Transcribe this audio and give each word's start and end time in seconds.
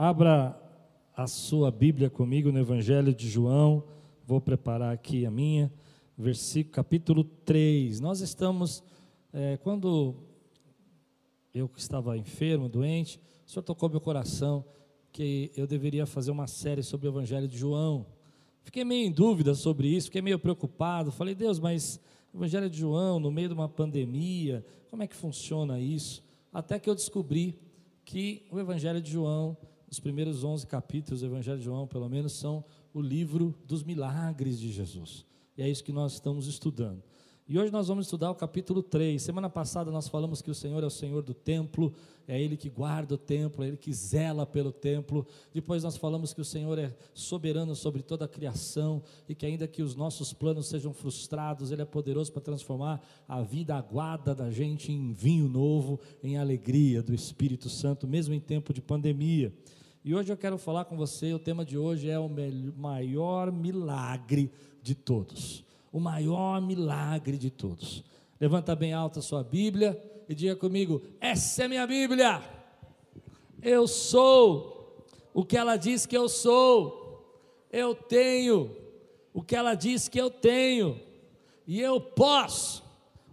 Abra 0.00 0.56
a 1.12 1.26
sua 1.26 1.72
Bíblia 1.72 2.08
comigo 2.08 2.52
no 2.52 2.60
Evangelho 2.60 3.12
de 3.12 3.28
João. 3.28 3.82
Vou 4.24 4.40
preparar 4.40 4.94
aqui 4.94 5.26
a 5.26 5.30
minha, 5.32 5.72
versículo, 6.16 6.72
capítulo 6.72 7.24
3. 7.24 7.98
Nós 7.98 8.20
estamos, 8.20 8.80
é, 9.32 9.56
quando 9.56 10.14
eu 11.52 11.68
estava 11.76 12.16
enfermo, 12.16 12.68
doente, 12.68 13.20
o 13.44 13.50
Senhor 13.50 13.64
tocou 13.64 13.88
meu 13.88 14.00
coração 14.00 14.64
que 15.10 15.50
eu 15.56 15.66
deveria 15.66 16.06
fazer 16.06 16.30
uma 16.30 16.46
série 16.46 16.84
sobre 16.84 17.08
o 17.08 17.10
Evangelho 17.10 17.48
de 17.48 17.58
João. 17.58 18.06
Fiquei 18.62 18.84
meio 18.84 19.04
em 19.04 19.10
dúvida 19.10 19.52
sobre 19.52 19.88
isso, 19.88 20.06
fiquei 20.06 20.22
meio 20.22 20.38
preocupado. 20.38 21.10
Falei, 21.10 21.34
Deus, 21.34 21.58
mas 21.58 21.98
o 22.32 22.36
Evangelho 22.36 22.70
de 22.70 22.78
João, 22.78 23.18
no 23.18 23.32
meio 23.32 23.48
de 23.48 23.54
uma 23.54 23.68
pandemia, 23.68 24.64
como 24.90 25.02
é 25.02 25.08
que 25.08 25.16
funciona 25.16 25.80
isso? 25.80 26.22
Até 26.52 26.78
que 26.78 26.88
eu 26.88 26.94
descobri 26.94 27.58
que 28.04 28.46
o 28.48 28.60
Evangelho 28.60 29.02
de 29.02 29.10
João 29.10 29.56
os 29.90 29.98
primeiros 29.98 30.44
11 30.44 30.66
capítulos 30.66 31.20
do 31.20 31.26
Evangelho 31.26 31.58
de 31.58 31.64
João, 31.64 31.86
pelo 31.86 32.08
menos, 32.08 32.32
são 32.32 32.64
o 32.92 33.00
livro 33.00 33.54
dos 33.64 33.82
milagres 33.82 34.58
de 34.58 34.70
Jesus. 34.70 35.24
E 35.56 35.62
é 35.62 35.68
isso 35.68 35.82
que 35.82 35.92
nós 35.92 36.14
estamos 36.14 36.46
estudando. 36.46 37.02
E 37.50 37.58
hoje 37.58 37.72
nós 37.72 37.88
vamos 37.88 38.04
estudar 38.04 38.30
o 38.30 38.34
capítulo 38.34 38.82
3. 38.82 39.22
Semana 39.22 39.48
passada 39.48 39.90
nós 39.90 40.06
falamos 40.06 40.42
que 40.42 40.50
o 40.50 40.54
Senhor 40.54 40.82
é 40.84 40.86
o 40.86 40.90
Senhor 40.90 41.22
do 41.22 41.32
templo, 41.32 41.94
é 42.26 42.38
Ele 42.38 42.58
que 42.58 42.68
guarda 42.68 43.14
o 43.14 43.16
templo, 43.16 43.64
é 43.64 43.68
Ele 43.68 43.78
que 43.78 43.90
zela 43.90 44.44
pelo 44.44 44.70
templo. 44.70 45.26
Depois 45.54 45.82
nós 45.82 45.96
falamos 45.96 46.34
que 46.34 46.42
o 46.42 46.44
Senhor 46.44 46.78
é 46.78 46.94
soberano 47.14 47.74
sobre 47.74 48.02
toda 48.02 48.26
a 48.26 48.28
criação 48.28 49.02
e 49.26 49.34
que, 49.34 49.46
ainda 49.46 49.66
que 49.66 49.82
os 49.82 49.94
nossos 49.94 50.34
planos 50.34 50.66
sejam 50.66 50.92
frustrados, 50.92 51.70
Ele 51.70 51.80
é 51.80 51.86
poderoso 51.86 52.30
para 52.30 52.42
transformar 52.42 53.00
a 53.26 53.40
vida 53.40 53.74
aguada 53.74 54.34
da 54.34 54.50
gente 54.50 54.92
em 54.92 55.10
vinho 55.14 55.48
novo, 55.48 55.98
em 56.22 56.36
alegria 56.36 57.02
do 57.02 57.14
Espírito 57.14 57.70
Santo, 57.70 58.06
mesmo 58.06 58.34
em 58.34 58.40
tempo 58.40 58.74
de 58.74 58.82
pandemia. 58.82 59.54
E 60.08 60.14
hoje 60.14 60.32
eu 60.32 60.38
quero 60.38 60.56
falar 60.56 60.86
com 60.86 60.96
você, 60.96 61.34
o 61.34 61.38
tema 61.38 61.66
de 61.66 61.76
hoje 61.76 62.08
é 62.08 62.18
o 62.18 62.30
maior 62.78 63.52
milagre 63.52 64.50
de 64.82 64.94
todos. 64.94 65.62
O 65.92 66.00
maior 66.00 66.62
milagre 66.62 67.36
de 67.36 67.50
todos. 67.50 68.02
Levanta 68.40 68.74
bem 68.74 68.94
alta 68.94 69.18
a 69.18 69.22
sua 69.22 69.44
Bíblia 69.44 70.02
e 70.26 70.34
diga 70.34 70.56
comigo: 70.56 71.02
essa 71.20 71.64
é 71.64 71.68
minha 71.68 71.86
Bíblia. 71.86 72.42
Eu 73.60 73.86
sou 73.86 75.04
o 75.34 75.44
que 75.44 75.58
ela 75.58 75.76
diz 75.76 76.06
que 76.06 76.16
eu 76.16 76.26
sou. 76.26 77.68
Eu 77.70 77.94
tenho 77.94 78.74
o 79.34 79.42
que 79.42 79.54
ela 79.54 79.74
diz 79.74 80.08
que 80.08 80.18
eu 80.18 80.30
tenho. 80.30 80.98
E 81.66 81.82
eu 81.82 82.00
posso 82.00 82.82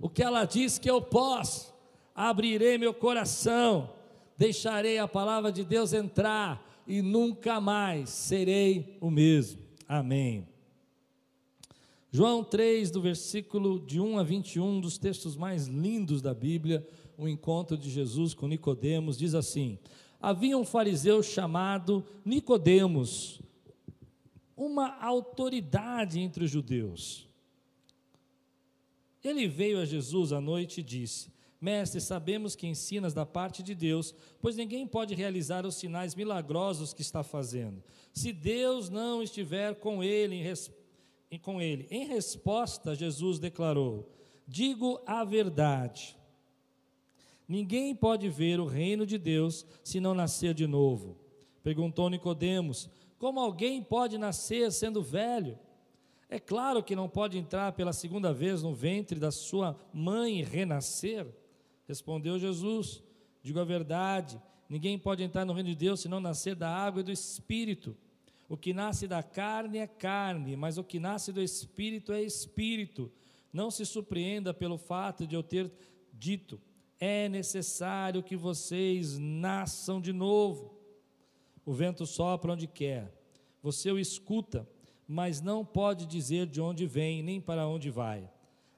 o 0.02 0.10
que 0.10 0.22
ela 0.22 0.44
diz 0.44 0.78
que 0.78 0.92
eu 0.92 1.02
posso. 1.02 1.74
Abrirei 2.14 2.78
meu 2.78 2.94
coração 2.94 3.96
deixarei 4.38 4.98
a 4.98 5.08
palavra 5.08 5.52
de 5.52 5.64
Deus 5.64 5.94
entrar 5.94 6.62
e 6.88 7.02
nunca 7.02 7.60
mais 7.60 8.10
serei 8.10 8.98
o 9.02 9.10
mesmo. 9.10 9.62
Amém. 9.88 10.48
João 12.12 12.44
3, 12.44 12.92
do 12.92 13.02
versículo 13.02 13.80
de 13.80 14.00
1 14.00 14.18
a 14.20 14.24
21, 14.24 14.80
dos 14.80 14.98
textos 14.98 15.36
mais 15.36 15.68
lindos 15.68 16.22
da 16.22 16.34
Bíblia, 16.34 16.88
o 17.18 17.28
encontro 17.28 17.78
de 17.78 17.90
Jesus 17.90 18.34
com 18.34 18.48
Nicodemos, 18.48 19.18
diz 19.18 19.36
assim: 19.36 19.78
Havia 20.22 20.58
um 20.58 20.64
fariseu 20.64 21.22
chamado 21.22 22.06
Nicodemos, 22.24 23.42
uma 24.56 24.98
autoridade 25.04 26.20
entre 26.20 26.46
os 26.46 26.52
judeus. 26.52 27.28
Ele 29.24 29.48
veio 29.48 29.80
a 29.80 29.86
Jesus 29.86 30.32
à 30.32 30.40
noite 30.40 30.80
e 30.80 30.84
disse: 30.84 31.35
Mestre, 31.60 32.02
sabemos 32.02 32.56
que 32.56 32.68
ensinas 32.68 33.14
da 33.14 33.26
parte 33.26 33.64
de 33.64 33.74
Deus, 33.74 34.14
pois 34.42 34.56
ninguém 34.56 34.86
pode 34.86 35.16
realizar 35.16 35.66
os 35.66 35.76
sinais 35.76 36.14
milagrosos 36.14 36.94
que 36.94 37.02
está 37.02 37.24
fazendo, 37.24 37.84
se 38.14 38.32
Deus 38.32 38.90
não 38.90 39.24
estiver 39.24 39.76
com 39.76 40.04
ele. 40.04 40.36
Em, 40.36 40.44
res... 40.44 40.72
com 41.42 41.62
ele. 41.62 41.88
em 41.90 42.06
resposta, 42.06 42.96
Jesus 42.96 43.40
declarou: 43.40 44.10
Digo 44.48 45.02
a 45.06 45.24
verdade. 45.24 46.16
Ninguém 47.48 47.96
pode 47.96 48.28
ver 48.28 48.60
o 48.60 48.66
reino 48.66 49.06
de 49.06 49.18
Deus 49.18 49.66
se 49.84 50.00
não 50.00 50.14
nascer 50.14 50.54
de 50.54 50.66
novo. 50.66 51.18
Perguntou 51.64 52.10
Nicodemos: 52.10 52.90
Como 53.18 53.40
alguém 53.40 53.82
pode 53.82 54.18
nascer 54.18 54.72
sendo 54.72 55.02
velho? 55.02 55.58
É 56.30 56.40
claro 56.40 56.84
que 56.84 56.96
não 56.96 57.08
pode 57.08 57.38
entrar 57.38 57.72
pela 57.74 57.94
segunda 57.94 58.34
vez 58.34 58.64
no 58.64 58.74
ventre 58.74 59.20
da 59.20 59.32
sua 59.32 59.80
mãe 59.94 60.40
e 60.40 60.44
renascer. 60.44 61.28
Respondeu 61.88 62.40
Jesus: 62.40 63.04
Digo 63.42 63.60
a 63.60 63.64
verdade, 63.64 64.42
ninguém 64.70 64.98
pode 64.98 65.24
entrar 65.24 65.46
no 65.46 65.54
reino 65.54 65.70
de 65.70 65.76
Deus 65.76 66.02
se 66.02 66.10
não 66.10 66.20
nascer 66.20 66.56
da 66.56 66.70
água 66.70 67.02
e 67.02 67.04
do 67.04 67.12
espírito. 67.12 67.96
O 68.48 68.56
que 68.56 68.74
nasce 68.74 69.08
da 69.08 69.24
carne 69.24 69.80
é 69.80 69.88
carne, 69.88 70.56
mas 70.56 70.78
o 70.78 70.84
que 70.84 71.00
nasce 71.00 71.32
do 71.32 71.42
espírito 71.42 72.12
é 72.12 72.22
espírito. 72.22 73.12
Não 73.52 73.72
se 73.72 73.86
surpreenda 73.86 74.54
pelo 74.54 74.78
fato 74.78 75.26
de 75.26 75.36
eu 75.36 75.42
ter 75.42 75.72
dito: 76.14 76.60
é 77.00 77.28
necessário 77.30 78.24
que 78.24 78.36
vocês 78.36 79.18
nasçam 79.18 80.00
de 80.00 80.14
novo. 80.14 80.76
O 81.66 81.74
vento 81.74 82.06
sopra 82.06 82.54
onde 82.54 82.68
quer, 82.68 83.12
você 83.62 83.92
o 83.92 83.98
escuta, 83.98 84.70
mas 85.08 85.42
não 85.42 85.66
pode 85.66 86.06
dizer 86.06 86.46
de 86.46 86.62
onde 86.62 86.86
vem 86.86 87.24
nem 87.24 87.42
para 87.42 87.68
onde 87.68 87.90
vai. 87.90 88.30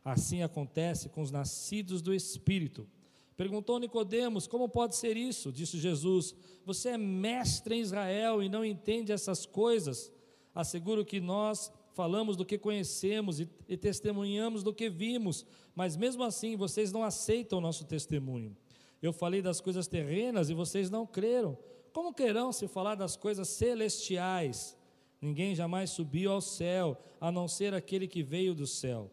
Assim 0.03 0.41
acontece 0.41 1.09
com 1.09 1.21
os 1.21 1.31
nascidos 1.31 2.01
do 2.01 2.13
espírito. 2.13 2.87
Perguntou 3.37 3.79
Nicodemos: 3.79 4.47
"Como 4.47 4.67
pode 4.67 4.95
ser 4.95 5.15
isso?" 5.15 5.51
Disse 5.51 5.77
Jesus: 5.77 6.35
"Você 6.65 6.89
é 6.89 6.97
mestre 6.97 7.75
em 7.75 7.81
Israel 7.81 8.41
e 8.41 8.49
não 8.49 8.65
entende 8.65 9.11
essas 9.11 9.45
coisas. 9.45 10.11
Asseguro 10.53 11.05
que 11.05 11.21
nós 11.21 11.71
falamos 11.93 12.35
do 12.35 12.45
que 12.45 12.57
conhecemos 12.57 13.39
e, 13.39 13.47
e 13.69 13.77
testemunhamos 13.77 14.63
do 14.63 14.73
que 14.73 14.89
vimos, 14.89 15.45
mas 15.75 15.95
mesmo 15.95 16.23
assim 16.23 16.55
vocês 16.55 16.91
não 16.91 17.03
aceitam 17.03 17.59
o 17.59 17.61
nosso 17.61 17.85
testemunho. 17.85 18.57
Eu 19.01 19.13
falei 19.13 19.41
das 19.41 19.61
coisas 19.61 19.87
terrenas 19.87 20.49
e 20.49 20.55
vocês 20.55 20.89
não 20.89 21.05
creram. 21.05 21.55
Como 21.93 22.13
querão 22.13 22.51
se 22.51 22.67
falar 22.67 22.95
das 22.95 23.15
coisas 23.15 23.47
celestiais? 23.47 24.75
Ninguém 25.21 25.55
jamais 25.55 25.91
subiu 25.91 26.31
ao 26.31 26.41
céu, 26.41 26.97
a 27.19 27.31
não 27.31 27.47
ser 27.47 27.73
aquele 27.73 28.07
que 28.07 28.21
veio 28.23 28.53
do 28.53 28.67
céu. 28.67 29.11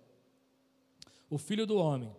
O 1.31 1.39
Filho 1.39 1.67
do 1.67 1.77
Homem 1.77 2.15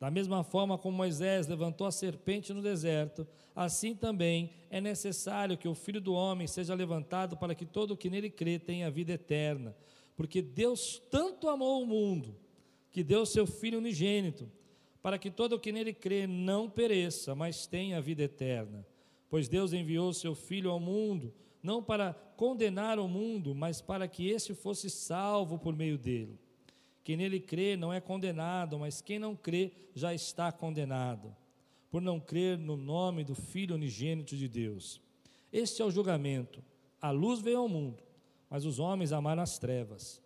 da 0.00 0.10
mesma 0.10 0.42
forma 0.42 0.78
como 0.78 0.96
Moisés 0.96 1.46
levantou 1.46 1.86
a 1.86 1.92
serpente 1.92 2.54
no 2.54 2.62
deserto, 2.62 3.28
assim 3.54 3.94
também 3.94 4.50
é 4.70 4.80
necessário 4.80 5.58
que 5.58 5.68
o 5.68 5.74
Filho 5.74 6.00
do 6.00 6.14
Homem 6.14 6.46
seja 6.46 6.74
levantado 6.74 7.36
para 7.36 7.54
que 7.54 7.66
todo 7.66 7.90
o 7.90 7.96
que 7.96 8.08
nele 8.08 8.30
crê 8.30 8.58
tenha 8.58 8.90
vida 8.90 9.12
eterna. 9.12 9.76
Porque 10.16 10.40
Deus 10.40 10.98
tanto 11.10 11.50
amou 11.50 11.82
o 11.82 11.86
mundo, 11.86 12.34
que 12.90 13.04
deu 13.04 13.26
seu 13.26 13.46
Filho 13.46 13.76
unigênito, 13.76 14.50
para 15.02 15.18
que 15.18 15.30
todo 15.30 15.52
o 15.52 15.60
que 15.60 15.70
nele 15.70 15.92
crê 15.92 16.26
não 16.26 16.68
pereça, 16.68 17.34
mas 17.34 17.66
tenha 17.66 18.00
vida 18.00 18.22
eterna. 18.22 18.86
Pois 19.28 19.48
Deus 19.48 19.74
enviou 19.74 20.14
seu 20.14 20.34
Filho 20.34 20.70
ao 20.70 20.80
mundo, 20.80 21.34
não 21.62 21.82
para 21.82 22.14
condenar 22.38 22.98
o 22.98 23.06
mundo, 23.06 23.54
mas 23.54 23.82
para 23.82 24.08
que 24.08 24.30
esse 24.30 24.54
fosse 24.54 24.88
salvo 24.88 25.58
por 25.58 25.76
meio 25.76 25.98
dele. 25.98 26.38
Quem 27.02 27.16
nele 27.16 27.40
crê 27.40 27.76
não 27.76 27.92
é 27.92 28.00
condenado, 28.00 28.78
mas 28.78 29.00
quem 29.00 29.18
não 29.18 29.34
crê 29.34 29.72
já 29.94 30.14
está 30.14 30.52
condenado, 30.52 31.34
por 31.90 32.00
não 32.00 32.20
crer 32.20 32.58
no 32.58 32.76
nome 32.76 33.24
do 33.24 33.34
Filho 33.34 33.74
unigênito 33.74 34.36
de 34.36 34.48
Deus. 34.48 35.00
Este 35.52 35.82
é 35.82 35.84
o 35.84 35.90
julgamento. 35.90 36.62
A 37.00 37.10
luz 37.10 37.40
veio 37.40 37.58
ao 37.58 37.68
mundo, 37.68 38.02
mas 38.48 38.64
os 38.64 38.78
homens 38.78 39.12
amaram 39.12 39.42
as 39.42 39.58
trevas 39.58 40.22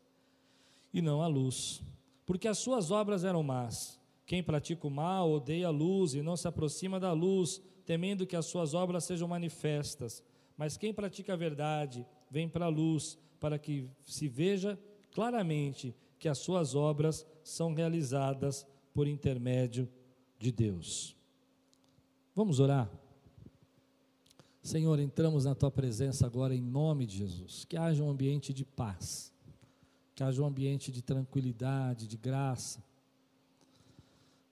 e 0.93 1.01
não 1.01 1.23
a 1.23 1.27
luz, 1.27 1.83
porque 2.27 2.49
as 2.49 2.59
suas 2.59 2.91
obras 2.91 3.25
eram 3.25 3.43
más. 3.43 4.01
Quem 4.27 4.43
pratica 4.43 4.87
o 4.87 4.91
mal 4.91 5.31
odeia 5.31 5.69
a 5.69 5.71
luz 5.71 6.15
e 6.15 6.23
não 6.23 6.37
se 6.37 6.49
aproxima 6.49 6.99
da 6.99 7.13
luz, 7.13 7.61
temendo 7.85 8.27
que 8.27 8.37
as 8.37 8.47
suas 8.47 8.75
obras 8.75 9.05
sejam 9.05 9.29
manifestas. 9.29 10.23
Mas 10.57 10.77
quem 10.77 10.95
pratica 10.95 11.35
a 11.35 11.37
verdade 11.37 12.07
vem 12.31 12.49
para 12.49 12.67
a 12.67 12.71
luz, 12.71 13.19
para 13.39 13.59
que 13.59 13.89
se 14.05 14.29
veja 14.29 14.79
claramente 15.13 15.95
que 16.19 16.29
as 16.29 16.39
suas 16.39 16.75
obras 16.75 17.27
são 17.43 17.75
realizadas 17.75 18.67
por 18.93 19.07
intermédio 19.07 19.89
de 20.39 20.53
Deus. 20.53 21.17
Vamos 22.35 22.61
orar? 22.61 22.91
Senhor, 24.63 24.99
entramos 24.99 25.45
na 25.45 25.55
tua 25.55 25.71
presença 25.71 26.25
agora 26.27 26.55
em 26.55 26.61
nome 26.61 27.07
de 27.07 27.19
Jesus. 27.19 27.65
Que 27.65 27.77
haja 27.77 28.03
um 28.03 28.09
ambiente 28.09 28.53
de 28.53 28.65
paz, 28.65 29.33
que 30.15 30.23
haja 30.23 30.43
um 30.43 30.47
ambiente 30.47 30.91
de 30.91 31.03
tranquilidade, 31.03 32.07
de 32.07 32.17
graça. 32.17 32.83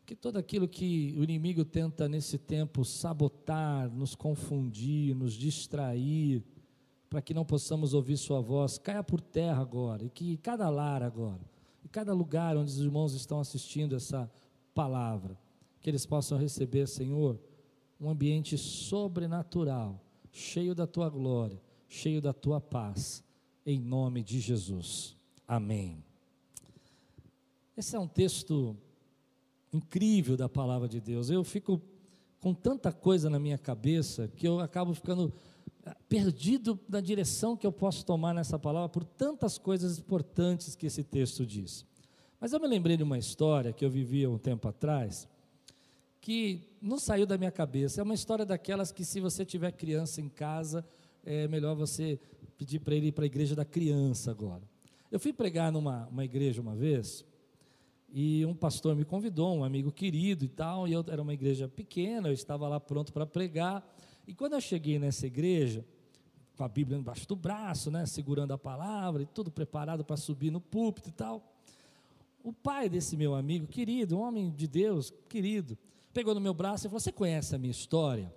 Que 0.04 0.14
todo 0.14 0.36
aquilo 0.36 0.68
que 0.68 1.14
o 1.16 1.24
inimigo 1.24 1.64
tenta 1.64 2.08
nesse 2.08 2.36
tempo 2.36 2.84
sabotar, 2.84 3.90
nos 3.90 4.14
confundir, 4.14 5.14
nos 5.14 5.32
distrair, 5.32 6.44
para 7.08 7.22
que 7.22 7.32
não 7.32 7.44
possamos 7.44 7.94
ouvir 7.94 8.16
Sua 8.16 8.40
voz, 8.40 8.78
caia 8.78 9.02
por 9.02 9.20
terra 9.20 9.62
agora, 9.62 10.04
e 10.04 10.10
que 10.10 10.36
cada 10.38 10.68
lar 10.68 11.02
agora 11.02 11.51
cada 11.92 12.14
lugar 12.14 12.56
onde 12.56 12.70
os 12.70 12.80
irmãos 12.80 13.12
estão 13.12 13.38
assistindo 13.38 13.94
essa 13.94 14.28
palavra, 14.74 15.38
que 15.80 15.90
eles 15.90 16.06
possam 16.06 16.38
receber, 16.38 16.88
Senhor, 16.88 17.38
um 18.00 18.08
ambiente 18.08 18.56
sobrenatural 18.56 20.00
cheio 20.32 20.74
da 20.74 20.86
tua 20.86 21.10
glória, 21.10 21.60
cheio 21.86 22.22
da 22.22 22.32
tua 22.32 22.60
paz, 22.60 23.22
em 23.66 23.78
nome 23.78 24.22
de 24.22 24.40
Jesus. 24.40 25.14
Amém. 25.46 26.02
Esse 27.76 27.94
é 27.94 27.98
um 27.98 28.08
texto 28.08 28.74
incrível 29.72 30.36
da 30.36 30.48
palavra 30.48 30.88
de 30.88 31.00
Deus. 31.00 31.28
Eu 31.28 31.44
fico 31.44 31.80
com 32.40 32.54
tanta 32.54 32.90
coisa 32.90 33.28
na 33.28 33.38
minha 33.38 33.58
cabeça 33.58 34.28
que 34.28 34.48
eu 34.48 34.60
acabo 34.60 34.94
ficando 34.94 35.32
perdido 36.08 36.78
na 36.88 37.00
direção 37.00 37.56
que 37.56 37.66
eu 37.66 37.72
posso 37.72 38.04
tomar 38.04 38.34
nessa 38.34 38.58
palavra 38.58 38.88
por 38.88 39.04
tantas 39.04 39.58
coisas 39.58 39.98
importantes 39.98 40.76
que 40.76 40.86
esse 40.86 41.02
texto 41.02 41.44
diz. 41.44 41.84
Mas 42.40 42.52
eu 42.52 42.60
me 42.60 42.66
lembrei 42.66 42.96
de 42.96 43.02
uma 43.02 43.18
história 43.18 43.72
que 43.72 43.84
eu 43.84 43.90
vivia 43.90 44.30
um 44.30 44.38
tempo 44.38 44.68
atrás, 44.68 45.28
que 46.20 46.68
não 46.80 46.98
saiu 46.98 47.26
da 47.26 47.36
minha 47.36 47.50
cabeça. 47.50 48.00
É 48.00 48.04
uma 48.04 48.14
história 48.14 48.44
daquelas 48.44 48.92
que, 48.92 49.04
se 49.04 49.20
você 49.20 49.44
tiver 49.44 49.72
criança 49.72 50.20
em 50.20 50.28
casa, 50.28 50.84
é 51.24 51.48
melhor 51.48 51.74
você 51.74 52.18
pedir 52.56 52.78
para 52.80 52.94
ele 52.94 53.08
ir 53.08 53.12
para 53.12 53.24
a 53.24 53.26
igreja 53.26 53.56
da 53.56 53.64
criança 53.64 54.30
agora. 54.30 54.62
Eu 55.10 55.18
fui 55.20 55.32
pregar 55.32 55.72
numa 55.72 56.06
uma 56.08 56.24
igreja 56.24 56.60
uma 56.60 56.74
vez, 56.74 57.24
e 58.14 58.44
um 58.44 58.54
pastor 58.54 58.94
me 58.94 59.04
convidou, 59.04 59.56
um 59.56 59.64
amigo 59.64 59.90
querido 59.90 60.44
e 60.44 60.48
tal, 60.48 60.86
e 60.86 60.92
eu 60.92 61.04
era 61.08 61.22
uma 61.22 61.32
igreja 61.32 61.66
pequena, 61.66 62.28
eu 62.28 62.32
estava 62.32 62.68
lá 62.68 62.78
pronto 62.78 63.12
para 63.12 63.26
pregar. 63.26 63.82
E 64.26 64.34
quando 64.34 64.54
eu 64.54 64.60
cheguei 64.60 64.98
nessa 64.98 65.26
igreja, 65.26 65.84
com 66.56 66.64
a 66.64 66.68
Bíblia 66.68 66.98
embaixo 66.98 67.26
do 67.26 67.34
braço, 67.34 67.90
né, 67.90 68.06
segurando 68.06 68.52
a 68.52 68.58
palavra 68.58 69.22
e 69.22 69.26
tudo 69.26 69.50
preparado 69.50 70.04
para 70.04 70.16
subir 70.16 70.50
no 70.50 70.60
púlpito 70.60 71.08
e 71.08 71.12
tal, 71.12 71.52
o 72.42 72.52
pai 72.52 72.88
desse 72.88 73.16
meu 73.16 73.34
amigo 73.34 73.66
querido, 73.66 74.16
um 74.16 74.20
homem 74.20 74.50
de 74.50 74.66
Deus 74.66 75.12
querido, 75.28 75.78
pegou 76.12 76.34
no 76.34 76.40
meu 76.40 76.54
braço 76.54 76.86
e 76.86 76.88
falou: 76.88 77.00
Você 77.00 77.12
conhece 77.12 77.54
a 77.54 77.58
minha 77.58 77.70
história? 77.70 78.32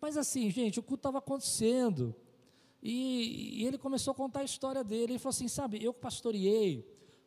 Mas 0.00 0.16
assim, 0.16 0.50
gente, 0.50 0.78
o 0.78 0.82
culto 0.82 1.00
estava 1.00 1.18
acontecendo. 1.18 2.14
E, 2.80 3.60
e, 3.60 3.66
ele 3.66 3.76
começou 3.76 4.12
a 4.12 4.14
contar 4.14 4.40
a 4.40 4.44
história 4.44 4.84
dele. 4.84 5.12
Ele 5.12 5.18
falou 5.18 5.30
assim: 5.30 5.48
Sabe, 5.48 5.82
eu 5.82 5.92
pastoreei 5.92 6.86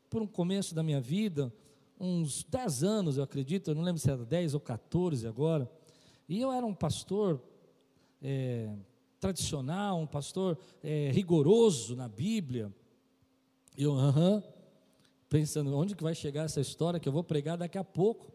por 0.10 0.22
um 0.22 0.28
começo 0.28 0.74
da 0.74 0.82
minha 0.82 1.02
vida, 1.02 1.54
uns 2.00 2.44
10 2.44 2.84
anos, 2.84 3.18
eu 3.18 3.24
acredito, 3.24 3.72
eu 3.72 3.76
não 3.76 3.84
lembro 3.84 4.02
se 4.02 4.10
era 4.10 4.26
10 4.26 4.54
ou 4.54 4.60
14 4.60 5.28
agora, 5.28 5.70
e 6.28 6.40
eu 6.40 6.52
era 6.52 6.66
um 6.66 6.74
pastor 6.74 7.42
é, 8.22 8.74
tradicional, 9.20 10.00
um 10.00 10.08
pastor 10.08 10.58
é, 10.84 11.12
rigoroso 11.12 11.96
na 11.96 12.08
Bíblia. 12.08 12.74
E 13.78 13.84
eu, 13.84 13.94
aham, 13.94 14.44
pensando, 15.30 15.76
onde 15.76 15.96
que 15.96 16.04
vai 16.04 16.14
chegar 16.16 16.44
essa 16.44 16.60
história 16.60 17.00
que 17.00 17.08
eu 17.08 17.14
vou 17.14 17.24
pregar 17.24 17.58
daqui 17.58 17.78
a 17.78 17.84
pouco? 17.84 18.32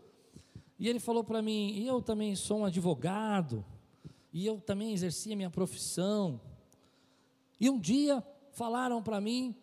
E 0.79 0.89
ele 0.89 1.01
falou 1.01 1.25
para 1.25 1.41
mim, 1.41 1.73
e 1.73 1.87
eu 1.87 2.03
também 2.03 2.35
sou 2.37 2.61
um 2.61 2.65
advogado, 2.65 3.65
e 4.33 4.47
eu 4.47 4.61
também 4.61 4.93
exercia 4.93 5.35
minha 5.35 5.51
profissão. 5.51 6.41
E 7.59 7.71
um 7.71 7.79
dia 7.79 8.23
falaram 8.53 9.03
para 9.03 9.21
mim 9.21 9.57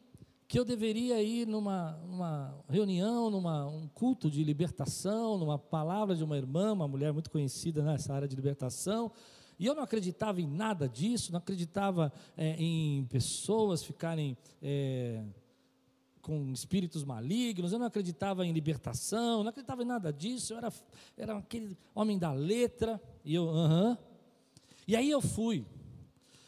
que 0.47 0.59
eu 0.59 0.65
deveria 0.65 1.21
ir 1.21 1.47
numa, 1.47 1.93
numa 2.05 2.63
reunião, 2.69 3.29
numa 3.29 3.67
um 3.67 3.87
culto 3.87 4.29
de 4.29 4.43
libertação, 4.43 5.37
numa 5.37 5.57
palavra 5.57 6.15
de 6.15 6.23
uma 6.23 6.37
irmã, 6.37 6.73
uma 6.73 6.87
mulher 6.87 7.11
muito 7.13 7.31
conhecida 7.31 7.81
nessa 7.81 8.13
área 8.13 8.27
de 8.27 8.35
libertação, 8.35 9.11
e 9.59 9.65
eu 9.65 9.75
não 9.75 9.83
acreditava 9.83 10.41
em 10.41 10.47
nada 10.47 10.87
disso, 10.87 11.31
não 11.31 11.39
acreditava 11.39 12.11
é, 12.35 12.55
em 12.57 13.05
pessoas 13.05 13.83
ficarem 13.83 14.37
é, 14.61 15.23
com 16.21 16.51
espíritos 16.51 17.03
malignos, 17.03 17.71
eu 17.71 17.79
não 17.79 17.85
acreditava 17.85 18.45
em 18.45 18.51
libertação, 18.51 19.43
não 19.43 19.49
acreditava 19.49 19.83
em 19.83 19.87
nada 19.87 20.11
disso, 20.11 20.53
eu 20.53 20.57
era, 20.57 20.73
era 21.17 21.37
aquele 21.37 21.77
homem 21.93 22.17
da 22.17 22.31
letra, 22.31 23.01
e 23.23 23.35
eu, 23.35 23.49
aham. 23.49 23.91
Uh 23.91 23.93
-huh. 23.93 23.97
E 24.85 24.95
aí 24.95 25.09
eu 25.09 25.21
fui. 25.21 25.65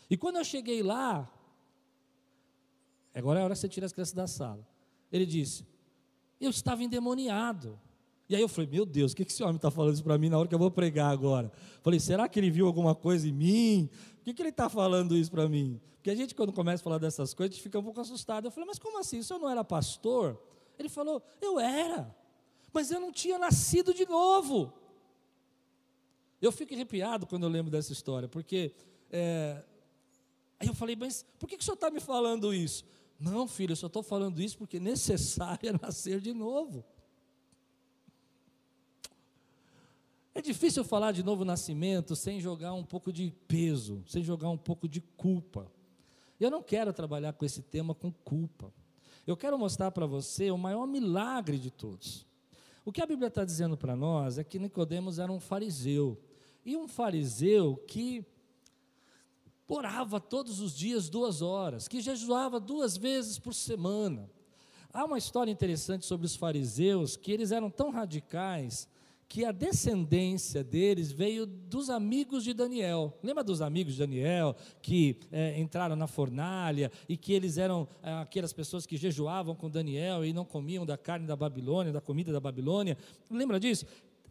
E 0.09 0.17
quando 0.17 0.35
eu 0.35 0.43
cheguei 0.43 0.83
lá, 0.83 1.31
Agora 3.15 3.39
é 3.39 3.41
a 3.41 3.45
hora 3.45 3.53
que 3.53 3.61
você 3.61 3.69
tira 3.69 3.85
as 3.85 3.93
crianças 3.93 4.13
da 4.13 4.27
sala. 4.27 4.67
Ele 5.09 5.25
disse: 5.25 5.65
Eu 6.39 6.49
estava 6.49 6.83
endemoniado. 6.83 7.79
E 8.27 8.36
aí 8.36 8.42
eu 8.42 8.48
falei: 8.48 8.69
Meu 8.69 8.86
Deus, 8.86 9.12
o 9.12 9.16
que 9.16 9.24
esse 9.24 9.44
homem 9.44 9.57
está 9.57 9.69
falando 9.69 9.94
isso 9.94 10.04
para 10.04 10.18
mim 10.18 10.30
na 10.30 10.38
hora 10.38 10.48
que 10.48 10.56
eu 10.56 10.60
vou 10.60 10.72
pregar 10.72 11.12
agora? 11.12 11.51
Falei: 11.81 12.00
Será 12.00 12.27
que 12.27 12.39
ele 12.39 12.50
viu 12.50 12.66
alguma 12.66 12.95
coisa 12.95 13.27
em 13.27 13.31
mim? 13.31 13.89
Por 14.18 14.25
que, 14.25 14.33
que 14.33 14.42
ele 14.42 14.50
está 14.50 14.68
falando 14.68 15.16
isso 15.16 15.30
para 15.30 15.48
mim? 15.48 15.80
Porque 15.98 16.10
a 16.10 16.16
gente, 16.16 16.33
quando 16.33 16.51
começa 16.51 16.81
a 16.81 16.83
falar 16.83 16.98
dessas 16.98 17.33
coisas, 17.33 17.54
a 17.54 17.56
gente 17.56 17.63
fica 17.63 17.80
um 17.80 17.83
pouco 17.83 18.01
assustado. 18.01 18.45
Eu 18.45 18.51
falei: 18.51 18.68
Mas 18.68 18.80
como 18.80 19.00
assim? 19.00 19.22
Se 19.22 19.31
eu 19.31 19.39
não 19.39 19.50
era 19.50 19.63
pastor? 19.63 20.42
Ele 20.77 20.89
falou: 20.89 21.22
Eu 21.39 21.60
era, 21.60 22.16
mas 22.74 22.92
eu 22.92 23.00
não 23.00 23.12
tinha 23.12 23.38
nascido 23.38 23.94
de 23.94 24.06
novo. 24.06 24.74
Eu 26.42 26.51
fico 26.51 26.74
arrepiado 26.74 27.25
quando 27.25 27.44
eu 27.44 27.50
lembro 27.50 27.72
dessa 27.72 27.94
história, 27.94 28.27
porque. 28.27 28.74
É... 29.12 29.63
Aí 30.60 30.68
eu 30.68 30.74
falei: 30.74 30.95
Mas 30.95 31.24
por 31.38 31.48
que, 31.48 31.57
que 31.57 31.62
o 31.62 31.66
senhor 31.66 31.75
está 31.75 31.92
me 31.92 32.00
falando 32.00 32.51
isso? 32.54 32.83
Não, 33.19 33.48
filho, 33.48 33.72
eu 33.72 33.75
só 33.77 33.88
estou 33.88 34.04
falando 34.04 34.42
isso 34.42 34.57
porque 34.57 34.77
é 34.77 34.80
necessário 34.80 35.69
é 35.69 35.74
nascer 35.80 36.19
de 36.19 36.33
novo. 36.33 36.83
É 40.37 40.41
difícil 40.41 40.83
falar 40.83 41.13
de 41.13 41.23
novo 41.23 41.45
nascimento 41.45 42.13
sem 42.13 42.41
jogar 42.41 42.73
um 42.73 42.83
pouco 42.83 43.13
de 43.13 43.33
peso, 43.47 44.03
sem 44.05 44.21
jogar 44.21 44.49
um 44.49 44.57
pouco 44.57 44.85
de 44.85 44.99
culpa. 44.99 45.71
Eu 46.37 46.51
não 46.51 46.61
quero 46.61 46.91
trabalhar 46.91 47.31
com 47.31 47.45
esse 47.45 47.61
tema 47.61 47.95
com 47.95 48.11
culpa. 48.11 48.73
Eu 49.25 49.37
quero 49.37 49.57
mostrar 49.57 49.91
para 49.91 50.05
você 50.05 50.51
o 50.51 50.57
maior 50.57 50.85
milagre 50.85 51.57
de 51.57 51.71
todos. 51.71 52.27
O 52.83 52.91
que 52.91 53.01
a 53.01 53.05
Bíblia 53.05 53.29
está 53.29 53.45
dizendo 53.45 53.77
para 53.77 53.95
nós 53.95 54.37
é 54.37 54.43
que 54.43 54.59
Nicodemos 54.59 55.19
era 55.19 55.31
um 55.31 55.39
fariseu. 55.39 56.21
E 56.65 56.75
um 56.75 56.85
fariseu 56.85 57.77
que 57.88 58.25
orava 59.69 60.19
todos 60.19 60.59
os 60.59 60.75
dias 60.75 61.07
duas 61.07 61.41
horas, 61.41 61.88
que 61.88 62.01
jejuava 62.01 62.59
duas 62.59 62.97
vezes 62.97 63.39
por 63.39 63.53
semana. 63.53 64.29
Há 64.91 65.05
uma 65.05 65.17
história 65.17 65.49
interessante 65.49 66.05
sobre 66.05 66.25
os 66.25 66.35
fariseus, 66.35 67.15
que 67.15 67.31
eles 67.31 67.53
eram 67.53 67.69
tão 67.69 67.89
radicais 67.89 68.85
que 69.27 69.44
a 69.44 69.51
descendência 69.51 70.63
deles 70.63 71.12
veio 71.12 71.45
dos 71.45 71.89
amigos 71.89 72.44
de 72.44 72.54
Daniel. 72.54 73.18
Lembra 73.24 73.44
dos 73.44 73.62
amigos 73.62 73.94
de 73.94 74.00
Daniel 74.00 74.56
que 74.81 75.19
é, 75.31 75.60
entraram 75.60 75.95
na 75.95 76.07
fornalha 76.07 76.92
e 77.10 77.18
que 77.18 77.33
eles 77.33 77.57
eram 77.57 77.88
é, 78.01 78.13
aquelas 78.13 78.54
pessoas 78.54 78.86
que 78.86 78.98
jejuavam 78.98 79.56
com 79.56 79.69
Daniel 79.69 80.24
e 80.24 80.31
não 80.31 80.45
comiam 80.45 80.86
da 80.86 80.98
carne 80.98 81.25
da 81.25 81.36
Babilônia, 81.36 81.92
da 81.92 82.01
comida 82.01 82.31
da 82.31 82.39
Babilônia? 82.39 82.98
Lembra 83.30 83.60
disso? 83.60 83.86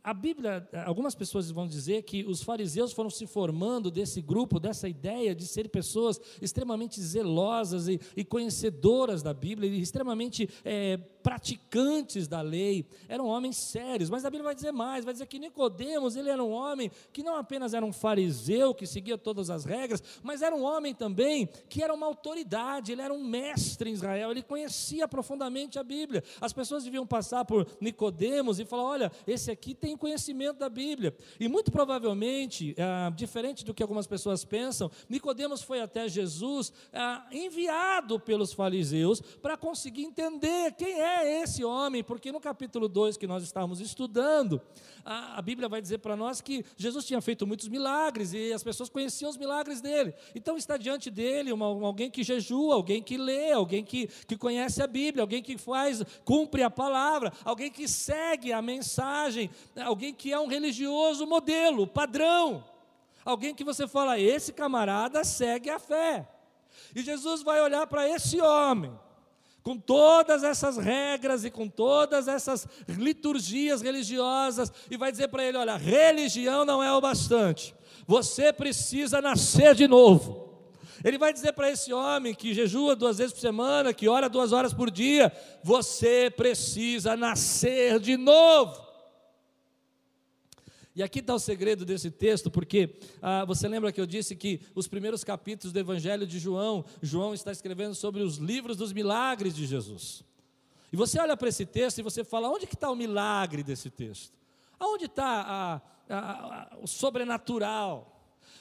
a 0.05 0.13
Bíblia, 0.13 0.69
algumas 0.85 1.15
pessoas 1.15 1.51
vão 1.51 1.67
dizer 1.67 2.03
que 2.03 2.25
os 2.25 2.43
fariseus 2.43 2.93
foram 2.93 3.09
se 3.09 3.27
formando 3.27 3.91
desse 3.91 4.21
grupo, 4.21 4.61
dessa 4.61 4.87
ideia 4.87 5.35
de 5.35 5.47
ser 5.47 5.71
pessoas 5.71 6.21
extremamente 6.43 7.01
zelosas 7.01 7.89
e, 7.89 7.99
e 8.15 8.23
conhecedoras 8.23 9.23
da 9.23 9.33
Bíblia, 9.33 9.67
e 9.71 9.81
extremamente 9.81 10.47
é, 10.63 11.01
praticantes 11.25 12.29
da 12.29 12.43
lei, 12.43 12.87
eram 13.09 13.27
homens 13.27 13.57
sérios, 13.57 14.11
mas 14.11 14.27
a 14.27 14.31
Bíblia 14.31 14.45
vai 14.45 14.55
dizer 14.55 14.73
mais, 14.73 15.07
vai 15.07 15.15
dizer 15.15 15.27
que 15.27 15.39
Nicodemos, 15.39 16.17
ele 16.17 16.29
era 16.29 16.45
um 16.45 16.51
homem 16.51 16.91
que 17.15 17.23
não 17.23 17.35
apenas 17.35 17.73
era 17.73 17.85
um 17.85 17.95
fariseu 17.95 18.75
que 18.75 18.87
seguia 18.87 19.17
todas 19.17 19.49
as 19.49 19.65
regras, 19.65 20.03
mas 20.23 20.43
era 20.43 20.55
um 20.55 20.63
homem 20.63 20.95
também 20.95 21.49
que 21.67 21.83
era 21.83 21.95
uma 21.95 22.05
autoridade, 22.05 22.93
ele 22.93 23.01
era 23.01 23.13
um 23.13 23.25
mestre 23.25 23.89
em 23.89 23.95
Israel, 23.95 24.33
ele 24.33 24.43
conhecia 24.43 25.09
profundamente 25.09 25.79
a 25.79 25.83
Bíblia. 25.83 26.23
As 26.43 26.53
pessoas 26.53 26.85
deviam 26.85 27.07
passar 27.07 27.47
por 27.47 27.67
Nicodemos 27.81 28.61
e 28.61 28.67
falar: 28.67 28.85
"Olha, 28.85 29.13
esse 29.27 29.51
aqui 29.51 29.75
tem 29.75 29.97
conhecimento 29.97 30.59
da 30.59 30.69
Bíblia". 30.69 31.17
E 31.41 31.49
muito 31.49 31.73
provavelmente, 31.73 32.77
ah, 32.79 33.11
diferente 33.17 33.65
do 33.65 33.73
que 33.73 33.83
algumas 33.83 34.07
pessoas 34.07 34.45
pensam, 34.45 34.91
Nicodemos 35.09 35.63
foi 35.63 35.81
até 35.81 36.07
Jesus 36.07 36.71
ah, 36.93 37.27
enviado 37.33 38.21
pelos 38.21 38.53
fariseus 38.53 39.23
para 39.23 39.57
conseguir 39.57 40.03
entender 40.03 40.73
quem 40.73 41.01
é 41.01 41.14
é 41.23 41.43
esse 41.43 41.65
homem? 41.65 42.03
Porque 42.03 42.33
no 42.33 42.41
capítulo 42.41 42.89
2 42.89 43.17
que 43.17 43.27
nós 43.27 43.43
estávamos 43.43 43.81
estudando, 43.81 44.61
a, 45.05 45.39
a 45.39 45.43
Bíblia 45.43 45.69
vai 45.69 45.81
dizer 45.81 45.99
para 45.99 46.17
nós 46.17 46.41
que 46.41 46.65
Jesus 46.77 47.05
tinha 47.05 47.21
feito 47.21 47.47
muitos 47.47 47.69
milagres 47.69 48.33
e 48.33 48.53
as 48.53 48.63
pessoas 48.63 48.89
conheciam 48.89 49.31
os 49.31 49.37
milagres 49.37 49.81
dele. 49.81 50.15
Então 50.35 50.57
está 50.57 50.77
diante 50.77 51.11
dele 51.11 51.53
uma, 51.53 51.67
alguém 51.67 52.11
que 52.11 52.23
jejua, 52.23 52.75
alguém 52.75 53.03
que 53.03 53.17
lê, 53.17 53.53
alguém 53.53 53.85
que, 53.85 54.09
que 54.27 54.37
conhece 54.37 54.83
a 54.83 54.87
Bíblia, 54.87 55.23
alguém 55.23 55.43
que 55.43 55.57
faz, 55.57 56.03
cumpre 56.25 56.63
a 56.63 56.71
palavra, 56.71 57.33
alguém 57.45 57.71
que 57.71 57.87
segue 57.87 58.53
a 58.53 58.61
mensagem, 58.61 59.51
alguém 59.85 60.13
que 60.13 60.33
é 60.33 60.39
um 60.39 60.47
religioso 60.47 61.27
modelo, 61.27 61.87
padrão. 61.87 62.65
Alguém 63.25 63.55
que 63.55 63.65
você 63.65 63.89
fala, 63.89 64.19
esse 64.19 64.53
camarada 64.53 65.25
segue 65.25 65.71
a 65.71 65.79
fé. 65.79 66.29
E 66.95 67.03
Jesus 67.03 67.43
vai 67.43 67.61
olhar 67.61 67.87
para 67.87 68.09
esse 68.09 68.41
homem 68.41 68.93
com 69.65 69.79
todas 69.79 70.45
essas 70.45 70.77
regras 70.77 71.43
e 71.43 71.51
com 71.51 71.67
todas 71.67 72.29
essas 72.29 72.69
liturgias 72.87 73.81
religiosas, 73.81 74.71
e 74.91 74.97
vai 74.99 75.11
dizer 75.11 75.29
para 75.29 75.43
ele: 75.43 75.57
olha, 75.57 75.77
religião 75.77 76.67
não 76.67 76.83
é 76.83 76.93
o 76.93 77.01
bastante, 77.01 77.75
você 78.07 78.53
precisa 78.53 79.23
nascer 79.23 79.75
de 79.75 79.89
novo. 79.89 80.45
Ele 81.03 81.19
vai 81.19 81.33
dizer 81.33 81.53
para 81.53 81.71
esse 81.71 81.93
homem 81.93 82.35
que 82.35 82.55
jejua 82.55 82.95
duas 82.95 83.19
vezes 83.19 83.33
por 83.33 83.41
semana, 83.41 83.93
que 83.93 84.09
ora 84.09 84.29
duas 84.29 84.53
horas 84.53 84.75
por 84.75 84.91
dia: 84.91 85.33
você 85.63 86.31
precisa 86.31 87.17
nascer 87.17 87.99
de 87.99 88.17
novo. 88.17 88.85
E 90.95 91.03
aqui 91.03 91.19
está 91.19 91.35
o 91.35 91.39
segredo 91.41 91.85
desse 91.85 92.09
texto, 92.11 92.51
porque 92.51 92.97
ah, 93.21 93.45
você 93.45 93.67
lembra 93.67 93.91
que 93.91 94.01
eu 94.01 94.07
disse 94.07 94.37
que 94.37 94.61
os 94.75 94.87
primeiros 94.87 95.25
capítulos 95.25 95.73
do 95.73 95.79
Evangelho 95.79 96.25
de 96.25 96.39
João, 96.39 96.85
João 97.03 97.35
está 97.35 97.51
escrevendo 97.51 97.97
sobre 97.97 98.23
os 98.23 98.37
livros 98.37 98.77
dos 98.77 98.93
milagres 98.93 99.57
de 99.57 99.67
Jesus. 99.67 100.23
E 100.93 100.97
você 100.97 101.19
olha 101.19 101.37
para 101.37 101.49
esse 101.49 101.67
texto 101.67 101.99
e 101.99 102.03
você 102.03 102.23
fala: 102.23 102.49
onde 102.49 102.69
que 102.69 102.77
está 102.77 102.89
o 102.89 102.95
milagre 102.95 103.65
desse 103.65 103.91
texto? 103.91 104.39
Aonde 104.79 105.07
está 105.07 105.83
o 106.81 106.87
sobrenatural? 106.87 108.14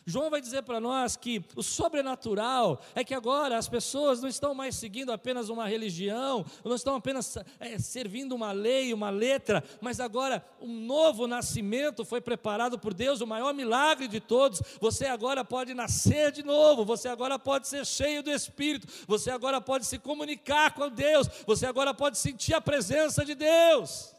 João 0.05 0.29
vai 0.29 0.41
dizer 0.41 0.63
para 0.63 0.79
nós 0.79 1.15
que 1.15 1.43
o 1.55 1.63
sobrenatural 1.63 2.81
é 2.93 3.03
que 3.03 3.13
agora 3.13 3.57
as 3.57 3.69
pessoas 3.69 4.21
não 4.21 4.27
estão 4.27 4.53
mais 4.53 4.75
seguindo 4.75 5.11
apenas 5.11 5.49
uma 5.49 5.67
religião, 5.67 6.45
não 6.63 6.75
estão 6.75 6.95
apenas 6.95 7.37
é, 7.59 7.77
servindo 7.79 8.35
uma 8.35 8.51
lei, 8.51 8.93
uma 8.93 9.09
letra, 9.09 9.63
mas 9.79 9.99
agora 9.99 10.45
um 10.61 10.73
novo 10.73 11.25
nascimento 11.27 12.03
foi 12.03 12.19
preparado 12.19 12.77
por 12.77 12.93
Deus, 12.93 13.21
o 13.21 13.27
maior 13.27 13.53
milagre 13.53 14.07
de 14.07 14.19
todos. 14.19 14.61
Você 14.81 15.05
agora 15.05 15.45
pode 15.45 15.73
nascer 15.73 16.31
de 16.31 16.43
novo, 16.43 16.83
você 16.83 17.07
agora 17.07 17.39
pode 17.39 17.67
ser 17.67 17.85
cheio 17.85 18.21
do 18.21 18.31
Espírito, 18.31 18.87
você 19.07 19.31
agora 19.31 19.61
pode 19.61 19.85
se 19.85 19.97
comunicar 19.97 20.73
com 20.73 20.89
Deus, 20.89 21.29
você 21.45 21.65
agora 21.65 21.93
pode 21.93 22.17
sentir 22.17 22.53
a 22.53 22.61
presença 22.61 23.23
de 23.23 23.35
Deus. 23.35 24.13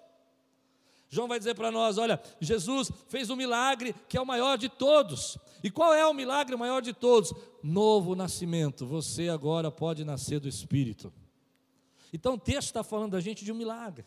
João 1.09 1.29
vai 1.29 1.39
dizer 1.39 1.55
para 1.55 1.71
nós: 1.71 1.99
olha, 1.99 2.21
Jesus 2.41 2.91
fez 3.09 3.31
um 3.31 3.37
milagre 3.37 3.95
que 4.09 4.17
é 4.17 4.21
o 4.21 4.27
maior 4.27 4.57
de 4.59 4.69
todos. 4.69 5.39
E 5.63 5.71
qual 5.71 5.95
é 5.95 6.07
o 6.07 6.13
milagre 6.13 6.57
maior 6.57 6.83
de 6.83 6.93
todos? 6.93 7.33
Novo 7.63 8.15
nascimento. 8.15 8.87
Você 8.87 9.29
agora 9.29 9.71
pode 9.71 10.05
nascer 10.05 10.41
do 10.41 10.49
Espírito. 10.49 11.13
Então 12.13 12.35
o 12.35 12.39
texto 12.39 12.69
está 12.69 12.85
falando 12.85 13.13
da 13.13 13.21
gente 13.21 13.45
de 13.45 13.53
um 13.53 13.57
milagre. 13.57 14.05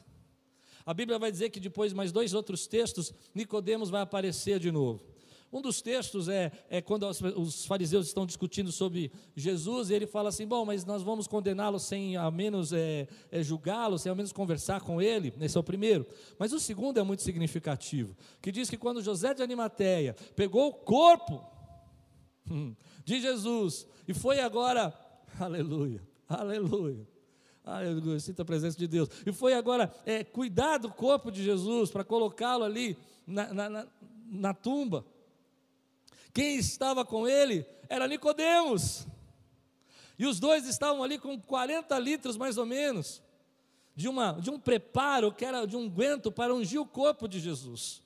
A 0.85 0.93
Bíblia 0.93 1.19
vai 1.19 1.29
dizer 1.29 1.49
que 1.49 1.59
depois 1.59 1.91
mais 1.91 2.13
dois 2.13 2.33
outros 2.33 2.65
textos, 2.65 3.13
Nicodemos 3.35 3.89
vai 3.89 4.01
aparecer 4.01 4.59
de 4.59 4.71
novo. 4.71 5.03
Um 5.51 5.61
dos 5.61 5.81
textos 5.81 6.27
é, 6.27 6.51
é 6.69 6.81
quando 6.81 7.07
os 7.07 7.65
fariseus 7.65 8.07
estão 8.07 8.25
discutindo 8.25 8.71
sobre 8.71 9.11
Jesus, 9.35 9.89
e 9.89 9.93
ele 9.93 10.05
fala 10.05 10.29
assim: 10.29 10.45
Bom, 10.45 10.65
mas 10.65 10.83
nós 10.83 11.01
vamos 11.01 11.25
condená-lo 11.25 11.79
sem 11.79 12.17
ao 12.17 12.31
menos 12.31 12.73
é, 12.73 13.07
é, 13.31 13.41
julgá-lo, 13.41 13.97
sem 13.97 14.09
ao 14.09 14.15
menos 14.15 14.33
conversar 14.33 14.81
com 14.81 15.01
ele. 15.01 15.33
Esse 15.39 15.55
é 15.55 15.59
o 15.59 15.63
primeiro. 15.63 16.05
Mas 16.37 16.51
o 16.51 16.59
segundo 16.59 16.99
é 16.99 17.03
muito 17.03 17.21
significativo, 17.21 18.15
que 18.41 18.51
diz 18.51 18.69
que 18.69 18.77
quando 18.77 19.01
José 19.01 19.33
de 19.33 19.41
Animateia 19.41 20.15
pegou 20.35 20.67
o 20.67 20.73
corpo 20.73 21.41
de 23.05 23.21
Jesus 23.21 23.87
e 24.05 24.13
foi 24.13 24.41
agora, 24.41 24.93
aleluia, 25.39 26.01
aleluia. 26.27 27.07
Aleluia, 27.63 28.17
sinta 28.17 28.43
a 28.43 28.45
presença 28.45 28.77
de 28.77 28.87
Deus. 28.87 29.09
E 29.25 29.33
foi 29.33 29.53
agora 29.53 29.93
é, 30.05 30.23
cuidar 30.23 30.77
do 30.77 30.89
corpo 30.89 31.29
de 31.29 31.43
Jesus 31.43 31.91
para 31.91 32.01
colocá-lo 32.01 32.63
ali 32.63 32.97
na, 33.25 33.53
na, 33.53 33.69
na, 33.69 33.87
na 34.25 34.53
tumba. 34.53 35.05
Quem 36.37 36.57
estava 36.57 37.03
com 37.03 37.27
ele 37.27 37.65
era 37.89 38.07
Nicodemos. 38.07 39.07
E 40.19 40.27
os 40.27 40.39
dois 40.39 40.67
estavam 40.67 41.01
ali 41.01 41.17
com 41.17 41.41
40 41.41 41.97
litros 41.97 42.37
mais 42.37 42.59
ou 42.59 42.65
menos 42.67 43.23
de, 43.95 44.07
uma, 44.07 44.33
de 44.33 44.51
um 44.51 44.59
preparo 44.59 45.33
que 45.33 45.43
era 45.43 45.65
de 45.65 45.75
um 45.75 45.89
guento 45.89 46.31
para 46.31 46.53
ungir 46.53 46.79
o 46.79 46.85
corpo 46.85 47.27
de 47.27 47.39
Jesus. 47.39 48.03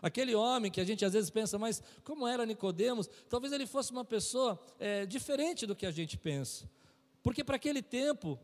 Aquele 0.00 0.36
homem 0.36 0.70
que 0.70 0.80
a 0.80 0.84
gente 0.84 1.04
às 1.04 1.14
vezes 1.14 1.30
pensa, 1.30 1.58
mas 1.58 1.82
como 2.04 2.28
era 2.28 2.46
Nicodemos? 2.46 3.10
Talvez 3.28 3.52
ele 3.52 3.66
fosse 3.66 3.90
uma 3.90 4.04
pessoa 4.04 4.56
é, 4.78 5.04
diferente 5.04 5.66
do 5.66 5.74
que 5.74 5.84
a 5.84 5.90
gente 5.90 6.16
pensa, 6.16 6.70
porque 7.24 7.42
para 7.42 7.56
aquele 7.56 7.82
tempo, 7.82 8.38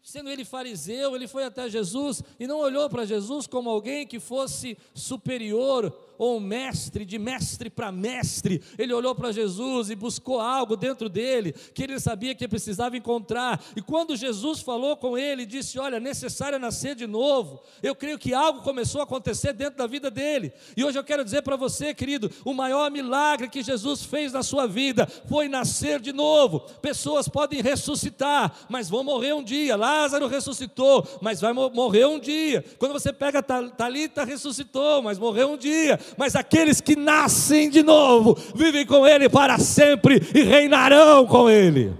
sendo 0.00 0.30
ele 0.30 0.44
fariseu, 0.44 1.16
ele 1.16 1.26
foi 1.26 1.42
até 1.42 1.68
Jesus 1.68 2.22
e 2.38 2.46
não 2.46 2.60
olhou 2.60 2.88
para 2.88 3.04
Jesus 3.04 3.48
como 3.48 3.68
alguém 3.68 4.06
que 4.06 4.20
fosse 4.20 4.78
superior 4.94 5.90
ou 6.18 6.36
um 6.36 6.40
mestre, 6.40 7.04
de 7.04 7.18
mestre 7.18 7.70
para 7.70 7.92
mestre. 7.92 8.62
Ele 8.78 8.92
olhou 8.92 9.14
para 9.14 9.32
Jesus 9.32 9.90
e 9.90 9.94
buscou 9.94 10.40
algo 10.40 10.76
dentro 10.76 11.08
dele 11.08 11.52
que 11.74 11.82
ele 11.82 11.98
sabia 12.00 12.34
que 12.34 12.48
precisava 12.48 12.96
encontrar. 12.96 13.62
E 13.74 13.82
quando 13.82 14.16
Jesus 14.16 14.60
falou 14.60 14.96
com 14.96 15.16
ele, 15.16 15.46
disse: 15.46 15.78
Olha, 15.78 16.00
necessário 16.00 16.58
nascer 16.58 16.94
de 16.94 17.06
novo. 17.06 17.60
Eu 17.82 17.94
creio 17.94 18.18
que 18.18 18.34
algo 18.34 18.62
começou 18.62 19.00
a 19.00 19.04
acontecer 19.04 19.52
dentro 19.52 19.78
da 19.78 19.86
vida 19.86 20.10
dele. 20.10 20.52
E 20.76 20.84
hoje 20.84 20.98
eu 20.98 21.04
quero 21.04 21.24
dizer 21.24 21.42
para 21.42 21.56
você, 21.56 21.94
querido, 21.94 22.30
o 22.44 22.52
maior 22.52 22.90
milagre 22.90 23.48
que 23.48 23.62
Jesus 23.62 24.04
fez 24.04 24.32
na 24.32 24.42
sua 24.42 24.66
vida 24.66 25.06
foi 25.28 25.48
nascer 25.48 26.00
de 26.00 26.12
novo. 26.12 26.60
Pessoas 26.80 27.28
podem 27.28 27.62
ressuscitar, 27.62 28.54
mas 28.68 28.88
vão 28.88 29.04
morrer 29.04 29.34
um 29.34 29.42
dia. 29.42 29.76
Lázaro 29.76 30.26
ressuscitou, 30.26 31.06
mas 31.20 31.40
vai 31.40 31.52
morrer 31.52 32.06
um 32.06 32.18
dia. 32.18 32.64
Quando 32.78 32.92
você 32.92 33.12
pega 33.12 33.42
Talita 33.42 34.24
ressuscitou, 34.24 35.02
mas 35.02 35.18
morreu 35.18 35.52
um 35.52 35.56
dia 35.56 35.98
mas 36.16 36.36
aqueles 36.36 36.80
que 36.80 36.96
nascem 36.96 37.70
de 37.70 37.82
novo 37.82 38.34
vivem 38.54 38.86
com 38.86 39.06
Ele 39.06 39.28
para 39.28 39.58
sempre 39.58 40.20
e 40.34 40.42
reinarão 40.42 41.26
com 41.26 41.48
Ele. 41.48 41.94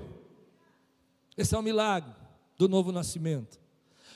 Esse 1.36 1.54
é 1.54 1.58
o 1.58 1.62
milagre 1.62 2.12
do 2.56 2.68
novo 2.68 2.90
nascimento. 2.92 3.58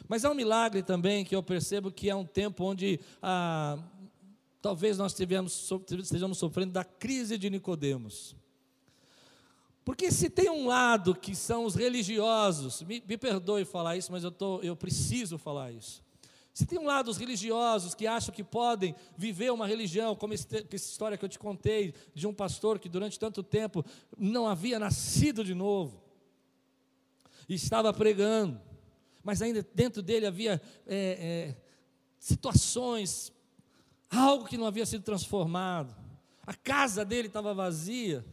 Mas 0.09 0.25
é 0.25 0.29
um 0.29 0.35
milagre 0.35 0.83
também 0.83 1.25
que 1.25 1.37
eu 1.37 1.43
percebo 1.43 1.91
que 1.91 2.11
é 2.11 2.15
um 2.15 2.25
tempo 2.25 2.65
onde 2.65 2.99
ah, 3.23 3.79
talvez 4.61 4.99
nós 4.99 5.15
tivemos, 5.15 5.71
estejamos 5.99 6.39
sofrendo 6.39 6.73
da 6.73 6.85
crise 6.85 7.39
de 7.39 7.49
Nicodemos. 7.49 8.35
Porque 9.85 10.11
se 10.11 10.29
tem 10.29 10.51
um 10.51 10.67
lado 10.67 11.15
que 11.15 11.35
são 11.35 11.65
os 11.65 11.75
religiosos, 11.75 12.83
me, 12.83 13.03
me 13.07 13.17
perdoe 13.17 13.65
falar 13.65 13.97
isso, 13.97 14.13
mas 14.13 14.25
eu, 14.25 14.31
tô, 14.31 14.61
eu 14.61 14.77
preciso 14.77 15.39
falar 15.39 15.73
isso. 15.73 16.03
Se 16.53 16.67
tem 16.67 16.79
um 16.79 16.85
lado 16.85 17.11
os 17.11 17.17
religiosos 17.17 17.95
que 17.95 18.07
acham 18.07 18.35
que 18.35 18.43
podem 18.43 18.95
viver 19.17 19.53
uma 19.53 19.67
religião, 19.67 20.17
como 20.17 20.35
essa 20.35 20.65
história 20.75 21.17
que 21.17 21.25
eu 21.25 21.29
te 21.29 21.39
contei 21.39 21.95
de 22.13 22.27
um 22.27 22.35
pastor 22.35 22.79
que 22.79 22.89
durante 22.89 23.19
tanto 23.19 23.43
tempo 23.43 23.85
não 24.19 24.47
havia 24.47 24.79
nascido 24.79 25.45
de 25.45 25.55
novo 25.55 26.03
e 27.49 27.55
estava 27.55 27.93
pregando, 27.93 28.61
mas 29.23 29.43
ainda 29.43 29.67
dentro 29.75 30.03
dele 30.03 30.27
havia 30.27 30.61
é, 30.87 30.97
é, 30.97 31.57
situações, 32.19 33.33
algo 34.09 34.45
que 34.45 34.57
não 34.57 34.67
havia 34.67 34.87
sido 34.87 35.03
transformado, 35.03 35.95
a 36.47 36.55
casa 36.55 37.05
dele 37.05 37.29
estava 37.29 37.55
vazia. 37.55 38.25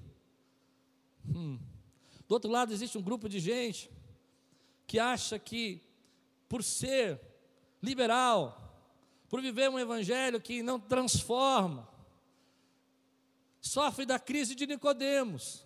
Hum. 1.28 1.60
Do 2.28 2.34
outro 2.34 2.50
lado 2.50 2.74
existe 2.74 2.98
um 2.98 3.02
grupo 3.02 3.30
de 3.30 3.40
gente 3.40 3.90
que 4.86 4.98
acha 5.00 5.38
que 5.38 5.82
por 6.48 6.64
ser 6.64 7.20
liberal, 7.82 8.68
por 9.30 9.42
viver 9.42 9.70
um 9.70 9.80
evangelho 9.80 10.42
que 10.42 10.64
não 10.64 10.80
transforma, 10.80 11.88
sofre 13.60 14.06
da 14.06 14.18
crise 14.18 14.56
de 14.56 14.66
Nicodemos. 14.66 15.66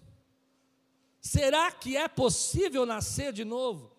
Será 1.19 1.71
que 1.71 1.95
é 1.95 2.07
possível 2.07 2.85
nascer 2.85 3.31
de 3.31 3.45
novo? 3.45 3.91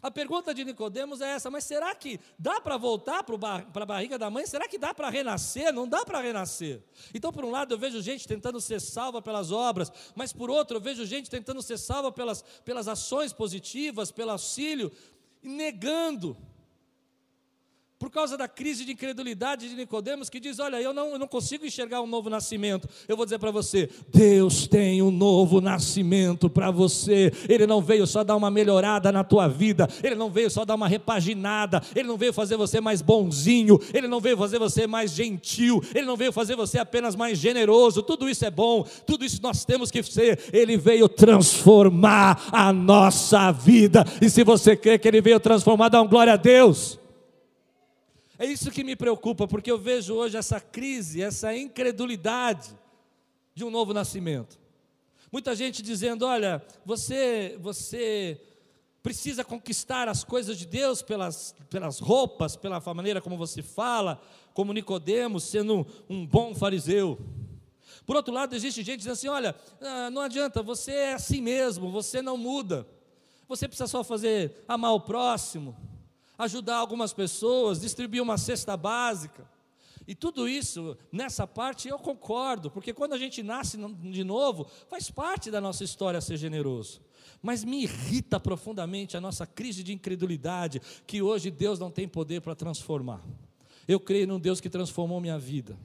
A 0.00 0.12
pergunta 0.12 0.54
de 0.54 0.64
Nicodemos 0.64 1.20
é 1.20 1.30
essa, 1.30 1.50
mas 1.50 1.64
será 1.64 1.92
que 1.92 2.20
dá 2.38 2.60
para 2.60 2.76
voltar 2.76 3.24
para 3.24 3.82
a 3.82 3.86
barriga 3.86 4.16
da 4.16 4.30
mãe? 4.30 4.46
Será 4.46 4.68
que 4.68 4.78
dá 4.78 4.94
para 4.94 5.10
renascer? 5.10 5.72
Não 5.72 5.88
dá 5.88 6.04
para 6.04 6.20
renascer. 6.20 6.80
Então, 7.12 7.32
por 7.32 7.44
um 7.44 7.50
lado, 7.50 7.74
eu 7.74 7.78
vejo 7.78 8.00
gente 8.00 8.28
tentando 8.28 8.60
ser 8.60 8.80
salva 8.80 9.20
pelas 9.20 9.50
obras, 9.50 9.90
mas 10.14 10.32
por 10.32 10.50
outro, 10.50 10.76
eu 10.76 10.80
vejo 10.80 11.04
gente 11.04 11.28
tentando 11.28 11.60
ser 11.62 11.78
salva 11.78 12.12
pelas, 12.12 12.42
pelas 12.64 12.86
ações 12.86 13.32
positivas, 13.32 14.12
pelo 14.12 14.30
auxílio, 14.30 14.92
negando 15.42 16.36
por 17.98 18.10
causa 18.10 18.36
da 18.36 18.46
crise 18.46 18.84
de 18.84 18.92
incredulidade 18.92 19.68
de 19.68 19.74
Nicodemos, 19.74 20.30
que 20.30 20.38
diz: 20.38 20.60
Olha, 20.60 20.80
eu 20.80 20.92
não, 20.92 21.08
eu 21.08 21.18
não 21.18 21.26
consigo 21.26 21.66
enxergar 21.66 22.00
um 22.00 22.06
novo 22.06 22.30
nascimento. 22.30 22.88
Eu 23.08 23.16
vou 23.16 23.26
dizer 23.26 23.40
para 23.40 23.50
você: 23.50 23.90
Deus 24.08 24.68
tem 24.68 25.02
um 25.02 25.10
novo 25.10 25.60
nascimento 25.60 26.48
para 26.48 26.70
você. 26.70 27.32
Ele 27.48 27.66
não 27.66 27.82
veio 27.82 28.06
só 28.06 28.22
dar 28.22 28.36
uma 28.36 28.50
melhorada 28.50 29.10
na 29.10 29.24
tua 29.24 29.48
vida, 29.48 29.88
ele 30.02 30.14
não 30.14 30.30
veio 30.30 30.48
só 30.48 30.64
dar 30.64 30.76
uma 30.76 30.86
repaginada, 30.86 31.82
ele 31.94 32.06
não 32.06 32.16
veio 32.16 32.32
fazer 32.32 32.56
você 32.56 32.80
mais 32.80 33.02
bonzinho, 33.02 33.80
ele 33.92 34.06
não 34.06 34.20
veio 34.20 34.36
fazer 34.36 34.60
você 34.60 34.86
mais 34.86 35.10
gentil, 35.10 35.82
ele 35.92 36.06
não 36.06 36.16
veio 36.16 36.32
fazer 36.32 36.54
você 36.54 36.78
apenas 36.78 37.16
mais 37.16 37.36
generoso. 37.36 38.02
Tudo 38.02 38.30
isso 38.30 38.44
é 38.44 38.50
bom, 38.50 38.86
tudo 39.06 39.24
isso 39.24 39.40
nós 39.42 39.64
temos 39.64 39.90
que 39.90 40.04
ser. 40.04 40.38
Ele 40.52 40.76
veio 40.76 41.08
transformar 41.08 42.48
a 42.52 42.72
nossa 42.72 43.50
vida. 43.50 44.04
E 44.22 44.30
se 44.30 44.44
você 44.44 44.76
crê 44.76 45.00
que 45.00 45.08
ele 45.08 45.20
veio 45.20 45.40
transformar, 45.40 45.88
dá 45.88 46.00
um 46.00 46.06
glória 46.06 46.34
a 46.34 46.36
Deus. 46.36 46.98
É 48.38 48.46
isso 48.46 48.70
que 48.70 48.84
me 48.84 48.94
preocupa, 48.94 49.48
porque 49.48 49.70
eu 49.70 49.78
vejo 49.78 50.14
hoje 50.14 50.36
essa 50.36 50.60
crise, 50.60 51.20
essa 51.20 51.54
incredulidade 51.56 52.72
de 53.52 53.64
um 53.64 53.70
novo 53.70 53.92
nascimento. 53.92 54.58
Muita 55.32 55.56
gente 55.56 55.82
dizendo: 55.82 56.24
olha, 56.24 56.64
você, 56.84 57.58
você 57.60 58.40
precisa 59.02 59.42
conquistar 59.42 60.08
as 60.08 60.22
coisas 60.22 60.56
de 60.56 60.66
Deus 60.66 61.02
pelas, 61.02 61.54
pelas 61.68 61.98
roupas, 61.98 62.54
pela 62.54 62.80
maneira 62.94 63.20
como 63.20 63.36
você 63.36 63.60
fala, 63.60 64.22
como 64.54 64.72
Nicodemos, 64.72 65.42
sendo 65.42 65.84
um, 66.08 66.24
bom 66.24 66.54
fariseu. 66.54 67.18
Por 68.06 68.16
outro 68.16 68.32
lado, 68.32 68.54
existe 68.54 68.84
gente 68.84 68.98
dizendo 68.98 69.14
assim: 69.14 69.28
olha, 69.28 69.56
ah, 69.80 70.10
não 70.10 70.22
adianta, 70.22 70.62
você 70.62 70.92
é 70.92 71.12
assim 71.14 71.42
mesmo, 71.42 71.90
você 71.90 72.22
não 72.22 72.36
muda. 72.36 72.86
Você 73.48 73.66
precisa 73.66 73.86
só 73.86 74.04
fazer 74.04 74.62
amar 74.68 74.92
o 74.92 75.00
próximo, 75.00 75.74
ajudar 76.38 76.76
algumas 76.76 77.12
pessoas, 77.12 77.80
distribuir 77.80 78.22
uma 78.22 78.38
cesta 78.38 78.76
básica. 78.76 79.46
E 80.06 80.14
tudo 80.14 80.48
isso, 80.48 80.96
nessa 81.12 81.46
parte, 81.46 81.88
eu 81.88 81.98
concordo, 81.98 82.70
porque 82.70 82.94
quando 82.94 83.12
a 83.12 83.18
gente 83.18 83.42
nasce 83.42 83.76
de 83.76 84.24
novo, 84.24 84.66
faz 84.88 85.10
parte 85.10 85.50
da 85.50 85.60
nossa 85.60 85.84
história 85.84 86.20
ser 86.20 86.38
generoso. 86.38 87.02
Mas 87.42 87.62
me 87.62 87.82
irrita 87.82 88.40
profundamente 88.40 89.16
a 89.16 89.20
nossa 89.20 89.46
crise 89.46 89.82
de 89.82 89.92
incredulidade, 89.92 90.80
que 91.06 91.20
hoje 91.20 91.50
Deus 91.50 91.78
não 91.78 91.90
tem 91.90 92.08
poder 92.08 92.40
para 92.40 92.54
transformar. 92.54 93.22
Eu 93.86 94.00
creio 94.00 94.26
num 94.26 94.40
Deus 94.40 94.60
que 94.60 94.70
transformou 94.70 95.20
minha 95.20 95.38
vida. 95.38 95.78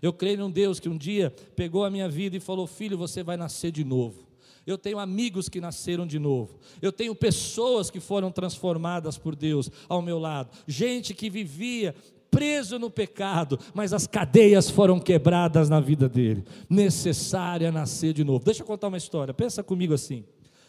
Eu 0.00 0.12
creio 0.12 0.38
num 0.38 0.50
Deus 0.50 0.80
que 0.80 0.88
um 0.88 0.96
dia 0.96 1.30
pegou 1.54 1.84
a 1.84 1.90
minha 1.90 2.08
vida 2.08 2.36
e 2.36 2.40
falou: 2.40 2.66
Filho, 2.66 2.98
você 2.98 3.22
vai 3.22 3.36
nascer 3.36 3.70
de 3.70 3.84
novo. 3.84 4.25
Eu 4.66 4.76
tenho 4.76 4.98
amigos 4.98 5.48
que 5.48 5.60
nasceram 5.60 6.06
de 6.06 6.18
novo. 6.18 6.58
Eu 6.82 6.90
tenho 6.90 7.14
pessoas 7.14 7.88
que 7.88 8.00
foram 8.00 8.32
transformadas 8.32 9.16
por 9.16 9.36
Deus 9.36 9.70
ao 9.88 10.02
meu 10.02 10.18
lado. 10.18 10.50
Gente 10.66 11.14
que 11.14 11.30
vivia 11.30 11.94
preso 12.30 12.78
no 12.78 12.90
pecado, 12.90 13.58
mas 13.72 13.92
as 13.92 14.06
cadeias 14.06 14.68
foram 14.68 14.98
quebradas 14.98 15.70
na 15.70 15.80
vida 15.80 16.08
dele. 16.08 16.44
Necessária 16.68 17.70
nascer 17.70 18.12
de 18.12 18.24
novo. 18.24 18.44
Deixa 18.44 18.62
eu 18.62 18.66
contar 18.66 18.88
uma 18.88 18.96
história. 18.96 19.32
Pensa 19.32 19.62
comigo 19.62 19.94
assim. 19.94 20.24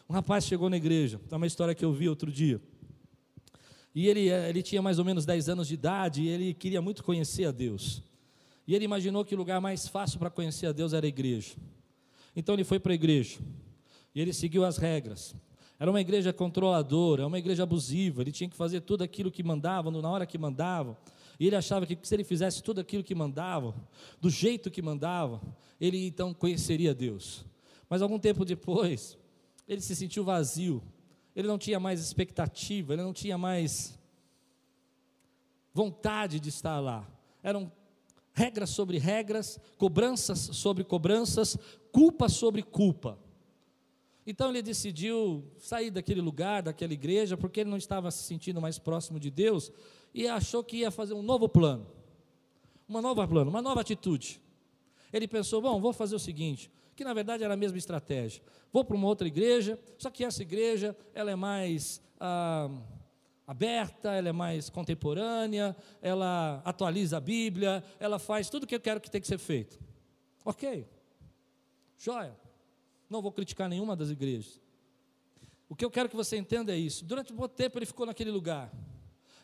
Um 0.08 0.14
rapaz 0.14 0.46
chegou 0.46 0.70
na 0.70 0.78
igreja. 0.78 1.20
É 1.30 1.36
uma 1.36 1.48
história 1.48 1.74
que 1.74 1.84
eu 1.84 1.92
vi 1.92 2.08
outro 2.08 2.32
dia. 2.32 2.62
E 3.94 4.08
ele, 4.08 4.30
eh, 4.30 4.50
ele 4.50 4.62
tinha 4.62 4.82
mais 4.82 5.00
ou 5.00 5.06
menos 5.06 5.26
10 5.26 5.50
anos 5.50 5.68
de 5.68 5.74
idade 5.74 6.22
e 6.22 6.28
ele 6.28 6.54
queria 6.54 6.82
muito 6.82 7.04
conhecer 7.04 7.46
a 7.46 7.52
Deus. 7.52 8.04
E 8.68 8.76
ele 8.76 8.86
imaginou 8.86 9.26
que 9.26 9.34
o 9.34 9.38
lugar 9.38 9.60
mais 9.60 9.88
fácil 9.88 10.20
para 10.20 10.30
conhecer 10.30 10.68
a 10.68 10.72
Deus 10.72 10.94
era 10.94 11.06
a 11.06 11.10
igreja. 11.10 11.56
Então 12.36 12.54
ele 12.54 12.64
foi 12.64 12.80
para 12.80 12.92
a 12.92 12.96
igreja. 12.96 13.40
E 14.18 14.20
ele 14.20 14.34
seguiu 14.34 14.66
as 14.66 14.78
regras. 14.78 15.36
Era 15.80 15.92
uma 15.92 16.02
igreja 16.02 16.34
controladora, 16.34 17.28
uma 17.28 17.38
igreja 17.38 17.62
abusiva. 17.62 18.24
Ele 18.24 18.32
tinha 18.32 18.50
que 18.50 18.56
fazer 18.56 18.82
tudo 18.82 19.04
aquilo 19.04 19.30
que 19.30 19.44
mandavam, 19.44 19.92
na 19.92 20.10
hora 20.10 20.26
que 20.26 20.40
mandavam. 20.40 20.98
E 21.40 21.46
ele 21.46 21.56
achava 21.56 21.86
que 21.86 21.96
se 22.02 22.16
ele 22.16 22.24
fizesse 22.24 22.64
tudo 22.64 22.82
aquilo 22.82 23.04
que 23.04 23.14
mandava, 23.14 23.76
do 24.20 24.28
jeito 24.28 24.72
que 24.72 24.82
mandava, 24.82 25.40
ele 25.80 26.08
então 26.08 26.34
conheceria 26.34 26.96
Deus. 26.96 27.46
Mas 27.88 28.02
algum 28.02 28.18
tempo 28.18 28.44
depois, 28.44 29.16
ele 29.68 29.82
se 29.82 29.96
sentiu 29.96 30.24
vazio. 30.24 30.82
Ele 31.36 31.48
não 31.48 31.60
tinha 31.60 31.80
mais 31.80 32.00
expectativa, 32.00 32.94
ele 32.94 33.04
não 33.04 33.14
tinha 33.14 33.38
mais 33.38 34.00
vontade 35.72 36.40
de 36.40 36.50
estar 36.50 36.80
lá. 36.80 37.08
Eram 37.44 37.72
regras 38.34 38.72
sobre 38.72 38.98
regras, 38.98 39.60
cobranças 39.78 40.40
sobre 40.40 40.84
cobranças, 40.84 41.56
culpa 41.92 42.28
sobre 42.28 42.64
culpa. 42.64 43.27
Então 44.30 44.50
ele 44.50 44.62
decidiu 44.62 45.50
sair 45.58 45.90
daquele 45.90 46.20
lugar, 46.20 46.62
daquela 46.62 46.92
igreja, 46.92 47.38
porque 47.38 47.62
ele 47.62 47.70
não 47.70 47.78
estava 47.78 48.12
se 48.12 48.24
sentindo 48.24 48.60
mais 48.60 48.78
próximo 48.78 49.18
de 49.18 49.32
Deus 49.32 49.72
e 50.14 50.28
achou 50.28 50.62
que 50.62 50.78
ia 50.78 50.92
fazer 50.92 51.14
um 51.14 51.22
novo 51.22 51.48
plano, 51.48 51.88
uma 52.90 53.02
nova 53.02 53.26
plano, 53.26 53.50
uma 53.50 53.62
nova 53.62 53.80
atitude. 53.80 54.42
Ele 55.14 55.30
pensou: 55.30 55.62
bom, 55.62 55.80
vou 55.80 55.94
fazer 55.94 56.14
o 56.14 56.20
seguinte, 56.20 56.70
que 56.94 57.06
na 57.06 57.14
verdade 57.14 57.46
era 57.46 57.54
a 57.54 57.58
mesma 57.58 57.78
estratégia. 57.78 58.44
Vou 58.74 58.84
para 58.84 58.98
uma 58.98 59.08
outra 59.08 59.26
igreja, 59.26 59.80
só 59.98 60.10
que 60.10 60.26
essa 60.26 60.42
igreja 60.42 60.94
ela 61.14 61.32
é 61.32 61.36
mais 61.36 62.02
ah, 62.20 62.70
aberta, 63.48 64.12
ela 64.12 64.28
é 64.28 64.34
mais 64.34 64.70
contemporânea, 64.70 65.74
ela 66.02 66.62
atualiza 66.66 67.16
a 67.16 67.22
Bíblia, 67.22 67.82
ela 67.98 68.20
faz 68.20 68.50
tudo 68.50 68.66
o 68.66 68.68
que 68.68 68.76
eu 68.76 68.82
quero 68.82 69.00
que 69.00 69.10
tem 69.10 69.22
que 69.22 69.28
ser 69.28 69.38
feito. 69.38 69.80
Ok, 70.44 70.86
joia. 71.98 72.47
Não 73.10 73.22
vou 73.22 73.32
criticar 73.32 73.70
nenhuma 73.70 73.96
das 73.96 74.10
igrejas. 74.10 74.60
O 75.70 75.76
que 75.76 75.84
eu 75.84 75.92
quero 75.92 76.10
que 76.10 76.16
você 76.16 76.38
entenda 76.38 76.74
é 76.74 76.78
isso. 76.78 77.06
Durante 77.06 77.32
um 77.32 77.36
bom 77.36 77.48
tempo 77.48 77.78
ele 77.78 77.86
ficou 77.86 78.06
naquele 78.06 78.32
lugar. 78.32 78.72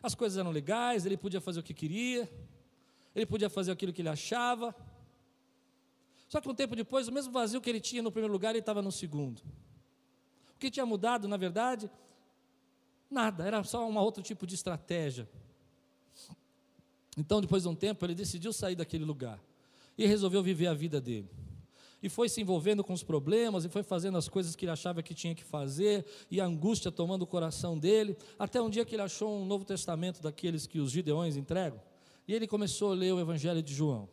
As 0.01 0.13
coisas 0.15 0.37
eram 0.37 0.51
legais, 0.51 1.05
ele 1.05 1.17
podia 1.17 1.39
fazer 1.39 1.61
o 1.61 1.63
que 1.63 1.73
queria, 1.73 2.29
ele 3.15 3.25
podia 3.25 3.49
fazer 3.49 3.71
aquilo 3.71 3.93
que 3.93 4.01
ele 4.01 4.09
achava. 4.09 4.75
Só 6.27 6.41
que 6.41 6.49
um 6.49 6.55
tempo 6.55 6.75
depois, 6.75 7.07
o 7.07 7.11
mesmo 7.11 7.31
vazio 7.31 7.61
que 7.61 7.69
ele 7.69 7.79
tinha 7.79 8.01
no 8.01 8.11
primeiro 8.11 8.33
lugar, 8.33 8.51
ele 8.51 8.59
estava 8.59 8.81
no 8.81 8.91
segundo. 8.91 9.41
O 10.55 10.59
que 10.59 10.71
tinha 10.71 10.85
mudado, 10.85 11.27
na 11.27 11.37
verdade, 11.37 11.89
nada, 13.09 13.45
era 13.45 13.63
só 13.63 13.87
um 13.87 13.97
outro 13.97 14.23
tipo 14.23 14.47
de 14.47 14.55
estratégia. 14.55 15.29
Então, 17.17 17.39
depois 17.39 17.63
de 17.63 17.69
um 17.69 17.75
tempo, 17.75 18.03
ele 18.05 18.15
decidiu 18.15 18.51
sair 18.51 18.75
daquele 18.75 19.05
lugar 19.05 19.39
e 19.97 20.05
resolveu 20.07 20.41
viver 20.41 20.67
a 20.67 20.73
vida 20.73 20.99
dele 20.99 21.29
e 22.03 22.09
foi 22.09 22.27
se 22.27 22.41
envolvendo 22.41 22.83
com 22.83 22.91
os 22.91 23.01
problemas, 23.01 23.63
e 23.63 23.69
foi 23.69 23.81
fazendo 23.81 24.17
as 24.17 24.27
coisas 24.27 24.57
que 24.57 24.65
ele 24.65 24.71
achava 24.73 25.01
que 25.01 25.13
tinha 25.13 25.33
que 25.33 25.43
fazer, 25.43 26.05
e 26.29 26.41
a 26.41 26.45
angústia 26.45 26.91
tomando 26.91 27.21
o 27.21 27.27
coração 27.27 27.79
dele, 27.79 28.17
até 28.37 28.61
um 28.61 28.69
dia 28.69 28.83
que 28.83 28.93
ele 28.93 29.01
achou 29.01 29.33
um 29.33 29.45
Novo 29.45 29.63
Testamento 29.63 30.21
daqueles 30.21 30.67
que 30.67 30.79
os 30.79 30.91
gideões 30.91 31.37
entregam, 31.37 31.81
e 32.27 32.33
ele 32.33 32.45
começou 32.45 32.91
a 32.91 32.95
ler 32.95 33.13
o 33.13 33.21
Evangelho 33.21 33.63
de 33.63 33.73
João. 33.73 34.09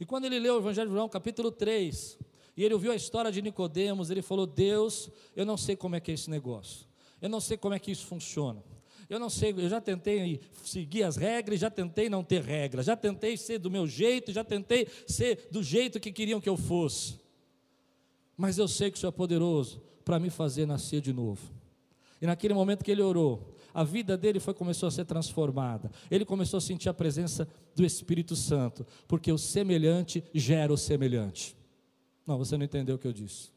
E 0.00 0.06
quando 0.06 0.24
ele 0.24 0.38
leu 0.38 0.54
o 0.54 0.58
Evangelho 0.58 0.88
de 0.88 0.94
João, 0.94 1.08
capítulo 1.08 1.50
3, 1.52 2.18
e 2.56 2.64
ele 2.64 2.72
ouviu 2.72 2.92
a 2.92 2.96
história 2.96 3.30
de 3.30 3.42
Nicodemos, 3.42 4.10
ele 4.10 4.22
falou: 4.22 4.46
Deus, 4.46 5.10
eu 5.36 5.44
não 5.44 5.58
sei 5.58 5.76
como 5.76 5.96
é 5.96 6.00
que 6.00 6.10
é 6.10 6.14
esse 6.14 6.30
negócio, 6.30 6.86
eu 7.20 7.28
não 7.28 7.40
sei 7.40 7.58
como 7.58 7.74
é 7.74 7.78
que 7.78 7.90
isso 7.90 8.06
funciona. 8.06 8.62
Eu 9.08 9.18
não 9.18 9.30
sei, 9.30 9.52
eu 9.52 9.68
já 9.68 9.80
tentei 9.80 10.40
seguir 10.62 11.02
as 11.02 11.16
regras, 11.16 11.58
já 11.58 11.70
tentei 11.70 12.10
não 12.10 12.22
ter 12.22 12.42
regras, 12.42 12.84
já 12.84 12.94
tentei 12.94 13.36
ser 13.38 13.58
do 13.58 13.70
meu 13.70 13.86
jeito, 13.86 14.32
já 14.32 14.44
tentei 14.44 14.86
ser 15.06 15.48
do 15.50 15.62
jeito 15.62 15.98
que 15.98 16.12
queriam 16.12 16.40
que 16.40 16.48
eu 16.48 16.56
fosse. 16.56 17.18
Mas 18.36 18.58
eu 18.58 18.68
sei 18.68 18.90
que 18.90 18.98
o 18.98 19.00
Senhor 19.00 19.10
é 19.10 19.16
poderoso 19.16 19.82
para 20.04 20.20
me 20.20 20.28
fazer 20.28 20.66
nascer 20.66 21.00
de 21.00 21.12
novo. 21.12 21.40
E 22.20 22.26
naquele 22.26 22.52
momento 22.52 22.84
que 22.84 22.90
ele 22.90 23.00
orou, 23.00 23.54
a 23.72 23.82
vida 23.82 24.16
dele 24.16 24.40
foi 24.40 24.52
começou 24.52 24.88
a 24.88 24.90
ser 24.90 25.04
transformada. 25.06 25.90
Ele 26.10 26.24
começou 26.24 26.58
a 26.58 26.60
sentir 26.60 26.88
a 26.88 26.94
presença 26.94 27.48
do 27.74 27.84
Espírito 27.84 28.36
Santo, 28.36 28.86
porque 29.06 29.32
o 29.32 29.38
semelhante 29.38 30.22
gera 30.34 30.72
o 30.72 30.76
semelhante. 30.76 31.56
Não, 32.26 32.36
você 32.36 32.58
não 32.58 32.64
entendeu 32.64 32.96
o 32.96 32.98
que 32.98 33.06
eu 33.06 33.12
disse. 33.12 33.50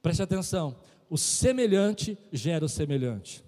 Preste 0.00 0.22
atenção. 0.22 0.76
O 1.10 1.18
semelhante 1.18 2.16
gera 2.32 2.64
o 2.64 2.68
semelhante. 2.68 3.44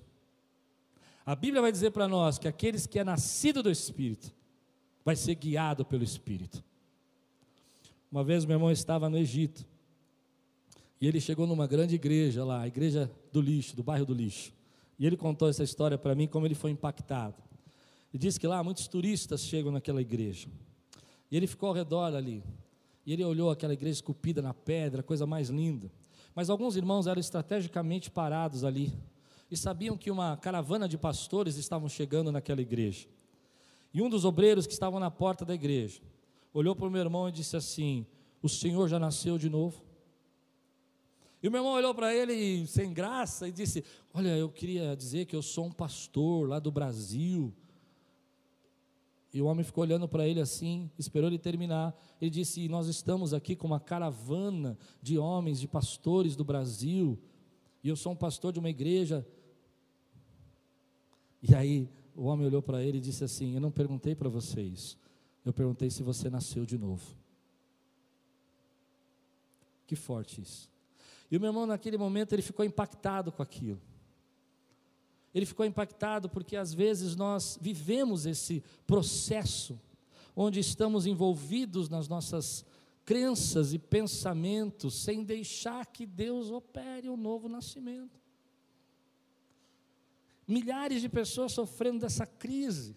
A 1.25 1.37
Bíblia 1.37 1.63
vai 1.63 1.71
dizer 1.71 1.93
para 1.93 2.09
nós 2.09 2.37
que 2.39 2.49
aqueles 2.49 2.87
que 2.87 2.99
é 2.99 3.05
nascido 3.05 3.63
do 3.63 3.71
Espírito 3.71 4.33
vai 5.05 5.15
ser 5.15 5.35
guiado 5.37 5.85
pelo 5.85 6.03
Espírito. 6.03 6.63
Uma 8.11 8.25
vez 8.25 8.45
meu 8.45 8.57
irmão 8.57 8.71
estava 8.71 9.09
no 9.09 9.17
Egito 9.17 9.65
e 11.01 11.07
ele 11.07 11.21
chegou 11.21 11.47
numa 11.47 11.67
grande 11.67 11.95
igreja 11.95 12.45
lá, 12.45 12.63
a 12.63 12.67
igreja 12.67 13.11
do 13.33 13.41
lixo, 13.41 13.77
do 13.77 13.83
bairro 13.83 14.05
do 14.05 14.15
lixo. 14.15 14.53
E 14.99 15.07
ele 15.07 15.17
contou 15.17 15.49
essa 15.49 15.63
história 15.63 15.97
para 15.97 16.15
mim 16.15 16.27
como 16.27 16.47
ele 16.47 16.55
foi 16.55 16.71
impactado. 16.71 17.37
E 18.13 18.19
disse 18.19 18.39
que 18.39 18.47
lá 18.47 18.63
muitos 18.63 18.87
turistas 18.87 19.41
chegam 19.43 19.73
naquela 19.73 20.01
igreja. 20.01 20.49
E 21.31 21.37
ele 21.37 21.47
ficou 21.47 21.69
ao 21.69 21.75
redor 21.75 22.15
ali. 22.15 22.43
E 23.07 23.13
ele 23.13 23.25
olhou 23.25 23.51
aquela 23.51 23.73
igreja 23.73 23.95
esculpida 23.95 24.43
na 24.43 24.53
pedra, 24.53 25.03
coisa 25.03 25.27
mais 25.27 25.49
linda. 25.49 25.91
Mas 26.35 26.51
alguns 26.51 26.77
irmãos 26.77 27.07
eram 27.07 27.21
estrategicamente 27.21 28.11
parados 28.11 28.65
ali 28.65 28.93
e 29.53 29.57
sabiam 29.57 29.99
que 29.99 30.11
uma 30.11 30.35
caravana 30.38 30.88
de 30.88 30.97
pastores 30.97 31.59
estavam 31.59 31.87
chegando 31.87 32.33
naquela 32.33 32.62
igreja. 32.62 33.07
E 33.93 34.01
um 34.01 34.09
dos 34.09 34.25
obreiros 34.25 34.67
que 34.67 34.73
estavam 34.73 34.99
na 34.99 35.11
porta 35.11 35.45
da 35.45 35.53
igreja 35.55 36.01
olhou 36.55 36.75
para 36.75 36.87
o 36.87 36.91
meu 36.91 37.03
irmão 37.03 37.29
e 37.29 37.33
disse 37.33 37.55
assim: 37.55 38.07
O 38.43 38.49
senhor 38.49 38.88
já 38.88 38.99
nasceu 38.99 39.37
de 39.37 39.51
novo? 39.51 39.85
E 41.43 41.49
o 41.49 41.51
meu 41.51 41.61
irmão 41.61 41.75
olhou 41.75 41.95
para 41.95 42.15
ele 42.15 42.67
sem 42.67 42.95
graça 42.95 43.47
e 43.47 43.53
disse: 43.53 43.85
Olha, 44.15 44.35
eu 44.38 44.49
queria 44.49 44.97
dizer 44.97 45.27
que 45.27 45.37
eu 45.37 45.43
sou 45.43 45.67
um 45.67 45.73
pastor 45.73 46.49
lá 46.49 46.59
do 46.59 46.73
Brasil. 46.73 47.53
E 49.35 49.43
o 49.43 49.45
homem 49.45 49.65
ficou 49.65 49.83
olhando 49.85 50.09
para 50.09 50.27
ele 50.27 50.41
assim, 50.41 50.91
esperou 50.99 51.29
ele 51.29 51.38
terminar. 51.38 51.95
Ele 52.19 52.31
disse: 52.31 52.67
Nós 52.71 52.87
estamos 52.87 53.35
aqui 53.35 53.55
com 53.55 53.67
uma 53.67 53.81
caravana 53.81 54.79
de 55.03 55.19
homens, 55.19 55.61
de 55.61 55.69
pastores 55.69 56.35
do 56.35 56.43
Brasil. 56.43 57.19
E 57.85 57.88
eu 57.91 57.97
sou 57.97 58.12
um 58.12 58.17
pastor 58.17 58.51
de 58.51 58.59
uma 58.59 58.71
igreja 58.71 59.27
e 61.42 61.55
aí 61.55 61.88
o 62.14 62.24
homem 62.24 62.46
olhou 62.46 62.62
para 62.62 62.83
ele 62.83 62.98
e 62.98 63.00
disse 63.00 63.24
assim: 63.24 63.55
Eu 63.55 63.61
não 63.61 63.70
perguntei 63.70 64.14
para 64.14 64.28
vocês, 64.28 64.96
eu 65.44 65.52
perguntei 65.52 65.90
se 65.90 66.02
você 66.02 66.31
nasceu 66.31 66.64
de 66.64 66.78
novo. 66.78 67.05
Que 69.87 69.96
forte 69.96 70.40
isso. 70.40 70.70
E 71.31 71.37
o 71.37 71.40
meu 71.40 71.48
irmão, 71.48 71.66
naquele 71.66 71.98
momento, 71.98 72.33
ele 72.33 72.42
ficou 72.42 72.64
impactado 72.64 73.33
com 73.33 73.42
aquilo. 73.42 73.81
Ele 75.35 75.46
ficou 75.46 75.64
impactado 75.64 76.28
porque 76.28 76.57
às 76.57 76.74
vezes 76.74 77.16
nós 77.16 77.59
vivemos 77.61 78.26
esse 78.26 78.62
processo 78.87 79.81
onde 80.37 80.61
estamos 80.61 81.07
envolvidos 81.07 81.88
nas 81.88 82.07
nossas 82.07 82.64
crenças 83.05 83.72
e 83.72 83.78
pensamentos 83.78 84.94
sem 84.94 85.24
deixar 85.24 85.87
que 85.87 86.07
Deus 86.07 86.50
opere 86.50 87.09
o 87.09 87.16
novo 87.16 87.48
nascimento 87.48 88.22
milhares 90.53 91.01
de 91.01 91.09
pessoas 91.09 91.53
sofrendo 91.53 92.01
dessa 92.01 92.27
crise, 92.27 92.95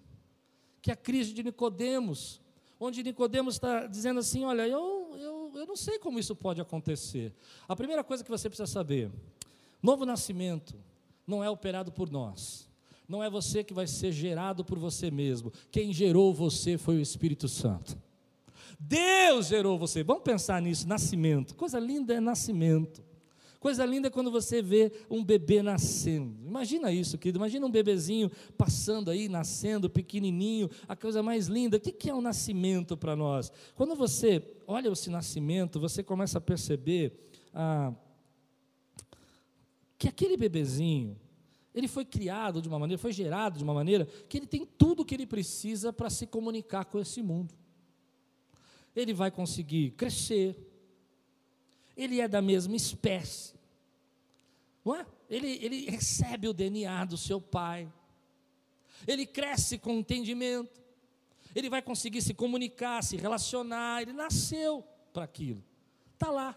que 0.81 0.91
é 0.91 0.93
a 0.93 0.97
crise 0.97 1.33
de 1.33 1.41
Nicodemos, 1.41 2.41
onde 2.79 3.01
Nicodemos 3.01 3.55
está 3.55 3.87
dizendo 3.87 4.19
assim: 4.19 4.43
olha, 4.43 4.67
eu, 4.67 5.15
eu, 5.17 5.51
eu 5.55 5.65
não 5.65 5.75
sei 5.75 5.97
como 5.97 6.19
isso 6.19 6.35
pode 6.35 6.59
acontecer. 6.59 7.33
A 7.67 7.75
primeira 7.75 8.03
coisa 8.03 8.23
que 8.23 8.29
você 8.29 8.49
precisa 8.49 8.67
saber: 8.67 9.09
novo 9.81 10.05
nascimento 10.05 10.75
não 11.25 11.43
é 11.43 11.49
operado 11.49 11.91
por 11.91 12.11
nós. 12.11 12.69
Não 13.07 13.23
é 13.23 13.29
você 13.29 13.63
que 13.63 13.73
vai 13.73 13.85
ser 13.85 14.11
gerado 14.11 14.65
por 14.65 14.79
você 14.79 15.11
mesmo. 15.11 15.53
Quem 15.71 15.93
gerou 15.93 16.33
você 16.33 16.75
foi 16.75 16.95
o 16.95 17.01
Espírito 17.01 17.47
Santo. 17.47 17.95
Deus 18.79 19.47
gerou 19.47 19.77
você. 19.77 20.03
Vamos 20.03 20.23
pensar 20.23 20.59
nisso, 20.59 20.87
nascimento. 20.87 21.55
Coisa 21.55 21.79
linda 21.79 22.15
é 22.15 22.19
nascimento. 22.19 23.03
Coisa 23.65 23.83
linda 23.83 24.11
quando 24.11 24.29
você 24.29 24.61
vê 24.61 24.91
um 25.09 25.25
bebê 25.25 25.63
nascendo. 25.63 26.37
Imagina 26.45 26.91
isso, 26.91 27.17
querido. 27.17 27.39
Imagina 27.39 27.65
um 27.65 27.71
bebezinho 27.71 28.29
passando 28.55 29.09
aí, 29.09 29.27
nascendo, 29.27 29.89
pequenininho, 29.89 30.69
a 30.87 30.95
coisa 30.95 31.23
mais 31.23 31.47
linda. 31.47 31.77
O 31.77 31.79
que 31.79 32.07
é 32.07 32.13
o 32.13 32.17
um 32.17 32.21
nascimento 32.21 32.95
para 32.95 33.15
nós? 33.15 33.51
Quando 33.73 33.95
você 33.95 34.39
olha 34.67 34.89
esse 34.89 35.09
nascimento, 35.09 35.79
você 35.79 36.03
começa 36.03 36.37
a 36.37 36.41
perceber 36.41 37.27
ah, 37.55 37.91
que 39.97 40.07
aquele 40.07 40.37
bebezinho, 40.37 41.19
ele 41.73 41.87
foi 41.87 42.05
criado 42.05 42.61
de 42.61 42.67
uma 42.67 42.77
maneira, 42.77 43.01
foi 43.01 43.13
gerado 43.13 43.57
de 43.57 43.63
uma 43.63 43.73
maneira 43.73 44.05
que 44.29 44.37
ele 44.37 44.45
tem 44.45 44.63
tudo 44.63 45.01
o 45.01 45.05
que 45.05 45.15
ele 45.15 45.25
precisa 45.25 45.91
para 45.91 46.11
se 46.11 46.27
comunicar 46.27 46.85
com 46.85 46.99
esse 46.99 47.23
mundo. 47.23 47.51
Ele 48.95 49.11
vai 49.11 49.31
conseguir 49.31 49.89
crescer, 49.97 50.55
ele 51.95 52.19
é 52.19 52.27
da 52.27 52.41
mesma 52.41 52.75
espécie, 52.75 53.53
não 54.83 54.95
é? 54.95 55.05
Ele, 55.29 55.59
ele 55.61 55.89
recebe 55.89 56.47
o 56.47 56.53
DNA 56.53 57.05
do 57.05 57.17
seu 57.17 57.41
pai, 57.41 57.91
ele 59.07 59.25
cresce 59.25 59.77
com 59.77 59.93
entendimento, 59.93 60.81
ele 61.55 61.69
vai 61.69 61.81
conseguir 61.81 62.21
se 62.21 62.33
comunicar, 62.33 63.03
se 63.03 63.17
relacionar, 63.17 64.01
ele 64.01 64.13
nasceu 64.13 64.83
para 65.13 65.23
aquilo, 65.23 65.63
está 66.13 66.29
lá. 66.29 66.55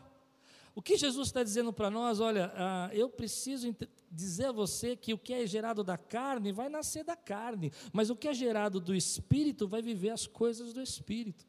O 0.74 0.82
que 0.82 0.96
Jesus 0.96 1.26
está 1.28 1.42
dizendo 1.42 1.72
para 1.72 1.90
nós, 1.90 2.20
olha, 2.20 2.52
ah, 2.54 2.88
eu 2.92 3.08
preciso 3.08 3.74
dizer 4.10 4.46
a 4.46 4.52
você 4.52 4.94
que 4.94 5.12
o 5.12 5.18
que 5.18 5.32
é 5.32 5.44
gerado 5.44 5.82
da 5.82 5.98
carne 5.98 6.52
vai 6.52 6.68
nascer 6.68 7.02
da 7.02 7.16
carne, 7.16 7.72
mas 7.92 8.10
o 8.10 8.16
que 8.16 8.28
é 8.28 8.32
gerado 8.32 8.78
do 8.78 8.94
espírito 8.94 9.66
vai 9.66 9.82
viver 9.82 10.10
as 10.10 10.26
coisas 10.26 10.72
do 10.72 10.80
espírito. 10.80 11.44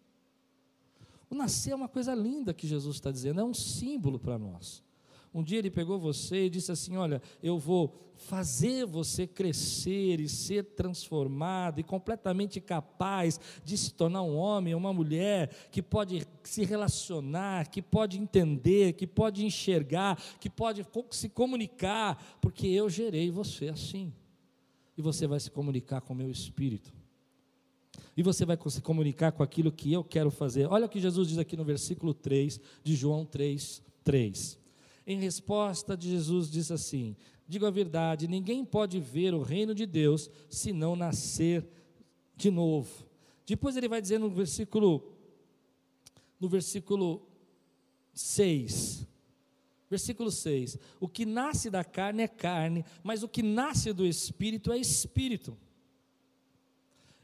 O 1.29 1.35
nascer 1.35 1.71
é 1.71 1.75
uma 1.75 1.87
coisa 1.87 2.13
linda 2.15 2.53
que 2.53 2.67
Jesus 2.67 2.95
está 2.95 3.11
dizendo, 3.11 3.39
é 3.39 3.43
um 3.43 3.53
símbolo 3.53 4.19
para 4.19 4.37
nós. 4.37 4.83
Um 5.33 5.43
dia 5.43 5.59
ele 5.59 5.69
pegou 5.69 5.99
você 5.99 6.45
e 6.45 6.49
disse 6.49 6.71
assim: 6.71 6.97
Olha, 6.97 7.21
eu 7.41 7.59
vou 7.59 8.09
fazer 8.15 8.85
você 8.85 9.25
crescer 9.27 10.19
e 10.19 10.27
ser 10.27 10.63
transformado 10.63 11.79
e 11.79 11.83
completamente 11.83 12.59
capaz 12.59 13.39
de 13.63 13.77
se 13.77 13.93
tornar 13.93 14.23
um 14.23 14.35
homem, 14.35 14.73
uma 14.75 14.91
mulher 14.91 15.49
que 15.71 15.81
pode 15.81 16.27
se 16.43 16.65
relacionar, 16.65 17.69
que 17.69 17.81
pode 17.81 18.19
entender, 18.19 18.93
que 18.93 19.07
pode 19.07 19.45
enxergar, 19.45 20.17
que 20.39 20.49
pode 20.49 20.85
se 21.11 21.29
comunicar, 21.29 22.39
porque 22.41 22.67
eu 22.67 22.89
gerei 22.89 23.29
você 23.29 23.69
assim. 23.69 24.11
E 24.97 25.01
você 25.01 25.27
vai 25.27 25.39
se 25.39 25.49
comunicar 25.49 26.01
com 26.01 26.11
o 26.11 26.15
meu 26.15 26.29
espírito. 26.29 26.98
E 28.19 28.21
você 28.21 28.43
vai 28.43 28.57
se 28.67 28.81
comunicar 28.81 29.31
com 29.31 29.41
aquilo 29.41 29.71
que 29.71 29.93
eu 29.93 30.03
quero 30.03 30.29
fazer. 30.29 30.67
Olha 30.69 30.87
o 30.87 30.89
que 30.89 30.99
Jesus 30.99 31.29
diz 31.29 31.37
aqui 31.37 31.55
no 31.55 31.63
versículo 31.63 32.13
3 32.13 32.59
de 32.83 32.93
João 32.93 33.25
3, 33.25 33.81
3. 34.03 34.59
Em 35.07 35.17
resposta 35.21 35.97
Jesus 35.97 36.51
diz 36.51 36.69
assim: 36.69 37.15
Digo 37.47 37.65
a 37.65 37.71
verdade, 37.71 38.27
ninguém 38.27 38.65
pode 38.65 38.99
ver 38.99 39.33
o 39.33 39.41
reino 39.41 39.73
de 39.73 39.85
Deus 39.85 40.29
se 40.49 40.73
não 40.73 40.97
nascer 40.97 41.65
de 42.35 42.51
novo. 42.51 43.07
Depois 43.45 43.77
ele 43.77 43.87
vai 43.87 44.01
dizer 44.01 44.19
no 44.19 44.29
versículo 44.29 45.13
no 46.37 46.49
versículo 46.49 47.25
6. 48.13 49.07
Versículo 49.89 50.29
6: 50.29 50.77
O 50.99 51.07
que 51.07 51.25
nasce 51.25 51.69
da 51.69 51.85
carne 51.85 52.23
é 52.23 52.27
carne, 52.27 52.83
mas 53.01 53.23
o 53.23 53.29
que 53.29 53.41
nasce 53.41 53.93
do 53.93 54.05
espírito 54.05 54.73
é 54.73 54.77
espírito. 54.77 55.57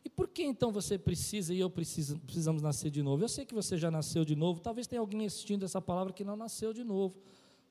E 0.05 0.09
por 0.09 0.27
que 0.27 0.43
então 0.43 0.71
você 0.71 0.97
precisa 0.97 1.51
e 1.51 1.59
eu 1.59 1.69
preciso, 1.69 2.19
precisamos 2.19 2.61
nascer 2.61 2.91
de 2.91 3.01
novo? 3.01 3.23
Eu 3.23 3.27
sei 3.27 3.43
que 3.43 3.55
você 3.55 3.75
já 3.75 3.89
nasceu 3.89 4.23
de 4.23 4.35
novo, 4.35 4.61
talvez 4.61 4.85
tenha 4.85 4.99
alguém 4.99 5.25
assistindo 5.25 5.65
essa 5.65 5.81
palavra 5.81 6.13
que 6.13 6.23
não 6.23 6.35
nasceu 6.35 6.71
de 6.71 6.83
novo 6.83 7.19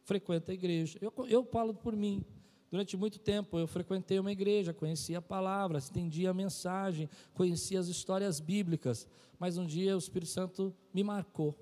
frequenta 0.04 0.52
a 0.52 0.54
igreja. 0.54 0.98
Eu, 1.00 1.12
eu 1.28 1.44
falo 1.44 1.74
por 1.74 1.96
mim. 1.96 2.24
Durante 2.70 2.96
muito 2.96 3.18
tempo 3.20 3.58
eu 3.58 3.66
frequentei 3.66 4.18
uma 4.18 4.32
igreja, 4.32 4.74
conhecia 4.74 5.18
a 5.18 5.22
palavra, 5.22 5.78
estendia 5.78 6.30
a 6.30 6.34
mensagem, 6.34 7.08
conhecia 7.32 7.78
as 7.78 7.86
histórias 7.86 8.40
bíblicas, 8.40 9.06
mas 9.38 9.56
um 9.56 9.64
dia 9.64 9.94
o 9.94 9.98
Espírito 9.98 10.30
Santo 10.30 10.74
me 10.92 11.04
marcou. 11.04 11.56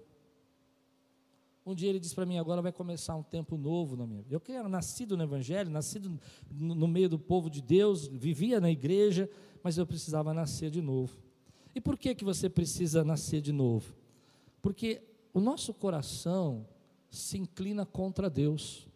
Um 1.64 1.74
dia 1.74 1.90
ele 1.90 2.00
disse 2.00 2.14
para 2.14 2.26
mim: 2.26 2.38
agora 2.38 2.62
vai 2.62 2.72
começar 2.72 3.14
um 3.14 3.22
tempo 3.22 3.56
novo 3.56 3.96
na 3.96 4.06
minha 4.06 4.22
vida. 4.22 4.34
Eu 4.34 4.40
que 4.40 4.52
era 4.52 4.68
nascido 4.68 5.16
no 5.16 5.22
Evangelho, 5.22 5.70
nascido 5.70 6.18
no 6.50 6.88
meio 6.88 7.08
do 7.08 7.18
povo 7.18 7.48
de 7.50 7.60
Deus, 7.60 8.08
vivia 8.08 8.58
na 8.58 8.70
igreja, 8.70 9.30
mas 9.62 9.78
eu 9.78 9.86
precisava 9.86 10.34
nascer 10.34 10.70
de 10.70 10.80
novo. 10.80 11.16
E 11.74 11.80
por 11.80 11.96
que, 11.96 12.14
que 12.14 12.24
você 12.24 12.48
precisa 12.48 13.04
nascer 13.04 13.40
de 13.40 13.52
novo? 13.52 13.94
Porque 14.60 15.02
o 15.32 15.40
nosso 15.40 15.72
coração, 15.72 16.66
se 17.12 17.36
inclina 17.38 17.84
contra 17.84 18.30
Deus. 18.30 18.88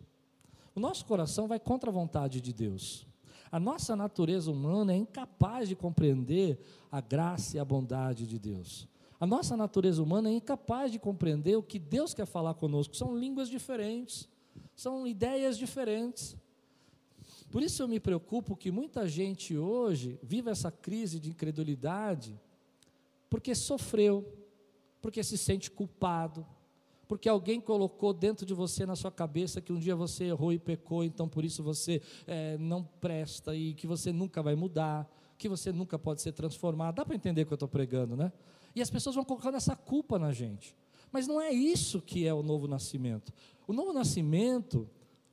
O 0.74 0.80
nosso 0.80 1.04
coração 1.04 1.46
vai 1.46 1.60
contra 1.60 1.90
a 1.90 1.92
vontade 1.92 2.40
de 2.40 2.52
Deus. 2.52 3.06
A 3.52 3.60
nossa 3.60 3.94
natureza 3.94 4.50
humana 4.50 4.92
é 4.92 4.96
incapaz 4.96 5.68
de 5.68 5.76
compreender 5.76 6.58
a 6.90 7.00
graça 7.00 7.56
e 7.56 7.60
a 7.60 7.64
bondade 7.64 8.26
de 8.26 8.38
Deus. 8.38 8.88
A 9.20 9.26
nossa 9.26 9.56
natureza 9.56 10.02
humana 10.02 10.28
é 10.28 10.32
incapaz 10.32 10.90
de 10.90 10.98
compreender 10.98 11.56
o 11.56 11.62
que 11.62 11.78
Deus 11.78 12.12
quer 12.12 12.26
falar 12.26 12.54
conosco. 12.54 12.96
São 12.96 13.16
línguas 13.16 13.48
diferentes, 13.48 14.28
são 14.74 15.06
ideias 15.06 15.56
diferentes. 15.56 16.36
Por 17.56 17.62
isso 17.62 17.82
eu 17.82 17.88
me 17.88 17.98
preocupo 17.98 18.54
que 18.54 18.70
muita 18.70 19.08
gente 19.08 19.56
hoje 19.56 20.20
vive 20.22 20.50
essa 20.50 20.70
crise 20.70 21.18
de 21.18 21.30
incredulidade 21.30 22.38
porque 23.30 23.54
sofreu, 23.54 24.30
porque 25.00 25.24
se 25.24 25.38
sente 25.38 25.70
culpado, 25.70 26.46
porque 27.08 27.26
alguém 27.26 27.58
colocou 27.58 28.12
dentro 28.12 28.44
de 28.44 28.52
você, 28.52 28.84
na 28.84 28.94
sua 28.94 29.10
cabeça, 29.10 29.62
que 29.62 29.72
um 29.72 29.78
dia 29.78 29.96
você 29.96 30.24
errou 30.24 30.52
e 30.52 30.58
pecou, 30.58 31.02
então 31.02 31.26
por 31.26 31.46
isso 31.46 31.62
você 31.62 32.02
é, 32.26 32.58
não 32.58 32.84
presta 32.84 33.56
e 33.56 33.72
que 33.72 33.86
você 33.86 34.12
nunca 34.12 34.42
vai 34.42 34.54
mudar, 34.54 35.10
que 35.38 35.48
você 35.48 35.72
nunca 35.72 35.98
pode 35.98 36.20
ser 36.20 36.32
transformado. 36.32 36.96
Dá 36.96 37.06
para 37.06 37.16
entender 37.16 37.44
o 37.44 37.46
que 37.46 37.54
eu 37.54 37.56
estou 37.56 37.68
pregando, 37.70 38.14
né? 38.18 38.34
E 38.74 38.82
as 38.82 38.90
pessoas 38.90 39.16
vão 39.16 39.24
colocando 39.24 39.54
essa 39.54 39.74
culpa 39.74 40.18
na 40.18 40.30
gente. 40.30 40.76
Mas 41.10 41.26
não 41.26 41.40
é 41.40 41.50
isso 41.52 42.02
que 42.02 42.26
é 42.26 42.34
o 42.34 42.42
novo 42.42 42.68
nascimento. 42.68 43.32
O 43.66 43.72
novo 43.72 43.94
nascimento 43.94 44.86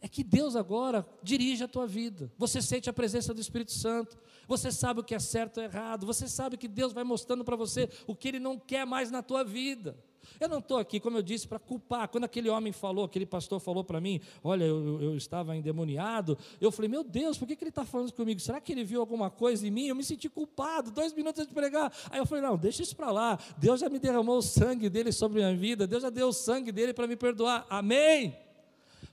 é 0.04 0.08
que 0.10 0.22
Deus 0.22 0.58
agora 0.58 1.08
dirige 1.24 1.64
a 1.64 1.68
tua 1.68 1.88
vida. 1.88 2.30
Você 2.38 2.62
sente 2.62 2.90
a 2.90 2.94
presença 2.94 3.34
do 3.34 3.40
Espírito 3.40 3.72
Santo. 3.72 4.20
Você 4.50 4.70
sabe 4.70 5.00
o 5.00 5.04
que 5.04 5.16
é 5.16 5.20
certo 5.20 5.62
e 5.62 5.64
errado. 5.64 6.06
Você 6.06 6.28
sabe 6.28 6.58
que 6.58 6.68
Deus 6.68 6.92
vai 6.92 7.06
mostrando 7.06 7.46
para 7.46 7.56
você 7.56 7.90
o 8.06 8.14
que 8.14 8.28
Ele 8.28 8.40
não 8.40 8.60
quer 8.60 8.86
mais 8.86 9.10
na 9.10 9.24
tua 9.24 9.46
vida. 9.46 9.98
Eu 10.42 10.50
não 10.50 10.60
estou 10.60 10.78
aqui, 10.78 11.00
como 11.00 11.18
eu 11.18 11.22
disse, 11.22 11.48
para 11.48 11.58
culpar. 11.58 12.10
Quando 12.10 12.26
aquele 12.26 12.50
homem 12.50 12.74
falou, 12.74 13.06
aquele 13.06 13.26
pastor 13.26 13.62
falou 13.62 13.82
para 13.82 14.02
mim, 14.02 14.20
olha, 14.44 14.66
eu, 14.66 15.02
eu, 15.02 15.16
estava 15.16 15.56
endemoniado, 15.56 16.38
eu 16.60 16.70
falei, 16.70 16.90
meu 16.90 17.04
Deus, 17.04 17.38
por 17.38 17.48
que, 17.48 17.56
que 17.56 17.64
ele 17.64 17.70
está 17.70 17.86
falando 17.86 18.12
comigo? 18.12 18.42
Será 18.42 18.60
que 18.60 18.74
ele 18.74 18.84
viu 18.84 19.00
alguma 19.00 19.30
coisa 19.30 19.66
em 19.66 19.72
mim? 19.72 19.88
Eu 19.88 19.96
me 19.96 20.04
senti 20.04 20.28
culpado, 20.28 20.92
dois 20.92 21.14
minutos 21.14 21.40
antes 21.40 21.50
de 21.50 21.56
pregar. 21.56 21.94
Aí 22.10 22.20
eu 22.20 22.26
falei, 22.26 22.44
não, 22.44 22.58
deixa 22.58 22.84
isso 22.84 22.96
para 22.96 23.10
lá. 23.10 23.40
Deus 23.58 23.80
já 23.80 23.88
me 23.88 24.00
derramou 24.00 24.38
o 24.38 24.42
sangue 24.42 24.90
dele 24.90 25.14
sobre 25.14 25.42
a 25.42 25.48
minha 25.48 25.58
vida, 25.58 25.88
Deus 25.88 26.04
já 26.04 26.10
deu 26.10 26.28
o 26.28 26.34
sangue 26.34 26.74
dele 26.74 26.94
para 26.94 27.08
me 27.08 27.16
perdoar. 27.16 27.66
Amém? 27.70 28.43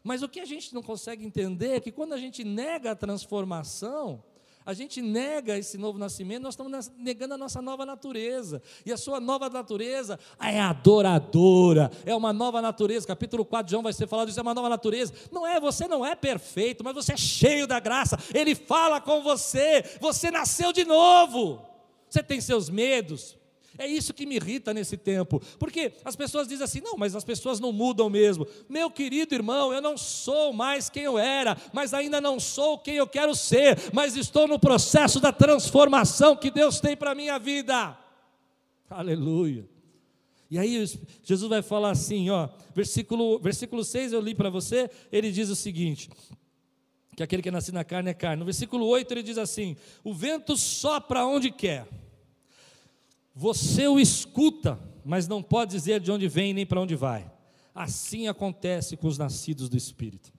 Mas 0.02 0.22
o 0.22 0.28
que 0.28 0.40
a 0.40 0.44
gente 0.44 0.74
não 0.74 0.82
consegue 0.82 1.24
entender 1.24 1.76
é 1.76 1.80
que 1.80 1.92
quando 1.92 2.12
a 2.12 2.18
gente 2.18 2.42
nega 2.42 2.92
a 2.92 2.96
transformação, 2.96 4.22
a 4.64 4.74
gente 4.74 5.00
nega 5.00 5.58
esse 5.58 5.78
novo 5.78 5.98
nascimento, 5.98 6.42
nós 6.42 6.54
estamos 6.54 6.92
negando 6.96 7.34
a 7.34 7.38
nossa 7.38 7.62
nova 7.62 7.84
natureza. 7.86 8.62
E 8.84 8.92
a 8.92 8.96
sua 8.96 9.18
nova 9.18 9.48
natureza 9.48 10.18
é 10.38 10.60
adoradora, 10.60 11.90
é 12.04 12.14
uma 12.14 12.32
nova 12.32 12.60
natureza. 12.62 13.06
Capítulo 13.06 13.44
4 13.44 13.66
de 13.66 13.70
João 13.72 13.82
vai 13.82 13.92
ser 13.92 14.06
falado 14.06 14.28
isso, 14.28 14.38
é 14.38 14.42
uma 14.42 14.54
nova 14.54 14.68
natureza. 14.68 15.12
Não 15.32 15.46
é, 15.46 15.58
você 15.58 15.88
não 15.88 16.04
é 16.04 16.14
perfeito, 16.14 16.84
mas 16.84 16.94
você 16.94 17.14
é 17.14 17.16
cheio 17.16 17.66
da 17.66 17.80
graça. 17.80 18.18
Ele 18.34 18.54
fala 18.54 19.00
com 19.00 19.22
você, 19.22 19.82
você 20.00 20.30
nasceu 20.30 20.72
de 20.72 20.84
novo. 20.84 21.60
Você 22.08 22.22
tem 22.22 22.40
seus 22.40 22.68
medos, 22.68 23.38
é 23.78 23.86
isso 23.86 24.12
que 24.12 24.26
me 24.26 24.36
irrita 24.36 24.74
nesse 24.74 24.96
tempo, 24.96 25.40
porque 25.58 25.92
as 26.04 26.16
pessoas 26.16 26.48
dizem 26.48 26.64
assim: 26.64 26.80
não, 26.80 26.96
mas 26.96 27.14
as 27.14 27.24
pessoas 27.24 27.60
não 27.60 27.72
mudam 27.72 28.10
mesmo. 28.10 28.46
Meu 28.68 28.90
querido 28.90 29.34
irmão, 29.34 29.72
eu 29.72 29.80
não 29.80 29.96
sou 29.96 30.52
mais 30.52 30.90
quem 30.90 31.04
eu 31.04 31.18
era, 31.18 31.56
mas 31.72 31.94
ainda 31.94 32.20
não 32.20 32.40
sou 32.40 32.78
quem 32.78 32.96
eu 32.96 33.06
quero 33.06 33.34
ser, 33.34 33.78
mas 33.92 34.16
estou 34.16 34.48
no 34.48 34.58
processo 34.58 35.20
da 35.20 35.32
transformação 35.32 36.36
que 36.36 36.50
Deus 36.50 36.80
tem 36.80 36.96
para 36.96 37.12
a 37.12 37.14
minha 37.14 37.38
vida. 37.38 37.96
Aleluia. 38.88 39.68
E 40.50 40.58
aí 40.58 40.84
Jesus 41.22 41.48
vai 41.48 41.62
falar 41.62 41.92
assim, 41.92 42.28
ó, 42.28 42.48
versículo, 42.74 43.38
versículo 43.38 43.84
6 43.84 44.12
eu 44.12 44.20
li 44.20 44.34
para 44.34 44.50
você, 44.50 44.90
ele 45.12 45.30
diz 45.30 45.48
o 45.48 45.54
seguinte: 45.54 46.10
que 47.16 47.22
aquele 47.22 47.40
que 47.40 47.48
é 47.48 47.52
nasce 47.52 47.70
na 47.70 47.84
carne 47.84 48.10
é 48.10 48.14
carne. 48.14 48.40
No 48.40 48.44
versículo 48.44 48.84
8 48.86 49.12
ele 49.12 49.22
diz 49.22 49.38
assim: 49.38 49.76
o 50.02 50.12
vento 50.12 50.56
sopra 50.56 51.24
onde 51.24 51.50
quer 51.50 51.86
você 53.40 53.88
o 53.88 53.98
escuta, 53.98 54.78
mas 55.02 55.26
não 55.26 55.42
pode 55.42 55.70
dizer 55.70 55.98
de 55.98 56.12
onde 56.12 56.28
vem 56.28 56.52
nem 56.52 56.66
para 56.66 56.78
onde 56.78 56.94
vai. 56.94 57.32
Assim 57.74 58.28
acontece 58.28 58.98
com 58.98 59.06
os 59.06 59.16
nascidos 59.16 59.70
do 59.70 59.78
Espírito. 59.78 60.30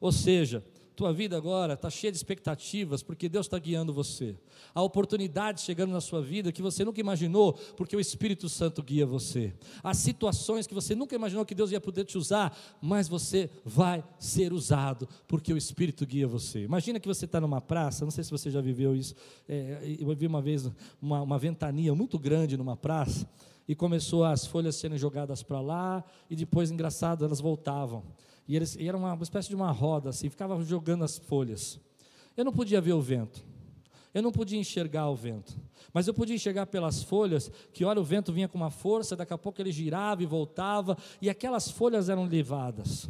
Ou 0.00 0.12
seja, 0.12 0.64
tua 0.94 1.12
vida 1.12 1.36
agora 1.36 1.74
está 1.74 1.88
cheia 1.90 2.10
de 2.10 2.16
expectativas, 2.16 3.02
porque 3.02 3.28
Deus 3.28 3.46
está 3.46 3.58
guiando 3.58 3.92
você. 3.92 4.36
Há 4.74 4.82
oportunidades 4.82 5.64
chegando 5.64 5.92
na 5.92 6.00
sua 6.00 6.22
vida 6.22 6.52
que 6.52 6.62
você 6.62 6.84
nunca 6.84 7.00
imaginou, 7.00 7.54
porque 7.76 7.96
o 7.96 8.00
Espírito 8.00 8.48
Santo 8.48 8.82
guia 8.82 9.06
você. 9.06 9.52
Há 9.82 9.94
situações 9.94 10.66
que 10.66 10.74
você 10.74 10.94
nunca 10.94 11.14
imaginou 11.14 11.44
que 11.44 11.54
Deus 11.54 11.72
ia 11.72 11.80
poder 11.80 12.04
te 12.04 12.16
usar, 12.16 12.56
mas 12.80 13.08
você 13.08 13.50
vai 13.64 14.04
ser 14.18 14.52
usado, 14.52 15.08
porque 15.26 15.52
o 15.52 15.56
Espírito 15.56 16.06
guia 16.06 16.26
você. 16.26 16.62
Imagina 16.62 17.00
que 17.00 17.08
você 17.08 17.24
está 17.24 17.40
numa 17.40 17.60
praça, 17.60 18.04
não 18.04 18.12
sei 18.12 18.24
se 18.24 18.30
você 18.30 18.50
já 18.50 18.60
viveu 18.60 18.94
isso. 18.94 19.14
É, 19.48 19.96
eu 19.98 20.14
vi 20.14 20.26
uma 20.26 20.42
vez 20.42 20.70
uma, 21.00 21.22
uma 21.22 21.38
ventania 21.38 21.94
muito 21.94 22.18
grande 22.18 22.56
numa 22.56 22.76
praça, 22.76 23.28
e 23.66 23.74
começou 23.74 24.24
as 24.24 24.44
folhas 24.44 24.76
serem 24.76 24.98
jogadas 24.98 25.42
para 25.42 25.60
lá, 25.60 26.04
e 26.28 26.36
depois, 26.36 26.70
engraçado, 26.70 27.24
elas 27.24 27.40
voltavam. 27.40 28.02
E, 28.46 28.56
eles, 28.56 28.76
e 28.76 28.88
era 28.88 28.96
uma, 28.96 29.12
uma 29.14 29.22
espécie 29.22 29.48
de 29.48 29.54
uma 29.54 29.70
roda, 29.70 30.10
assim, 30.10 30.28
ficava 30.28 30.62
jogando 30.64 31.04
as 31.04 31.18
folhas. 31.18 31.80
Eu 32.36 32.44
não 32.44 32.52
podia 32.52 32.80
ver 32.80 32.92
o 32.92 33.00
vento, 33.00 33.44
eu 34.12 34.22
não 34.22 34.32
podia 34.32 34.58
enxergar 34.58 35.08
o 35.08 35.14
vento, 35.14 35.56
mas 35.92 36.06
eu 36.06 36.14
podia 36.14 36.34
enxergar 36.34 36.66
pelas 36.66 37.02
folhas 37.02 37.50
que, 37.72 37.84
olha, 37.84 38.00
o 38.00 38.04
vento 38.04 38.32
vinha 38.32 38.48
com 38.48 38.56
uma 38.56 38.70
força, 38.70 39.16
daqui 39.16 39.32
a 39.32 39.38
pouco 39.38 39.60
ele 39.60 39.70
girava 39.70 40.22
e 40.22 40.26
voltava, 40.26 40.96
e 41.20 41.28
aquelas 41.28 41.70
folhas 41.70 42.08
eram 42.08 42.24
levadas. 42.24 43.08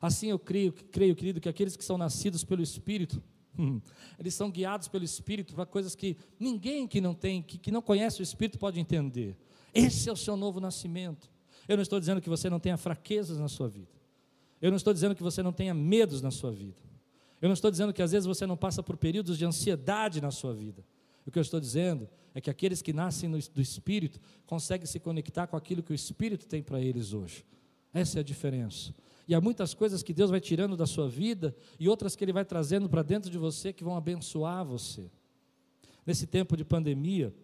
Assim 0.00 0.28
eu 0.28 0.38
creio, 0.38 0.72
creio, 0.72 1.14
querido, 1.14 1.40
que 1.40 1.48
aqueles 1.48 1.76
que 1.76 1.84
são 1.84 1.96
nascidos 1.96 2.44
pelo 2.44 2.62
Espírito, 2.62 3.22
eles 4.18 4.34
são 4.34 4.50
guiados 4.50 4.88
pelo 4.88 5.04
Espírito 5.04 5.54
para 5.54 5.64
coisas 5.64 5.94
que 5.94 6.16
ninguém 6.38 6.86
que 6.86 7.00
não 7.00 7.14
tem, 7.14 7.42
que, 7.42 7.56
que 7.56 7.70
não 7.70 7.80
conhece 7.80 8.20
o 8.20 8.22
Espírito 8.22 8.58
pode 8.58 8.80
entender. 8.80 9.36
Esse 9.72 10.08
é 10.08 10.12
o 10.12 10.16
seu 10.16 10.36
novo 10.36 10.60
nascimento. 10.60 11.30
Eu 11.66 11.76
não 11.76 11.82
estou 11.82 11.98
dizendo 11.98 12.20
que 12.20 12.28
você 12.28 12.50
não 12.50 12.60
tenha 12.60 12.76
fraquezas 12.76 13.38
na 13.38 13.48
sua 13.48 13.68
vida. 13.68 14.03
Eu 14.64 14.70
não 14.70 14.78
estou 14.78 14.94
dizendo 14.94 15.14
que 15.14 15.22
você 15.22 15.42
não 15.42 15.52
tenha 15.52 15.74
medos 15.74 16.22
na 16.22 16.30
sua 16.30 16.50
vida. 16.50 16.80
Eu 17.42 17.50
não 17.50 17.52
estou 17.52 17.70
dizendo 17.70 17.92
que 17.92 18.00
às 18.00 18.12
vezes 18.12 18.26
você 18.26 18.46
não 18.46 18.56
passa 18.56 18.82
por 18.82 18.96
períodos 18.96 19.36
de 19.36 19.44
ansiedade 19.44 20.22
na 20.22 20.30
sua 20.30 20.54
vida. 20.54 20.82
O 21.26 21.30
que 21.30 21.38
eu 21.38 21.42
estou 21.42 21.60
dizendo 21.60 22.08
é 22.34 22.40
que 22.40 22.48
aqueles 22.48 22.80
que 22.80 22.90
nascem 22.90 23.30
do 23.30 23.60
Espírito 23.60 24.18
conseguem 24.46 24.86
se 24.86 24.98
conectar 24.98 25.46
com 25.48 25.54
aquilo 25.54 25.82
que 25.82 25.92
o 25.92 25.94
Espírito 25.94 26.46
tem 26.46 26.62
para 26.62 26.80
eles 26.80 27.12
hoje. 27.12 27.44
Essa 27.92 28.18
é 28.18 28.20
a 28.20 28.24
diferença. 28.24 28.94
E 29.28 29.34
há 29.34 29.40
muitas 29.40 29.74
coisas 29.74 30.02
que 30.02 30.14
Deus 30.14 30.30
vai 30.30 30.40
tirando 30.40 30.78
da 30.78 30.86
sua 30.86 31.10
vida 31.10 31.54
e 31.78 31.86
outras 31.86 32.16
que 32.16 32.24
Ele 32.24 32.32
vai 32.32 32.46
trazendo 32.46 32.88
para 32.88 33.02
dentro 33.02 33.30
de 33.30 33.36
você 33.36 33.70
que 33.70 33.84
vão 33.84 33.98
abençoar 33.98 34.64
você. 34.64 35.10
Nesse 36.06 36.26
tempo 36.26 36.56
de 36.56 36.64
pandemia, 36.64 37.34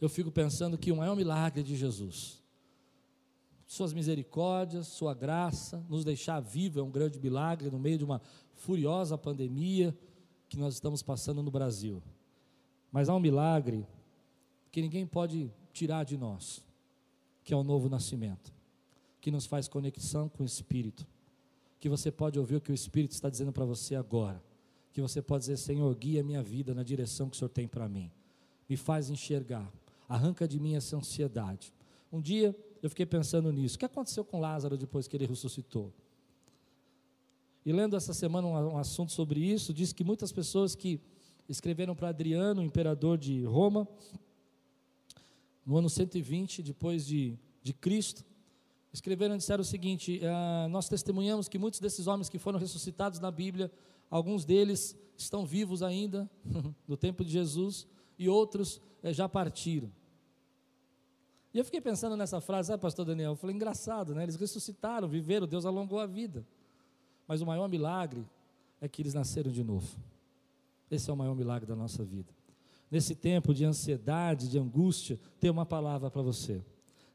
eu 0.00 0.08
fico 0.08 0.30
pensando 0.30 0.78
que 0.78 0.90
o 0.90 0.96
maior 0.96 1.14
milagre 1.14 1.62
de 1.62 1.76
Jesus 1.76 2.39
suas 3.70 3.92
misericórdias, 3.92 4.88
sua 4.88 5.14
graça, 5.14 5.80
nos 5.88 6.04
deixar 6.04 6.40
vivo 6.40 6.80
é 6.80 6.82
um 6.82 6.90
grande 6.90 7.20
milagre 7.20 7.70
no 7.70 7.78
meio 7.78 7.96
de 7.96 8.04
uma 8.04 8.20
furiosa 8.52 9.16
pandemia 9.16 9.96
que 10.48 10.58
nós 10.58 10.74
estamos 10.74 11.04
passando 11.04 11.40
no 11.40 11.52
Brasil. 11.52 12.02
Mas 12.90 13.08
há 13.08 13.14
um 13.14 13.20
milagre 13.20 13.86
que 14.72 14.82
ninguém 14.82 15.06
pode 15.06 15.52
tirar 15.72 16.02
de 16.02 16.16
nós, 16.16 16.64
que 17.44 17.54
é 17.54 17.56
o 17.56 17.62
novo 17.62 17.88
nascimento, 17.88 18.52
que 19.20 19.30
nos 19.30 19.46
faz 19.46 19.68
conexão 19.68 20.28
com 20.28 20.42
o 20.42 20.46
Espírito, 20.46 21.06
que 21.78 21.88
você 21.88 22.10
pode 22.10 22.40
ouvir 22.40 22.56
o 22.56 22.60
que 22.60 22.72
o 22.72 22.74
Espírito 22.74 23.12
está 23.12 23.30
dizendo 23.30 23.52
para 23.52 23.64
você 23.64 23.94
agora, 23.94 24.42
que 24.92 25.00
você 25.00 25.22
pode 25.22 25.42
dizer, 25.42 25.58
Senhor, 25.58 25.94
guia 25.94 26.24
minha 26.24 26.42
vida 26.42 26.74
na 26.74 26.82
direção 26.82 27.30
que 27.30 27.36
o 27.36 27.38
Senhor 27.38 27.50
tem 27.50 27.68
para 27.68 27.88
mim, 27.88 28.10
me 28.68 28.76
faz 28.76 29.10
enxergar, 29.10 29.72
arranca 30.08 30.48
de 30.48 30.58
mim 30.58 30.74
essa 30.74 30.96
ansiedade. 30.96 31.72
Um 32.12 32.20
dia 32.20 32.56
eu 32.82 32.88
fiquei 32.88 33.06
pensando 33.06 33.52
nisso. 33.52 33.76
O 33.76 33.78
que 33.78 33.84
aconteceu 33.84 34.24
com 34.24 34.40
Lázaro 34.40 34.76
depois 34.76 35.06
que 35.06 35.16
ele 35.16 35.26
ressuscitou? 35.26 35.92
E 37.64 37.72
lendo 37.72 37.94
essa 37.94 38.14
semana 38.14 38.46
um, 38.46 38.78
assunto 38.78 39.12
sobre 39.12 39.40
isso, 39.40 39.72
diz 39.72 39.92
que 39.92 40.02
muitas 40.02 40.32
pessoas 40.32 40.74
que 40.74 41.00
escreveram 41.48 41.94
para 41.94 42.08
Adriano, 42.08 42.62
imperador 42.62 43.18
de 43.18 43.44
Roma, 43.44 43.86
no 45.64 45.76
ano 45.76 45.90
120 45.90 46.62
depois 46.62 47.06
de, 47.06 47.38
de 47.62 47.72
Cristo, 47.74 48.24
escreveram 48.92 49.34
e 49.34 49.38
disseram 49.38 49.60
o 49.60 49.64
seguinte: 49.64 50.20
ah, 50.24 50.68
Nós 50.70 50.88
testemunhamos 50.88 51.48
que 51.48 51.58
muitos 51.58 51.80
desses 51.80 52.06
homens 52.06 52.28
que 52.28 52.38
foram 52.38 52.58
ressuscitados 52.58 53.20
na 53.20 53.30
Bíblia, 53.30 53.70
alguns 54.10 54.44
deles 54.44 54.96
estão 55.16 55.44
vivos 55.44 55.82
ainda, 55.82 56.28
no 56.88 56.96
tempo 56.96 57.24
de 57.24 57.30
Jesus, 57.30 57.86
e 58.18 58.28
outros 58.28 58.80
eh, 59.02 59.12
já 59.12 59.28
partiram. 59.28 59.92
E 61.52 61.58
eu 61.58 61.64
fiquei 61.64 61.80
pensando 61.80 62.16
nessa 62.16 62.40
frase, 62.40 62.68
sabe, 62.68 62.80
pastor 62.80 63.04
Daniel? 63.04 63.32
Eu 63.32 63.36
falei, 63.36 63.56
engraçado, 63.56 64.14
né? 64.14 64.22
Eles 64.22 64.36
ressuscitaram, 64.36 65.08
viveram, 65.08 65.46
Deus 65.46 65.64
alongou 65.66 65.98
a 65.98 66.06
vida. 66.06 66.46
Mas 67.26 67.40
o 67.40 67.46
maior 67.46 67.68
milagre 67.68 68.24
é 68.80 68.88
que 68.88 69.02
eles 69.02 69.14
nasceram 69.14 69.50
de 69.50 69.64
novo. 69.64 69.88
Esse 70.90 71.10
é 71.10 71.12
o 71.12 71.16
maior 71.16 71.34
milagre 71.34 71.66
da 71.66 71.76
nossa 71.76 72.04
vida. 72.04 72.32
Nesse 72.90 73.14
tempo 73.14 73.54
de 73.54 73.64
ansiedade, 73.64 74.48
de 74.48 74.58
angústia, 74.58 75.18
tem 75.38 75.50
uma 75.50 75.66
palavra 75.66 76.10
para 76.10 76.22
você. 76.22 76.60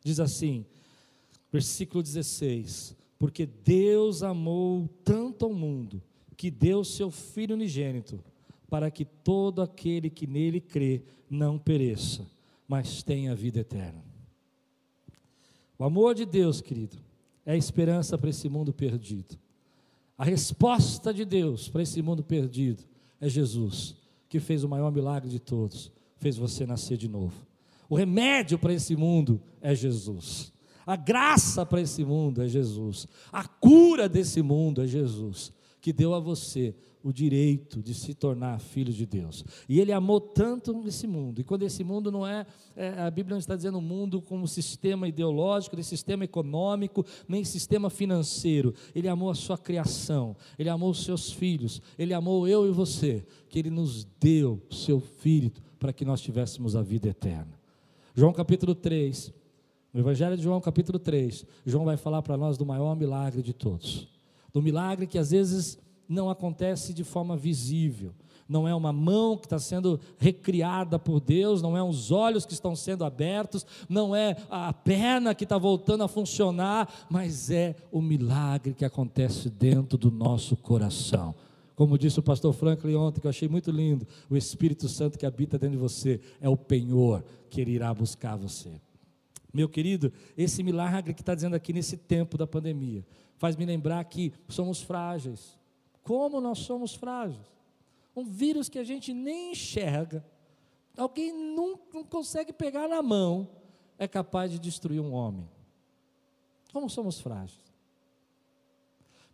Diz 0.04 0.19
assim, 0.19 0.65
versículo 1.52 2.04
16: 2.04 2.95
Porque 3.17 3.45
Deus 3.45 4.24
amou 4.24 4.88
tanto 5.04 5.45
ao 5.45 5.54
mundo, 5.54 6.02
que 6.38 6.52
deu 6.52 6.84
seu 6.84 7.10
Filho 7.10 7.56
unigênito, 7.56 8.24
para 8.69 8.89
que 8.91 9.04
todo 9.04 9.62
aquele 9.62 10.10
que 10.10 10.28
nele 10.28 10.62
crê 10.62 11.02
não 11.30 11.58
pereça, 11.58 12.26
mas 12.67 13.04
tenha 13.04 13.36
vida 13.36 13.60
eterna. 13.60 14.14
O 15.77 15.83
amor 15.83 16.15
de 16.15 16.25
Deus, 16.25 16.61
querido, 16.61 16.97
é 17.45 17.53
a 17.53 17.57
esperança 17.57 18.17
para 18.17 18.29
esse 18.29 18.47
mundo 18.49 18.73
perdido. 18.73 19.38
A 20.17 20.23
resposta 20.23 21.13
de 21.13 21.25
Deus 21.25 21.67
para 21.67 21.83
esse 21.83 22.01
mundo 22.01 22.23
perdido 22.23 22.83
é 23.19 23.27
Jesus, 23.27 23.95
que 24.29 24.39
fez 24.39 24.63
o 24.63 24.69
maior 24.69 24.91
milagre 24.91 25.29
de 25.29 25.39
todos, 25.39 25.91
fez 26.17 26.38
você 26.38 26.65
nascer 26.65 26.97
de 26.97 27.07
novo. 27.07 27.45
O 27.89 27.95
remédio 27.95 28.57
para 28.57 28.73
esse 28.73 28.95
mundo 28.95 29.41
é 29.61 29.75
Jesus. 29.75 30.53
A 30.85 30.95
graça 30.95 31.65
para 31.65 31.81
esse 31.81 32.05
mundo 32.05 32.41
é 32.41 32.47
Jesus. 32.47 33.07
A 33.31 33.47
cura 33.47 34.07
desse 34.07 34.41
mundo 34.41 34.81
é 34.81 34.88
Jesus, 34.88 35.51
que 35.81 35.91
deu 35.91 36.13
a 36.13 36.19
você 36.19 36.73
o 37.06 37.13
direito 37.13 37.84
de 37.84 37.94
se 37.94 38.15
tornar 38.15 38.60
filho 38.60 38.91
de 38.91 39.06
Deus. 39.06 39.46
E 39.70 39.80
ele 39.80 39.91
amou 39.91 40.20
tanto 40.20 40.82
esse 40.88 41.06
mundo. 41.06 41.39
E 41.39 41.44
quando 41.44 41.62
esse 41.62 41.84
mundo 41.84 42.12
não 42.12 42.26
é, 42.26 42.48
é 42.76 43.00
a 43.00 43.12
Bíblia 43.12 43.36
não 43.36 43.39
está 43.39 43.56
dizendo 43.56 43.80
mundo 43.80 44.20
como 44.24 44.48
sistema 44.48 45.08
ideológico, 45.08 45.76
nem 45.76 45.84
sistema 45.84 46.24
econômico, 46.24 47.06
nem 47.28 47.44
sistema 47.44 47.91
financeiro. 47.91 48.74
Ele 48.96 49.08
amou 49.08 49.30
a 49.30 49.36
sua 49.36 49.56
criação, 49.56 50.36
ele 50.58 50.68
amou 50.68 50.89
os 50.89 51.04
seus 51.04 51.32
filhos, 51.32 51.80
ele 51.96 52.12
amou 52.12 52.48
eu 52.48 52.68
e 52.68 52.72
você, 52.72 53.24
que 53.50 53.60
ele 53.60 53.70
nos 53.70 54.04
deu 54.20 54.60
o 54.68 54.74
seu 54.74 55.00
filho 55.00 55.52
para 55.78 55.94
que 55.94 56.04
nós 56.04 56.22
tivéssemos 56.22 56.76
a 56.76 56.82
vida 56.82 57.08
eterna. 57.08 57.60
João 58.15 58.34
capítulo 58.34 58.74
3, 58.74 59.32
no 59.94 60.00
Evangelho 60.00 60.36
de 60.36 60.41
João 60.41 60.60
capítulo 60.60 60.98
3, 60.98 61.46
João 61.68 61.86
vai 61.86 61.98
falar 61.98 62.24
para 62.24 62.36
nós 62.36 62.58
do 62.58 62.65
maior 62.65 62.96
milagre 62.96 63.44
de 63.44 63.54
todos. 63.54 64.08
Do 64.52 64.60
milagre 64.60 65.06
que 65.06 65.20
às 65.20 65.30
vezes 65.30 65.78
não 66.08 66.30
acontece 66.30 66.94
de 66.94 67.04
forma 67.04 67.36
visível. 67.36 68.13
Não 68.48 68.68
é 68.68 68.76
uma 68.76 68.94
mão 68.94 69.36
que 69.36 69.48
está 69.48 69.58
sendo 69.58 70.00
recriada 70.20 71.00
por 71.00 71.20
Deus, 71.20 71.63
não 71.63 71.76
é 71.76 71.82
os 71.82 72.12
olhos 72.12 72.46
que 72.46 72.54
estão 72.54 72.76
sendo 72.76 73.04
abertos, 73.04 73.65
não 73.89 74.15
é 74.15 74.38
a 74.50 74.72
perna 74.72 75.34
que 75.34 75.46
está 75.46 75.58
voltando 75.58 76.04
a 76.04 76.08
funcionar, 76.08 77.08
mas 77.10 77.50
é 77.50 77.76
o 77.91 78.02
milagre 78.02 78.76
que 78.76 78.86
acontece 78.86 79.50
dentro 79.50 79.98
do 79.98 80.12
nosso 80.12 80.56
coração. 80.56 81.34
Como 81.76 81.98
disse 81.98 82.20
o 82.20 82.24
pastor 82.24 82.54
Franklin 82.54 82.96
ontem, 82.96 83.20
que 83.20 83.28
eu 83.28 83.32
achei 83.32 83.50
muito 83.50 83.72
lindo, 83.72 84.08
o 84.30 84.38
Espírito 84.38 84.88
Santo 84.88 85.18
que 85.18 85.26
habita 85.26 85.58
dentro 85.58 85.76
de 85.76 85.82
você 85.82 86.22
é 86.39 86.48
o 86.48 86.56
penhor 86.56 87.24
que 87.50 87.60
ele 87.60 87.72
irá 87.72 87.94
buscar 87.94 88.38
você. 88.38 88.80
Meu 89.52 89.68
querido, 89.68 90.12
esse 90.38 90.62
milagre 90.62 91.13
que 91.13 91.22
está 91.22 91.34
dizendo 91.34 91.56
aqui 91.56 91.74
nesse 91.74 91.98
tempo 91.98 92.38
da 92.38 92.46
pandemia, 92.46 93.06
faz 93.38 93.56
me 93.56 93.65
lembrar 93.65 94.04
que 94.06 94.32
somos 94.48 94.82
frágeis, 94.82 95.58
como 96.06 96.39
nós 96.39 96.60
somos 96.60 96.94
frágeis. 96.94 97.48
Um 98.15 98.24
vírus 98.24 98.70
que 98.70 98.78
a 98.80 98.84
gente 98.84 99.12
nem 99.12 99.52
enxerga, 99.52 100.24
alguém 100.96 101.34
não, 101.34 101.78
não 101.91 102.04
consegue 102.06 102.54
pegar 102.54 102.88
na 102.88 103.02
mão, 103.02 103.50
é 103.98 104.08
capaz 104.08 104.52
de 104.52 104.60
destruir 104.60 105.02
um 105.02 105.12
homem. 105.12 105.50
Como 106.72 106.89
somos 106.89 107.20
frágeis. 107.20 107.60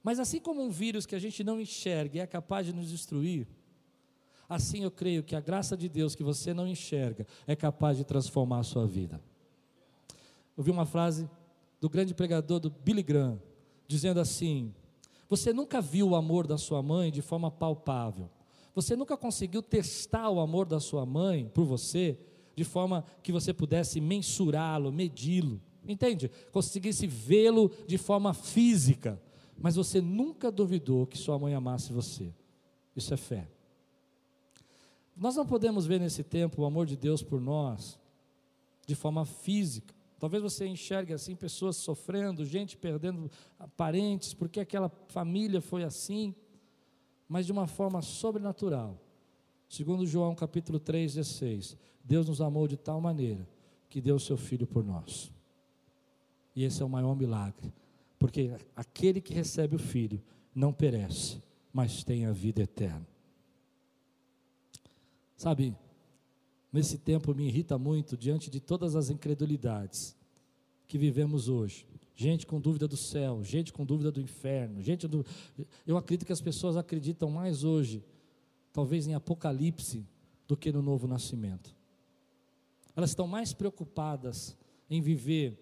Mas 0.02 0.18
assim 0.18 0.40
como 0.40 0.64
um 0.64 0.70
vírus 0.70 1.06
que 1.06 1.14
a 1.14 1.20
gente 1.20 1.44
não 1.44 1.60
enxerga 1.60 2.22
é 2.22 2.26
capaz 2.26 2.66
de 2.66 2.74
nos 2.74 2.90
destruir, 2.90 3.48
assim 4.48 4.84
eu 4.84 4.90
creio 4.90 5.24
que 5.24 5.36
a 5.36 5.42
graça 5.42 5.76
de 5.76 5.90
Deus 5.90 6.16
que 6.16 6.24
você 6.24 6.54
não 6.54 6.66
enxerga 6.66 7.28
é 7.46 7.56
capaz 7.56 7.98
de 7.98 8.06
transformar 8.06 8.60
a 8.60 8.64
sua 8.64 8.88
vida. 8.88 9.22
Eu 10.58 10.64
vi 10.64 10.72
uma 10.72 10.86
frase 10.86 11.30
do 11.82 11.90
grande 11.90 12.14
pregador 12.14 12.60
do 12.60 12.70
Billy 12.70 13.04
Graham, 13.04 13.42
dizendo 13.88 14.20
assim: 14.20 14.74
você 15.32 15.54
nunca 15.54 15.80
viu 15.80 16.10
o 16.10 16.16
amor 16.18 16.46
da 16.46 16.58
sua 16.58 16.84
mãe 16.84 17.10
de 17.10 17.22
forma 17.22 17.50
palpável. 17.50 18.30
Você 18.76 18.98
nunca 18.98 19.16
conseguiu 19.16 19.62
testar 19.62 20.30
o 20.30 20.42
amor 20.42 20.66
da 20.66 20.78
sua 20.78 21.06
mãe 21.06 21.50
por 21.54 21.64
você 21.64 22.20
de 22.54 22.66
forma 22.66 23.06
que 23.24 23.32
você 23.32 23.54
pudesse 23.54 24.02
mensurá-lo, 24.02 24.92
medi-lo. 24.92 25.62
Entende? 25.88 26.30
Conseguisse 26.52 27.08
vê-lo 27.08 27.72
de 27.88 27.98
forma 27.98 28.34
física. 28.34 29.22
mas 29.58 29.78
você 29.78 30.02
nunca 30.02 30.52
duvidou 30.52 31.08
que 31.08 31.18
sua 31.18 31.40
mãe 31.40 31.54
amasse 31.54 31.94
você. 31.94 32.34
Isso 32.94 33.14
é 33.14 33.18
fé. 33.18 33.48
Nós 35.16 35.38
não 35.38 35.46
podemos 35.46 35.86
ver 35.86 36.02
nesse 36.02 36.24
tempo 36.24 36.62
o 36.62 36.66
amor 36.66 36.86
de 36.86 36.98
Deus 36.98 37.24
por 37.24 37.40
nós 37.40 37.98
de 38.86 38.96
forma 38.96 39.24
física. 39.24 39.96
Talvez 40.22 40.44
você 40.44 40.68
enxergue 40.68 41.14
assim 41.14 41.36
pessoas 41.36 41.78
sofrendo, 41.78 42.46
gente 42.46 42.78
perdendo 42.78 43.28
parentes, 43.76 44.36
porque 44.36 44.60
aquela 44.60 44.88
família 45.08 45.60
foi 45.60 45.84
assim, 45.84 46.36
mas 47.28 47.48
de 47.48 47.52
uma 47.52 47.66
forma 47.66 48.04
sobrenatural. 48.04 49.02
Segundo 49.68 50.06
João 50.06 50.36
capítulo 50.36 50.80
3, 50.80 51.16
16, 51.16 51.76
Deus 52.04 52.30
nos 52.30 52.40
amou 52.40 52.68
de 52.68 52.78
tal 52.78 53.02
maneira 53.02 53.50
que 53.90 54.00
deu 54.00 54.18
o 54.18 54.20
seu 54.20 54.38
filho 54.38 54.68
por 54.68 54.84
nós. 54.84 55.32
E 56.56 56.66
esse 56.66 56.84
é 56.84 56.86
o 56.86 56.90
maior 56.90 57.16
milagre, 57.16 57.74
porque 58.20 58.56
aquele 58.76 59.22
que 59.22 59.34
recebe 59.34 59.76
o 59.76 59.80
filho 59.80 60.22
não 60.54 60.72
perece, 60.72 61.42
mas 61.74 62.04
tem 62.04 62.28
a 62.28 62.32
vida 62.32 62.62
eterna. 62.62 63.08
Sabe, 65.36 65.76
nesse 66.72 66.98
tempo 66.98 67.36
me 67.36 67.48
irrita 67.48 67.78
muito 67.78 68.16
diante 68.16 68.50
de 68.50 68.60
todas 68.60 68.96
as 68.96 69.10
incredulidades 69.10 70.16
que 70.88 70.98
vivemos 70.98 71.50
hoje. 71.50 71.86
Gente 72.16 72.46
com 72.46 72.62
dúvida 72.62 72.88
do 72.88 72.98
céu, 72.98 73.44
gente 73.44 73.74
com 73.74 73.86
dúvida 73.86 74.12
do 74.12 74.22
inferno, 74.22 74.82
gente 74.82 75.08
do... 75.08 75.26
Eu 75.88 75.98
acredito 75.98 76.26
que 76.26 76.34
as 76.34 76.42
pessoas 76.42 76.78
acreditam 76.78 77.30
mais 77.32 77.64
hoje, 77.64 78.04
talvez 78.72 79.08
em 79.08 79.14
Apocalipse, 79.14 80.06
do 80.48 80.56
que 80.56 80.72
no 80.72 80.82
novo 80.82 81.08
nascimento. 81.08 81.76
Elas 82.96 83.12
estão 83.12 83.26
mais 83.26 83.54
preocupadas 83.54 84.56
em 84.90 85.02
viver, 85.02 85.58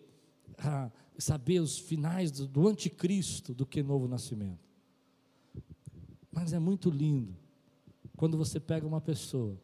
a 0.57 0.91
saber 1.17 1.59
os 1.59 1.77
finais 1.77 2.31
do, 2.31 2.47
do 2.47 2.67
anticristo 2.67 3.53
do 3.53 3.65
que 3.65 3.83
novo 3.83 4.07
nascimento. 4.07 4.67
Mas 6.31 6.53
é 6.53 6.59
muito 6.59 6.89
lindo 6.89 7.35
quando 8.17 8.37
você 8.37 8.59
pega 8.59 8.85
uma 8.85 8.99
pessoa 8.99 9.57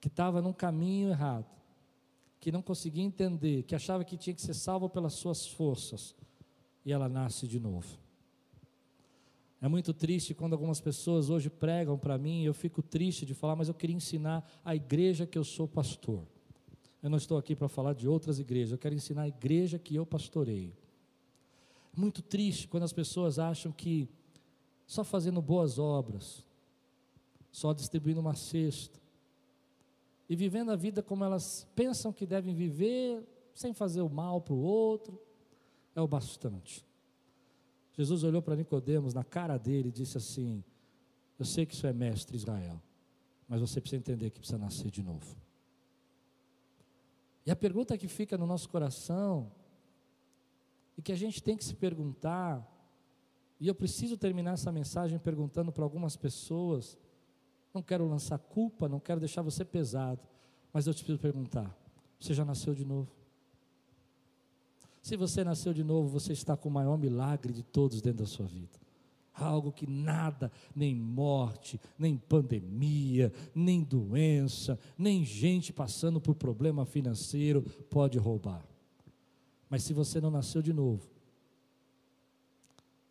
que 0.00 0.08
estava 0.08 0.40
num 0.40 0.52
caminho 0.52 1.10
errado, 1.10 1.46
que 2.40 2.50
não 2.50 2.62
conseguia 2.62 3.04
entender, 3.04 3.64
que 3.64 3.74
achava 3.74 4.04
que 4.04 4.16
tinha 4.16 4.34
que 4.34 4.40
ser 4.40 4.54
salvo 4.54 4.88
pelas 4.88 5.12
suas 5.12 5.46
forças, 5.46 6.14
e 6.84 6.92
ela 6.92 7.08
nasce 7.08 7.46
de 7.46 7.60
novo. 7.60 7.98
É 9.60 9.68
muito 9.68 9.92
triste 9.92 10.32
quando 10.32 10.54
algumas 10.54 10.80
pessoas 10.80 11.28
hoje 11.28 11.50
pregam 11.50 11.98
para 11.98 12.16
mim, 12.16 12.42
eu 12.44 12.54
fico 12.54 12.80
triste 12.80 13.26
de 13.26 13.34
falar, 13.34 13.54
mas 13.54 13.68
eu 13.68 13.74
queria 13.74 13.94
ensinar 13.94 14.48
a 14.64 14.74
igreja 14.74 15.26
que 15.26 15.36
eu 15.36 15.44
sou 15.44 15.68
pastor. 15.68 16.26
Eu 17.02 17.10
não 17.10 17.18
estou 17.18 17.36
aqui 17.36 17.54
para 17.54 17.68
falar 17.68 17.92
de 17.92 18.08
outras 18.08 18.38
igrejas, 18.38 18.72
eu 18.72 18.78
quero 18.78 18.94
ensinar 18.94 19.22
a 19.22 19.28
igreja 19.28 19.78
que 19.78 19.94
eu 19.94 20.06
pastoreio. 20.06 20.72
Muito 21.94 22.22
triste 22.22 22.68
quando 22.68 22.84
as 22.84 22.92
pessoas 22.92 23.38
acham 23.38 23.70
que 23.70 24.08
só 24.86 25.04
fazendo 25.04 25.42
boas 25.42 25.78
obras, 25.78 26.42
só 27.52 27.72
distribuindo 27.72 28.20
uma 28.20 28.34
cesta, 28.34 28.99
e 30.30 30.36
vivendo 30.36 30.70
a 30.70 30.76
vida 30.76 31.02
como 31.02 31.24
elas 31.24 31.66
pensam 31.74 32.12
que 32.12 32.24
devem 32.24 32.54
viver, 32.54 33.20
sem 33.52 33.74
fazer 33.74 34.00
o 34.00 34.08
mal 34.08 34.40
para 34.40 34.54
o 34.54 34.62
outro, 34.62 35.20
é 35.92 36.00
o 36.00 36.06
bastante. 36.06 36.86
Jesus 37.94 38.22
olhou 38.22 38.40
para 38.40 38.54
Nicodemos 38.54 39.12
na 39.12 39.24
cara 39.24 39.58
dele 39.58 39.88
e 39.88 39.92
disse 39.92 40.16
assim: 40.16 40.62
Eu 41.36 41.44
sei 41.44 41.66
que 41.66 41.74
isso 41.74 41.84
é 41.84 41.92
mestre 41.92 42.36
Israel, 42.36 42.80
mas 43.48 43.60
você 43.60 43.80
precisa 43.80 43.98
entender 43.98 44.30
que 44.30 44.38
precisa 44.38 44.56
nascer 44.56 44.88
de 44.88 45.02
novo. 45.02 45.36
E 47.44 47.50
a 47.50 47.56
pergunta 47.56 47.98
que 47.98 48.06
fica 48.06 48.38
no 48.38 48.46
nosso 48.46 48.68
coração, 48.68 49.50
e 50.96 51.02
que 51.02 51.10
a 51.10 51.16
gente 51.16 51.42
tem 51.42 51.56
que 51.56 51.64
se 51.64 51.74
perguntar, 51.74 52.64
e 53.58 53.66
eu 53.66 53.74
preciso 53.74 54.16
terminar 54.16 54.52
essa 54.52 54.70
mensagem 54.70 55.18
perguntando 55.18 55.72
para 55.72 55.82
algumas 55.82 56.16
pessoas, 56.16 56.96
não 57.72 57.82
quero 57.82 58.06
lançar 58.06 58.38
culpa, 58.38 58.88
não 58.88 59.00
quero 59.00 59.20
deixar 59.20 59.42
você 59.42 59.64
pesado, 59.64 60.20
mas 60.72 60.86
eu 60.86 60.94
te 60.94 60.98
preciso 60.98 61.18
perguntar: 61.18 61.76
você 62.18 62.34
já 62.34 62.44
nasceu 62.44 62.74
de 62.74 62.84
novo? 62.84 63.08
Se 65.02 65.16
você 65.16 65.42
nasceu 65.42 65.72
de 65.72 65.82
novo, 65.82 66.08
você 66.08 66.32
está 66.32 66.56
com 66.56 66.68
o 66.68 66.72
maior 66.72 66.98
milagre 66.98 67.52
de 67.52 67.62
todos 67.62 68.02
dentro 68.02 68.20
da 68.20 68.26
sua 68.26 68.46
vida. 68.46 68.78
Algo 69.32 69.72
que 69.72 69.86
nada, 69.86 70.52
nem 70.74 70.94
morte, 70.94 71.80
nem 71.98 72.16
pandemia, 72.16 73.32
nem 73.54 73.82
doença, 73.82 74.78
nem 74.98 75.24
gente 75.24 75.72
passando 75.72 76.20
por 76.20 76.34
problema 76.34 76.84
financeiro 76.84 77.62
pode 77.88 78.18
roubar. 78.18 78.62
Mas 79.70 79.84
se 79.84 79.94
você 79.94 80.20
não 80.20 80.30
nasceu 80.30 80.60
de 80.60 80.72
novo, 80.72 81.08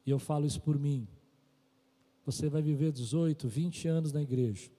e 0.06 0.12
eu 0.12 0.19
falo 0.19 0.45
isso 0.45 0.62
por 0.62 0.78
mim, 0.78 1.08
você 2.32 2.48
vai 2.48 2.62
viver 2.62 2.92
18, 2.92 3.48
20 3.48 3.88
anos 3.88 4.13
na 4.13 4.22
igreja, 4.22 4.70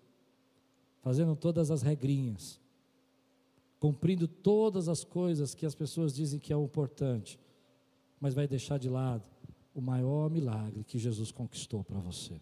fazendo 1.03 1.35
todas 1.35 1.71
as 1.71 1.83
regrinhas, 1.83 2.61
cumprindo 3.81 4.29
todas 4.29 4.89
as 4.89 5.03
coisas 5.03 5.55
que 5.55 5.67
as 5.67 5.75
pessoas 5.75 6.15
dizem 6.15 6.39
que 6.39 6.53
é 6.53 6.57
importante, 6.57 7.41
mas 8.21 8.35
vai 8.35 8.47
deixar 8.47 8.79
de 8.79 8.89
lado 8.89 9.25
o 9.75 9.81
maior 9.81 10.31
milagre 10.31 10.85
que 10.85 10.99
Jesus 10.99 11.33
conquistou 11.33 11.83
para 11.83 11.99
você. 11.99 12.41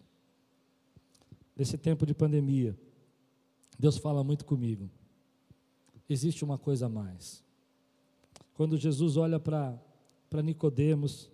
Nesse 1.55 1.77
tempo 1.77 2.05
de 2.05 2.13
pandemia, 2.13 2.77
Deus 3.77 3.97
fala 3.97 4.23
muito 4.23 4.45
comigo. 4.45 4.89
Existe 6.07 6.43
uma 6.43 6.57
coisa 6.57 6.85
a 6.85 6.89
mais. 6.89 7.43
Quando 8.53 8.77
Jesus 8.77 9.17
olha 9.17 9.39
para 9.39 9.81
Nicodemos, 10.43 11.31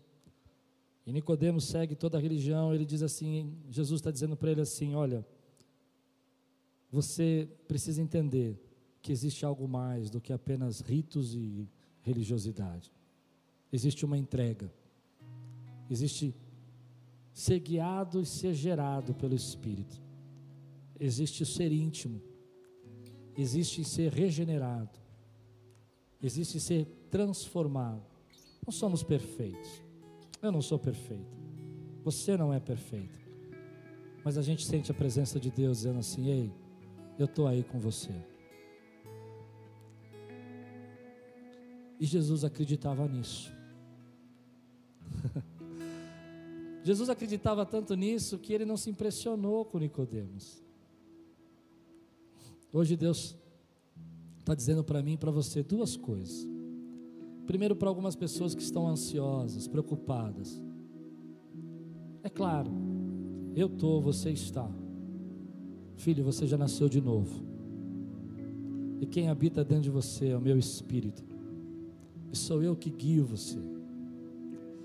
e 1.05 1.11
Nicodemos 1.11 1.65
segue 1.65 1.95
toda 1.95 2.17
a 2.17 2.21
religião, 2.21 2.73
ele 2.73 2.85
diz 2.85 3.03
assim, 3.03 3.55
Jesus 3.69 4.01
está 4.01 4.09
dizendo 4.09 4.35
para 4.35 4.51
ele 4.51 4.61
assim, 4.61 4.95
olha, 4.95 5.25
você 6.91 7.47
precisa 7.67 8.01
entender 8.01 8.59
que 9.01 9.11
existe 9.11 9.45
algo 9.45 9.67
mais 9.67 10.09
do 10.09 10.19
que 10.19 10.33
apenas 10.33 10.81
ritos 10.81 11.35
e 11.35 11.69
religiosidade. 12.01 12.91
Existe 13.71 14.03
uma 14.03 14.17
entrega. 14.17 14.73
Existe 15.89 16.33
ser 17.31 17.59
guiado 17.59 18.19
e 18.19 18.25
ser 18.25 18.53
gerado 18.53 19.13
pelo 19.13 19.35
Espírito. 19.35 20.01
Existe 20.99 21.45
ser 21.45 21.71
íntimo. 21.71 22.19
Existe 23.37 23.83
ser 23.83 24.11
regenerado. 24.11 24.97
Existe 26.19 26.59
ser 26.59 26.85
transformado. 27.11 28.03
Não 28.65 28.71
somos 28.71 29.03
perfeitos. 29.03 29.84
Eu 30.41 30.51
não 30.51 30.61
sou 30.61 30.77
perfeito. 30.77 31.37
Você 32.03 32.37
não 32.37 32.53
é 32.53 32.59
perfeito. 32.59 33.25
Mas 34.23 34.37
a 34.37 34.41
gente 34.41 34.65
sente 34.65 34.91
a 34.91 34.93
presença 34.93 35.39
de 35.39 35.49
Deus 35.49 35.77
dizendo 35.77 35.99
assim: 35.99 36.27
Ei, 36.27 36.51
eu 37.17 37.25
estou 37.25 37.47
aí 37.47 37.63
com 37.63 37.79
você. 37.79 38.13
E 41.99 42.05
Jesus 42.05 42.43
acreditava 42.43 43.07
nisso. 43.07 43.51
Jesus 46.83 47.09
acreditava 47.09 47.65
tanto 47.65 47.95
nisso 47.95 48.37
que 48.37 48.53
ele 48.53 48.65
não 48.65 48.77
se 48.77 48.89
impressionou 48.89 49.65
com 49.65 49.79
Nicodemos. 49.79 50.61
Hoje 52.71 52.95
Deus 52.97 53.35
está 54.39 54.53
dizendo 54.53 54.83
para 54.83 55.01
mim 55.01 55.13
e 55.13 55.17
para 55.17 55.31
você 55.31 55.63
duas 55.63 55.95
coisas. 55.95 56.54
Primeiro, 57.45 57.75
para 57.75 57.89
algumas 57.89 58.15
pessoas 58.15 58.55
que 58.55 58.61
estão 58.61 58.87
ansiosas, 58.87 59.67
preocupadas. 59.67 60.61
É 62.23 62.29
claro, 62.29 62.71
eu 63.55 63.67
estou, 63.67 64.01
você 64.01 64.31
está. 64.31 64.69
Filho, 65.95 66.23
você 66.23 66.47
já 66.47 66.57
nasceu 66.57 66.89
de 66.89 66.99
novo. 66.99 67.43
E 68.99 69.05
quem 69.05 69.29
habita 69.29 69.63
dentro 69.63 69.83
de 69.83 69.89
você 69.89 70.29
é 70.29 70.37
o 70.37 70.41
meu 70.41 70.57
espírito. 70.57 71.23
E 72.31 72.37
sou 72.37 72.63
eu 72.63 72.75
que 72.75 72.89
guio 72.89 73.25
você. 73.25 73.59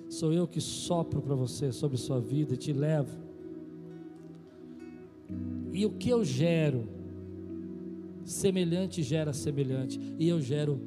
Sou 0.08 0.32
eu 0.32 0.46
que 0.46 0.60
sopro 0.60 1.22
para 1.22 1.34
você 1.34 1.72
sobre 1.72 1.96
sua 1.96 2.20
vida 2.20 2.54
e 2.54 2.56
te 2.56 2.72
levo. 2.72 3.16
E 5.72 5.86
o 5.86 5.90
que 5.90 6.10
eu 6.10 6.24
gero, 6.24 6.88
semelhante 8.24 9.02
gera 9.02 9.32
semelhante. 9.32 9.98
E 10.18 10.28
eu 10.28 10.40
gero 10.40 10.80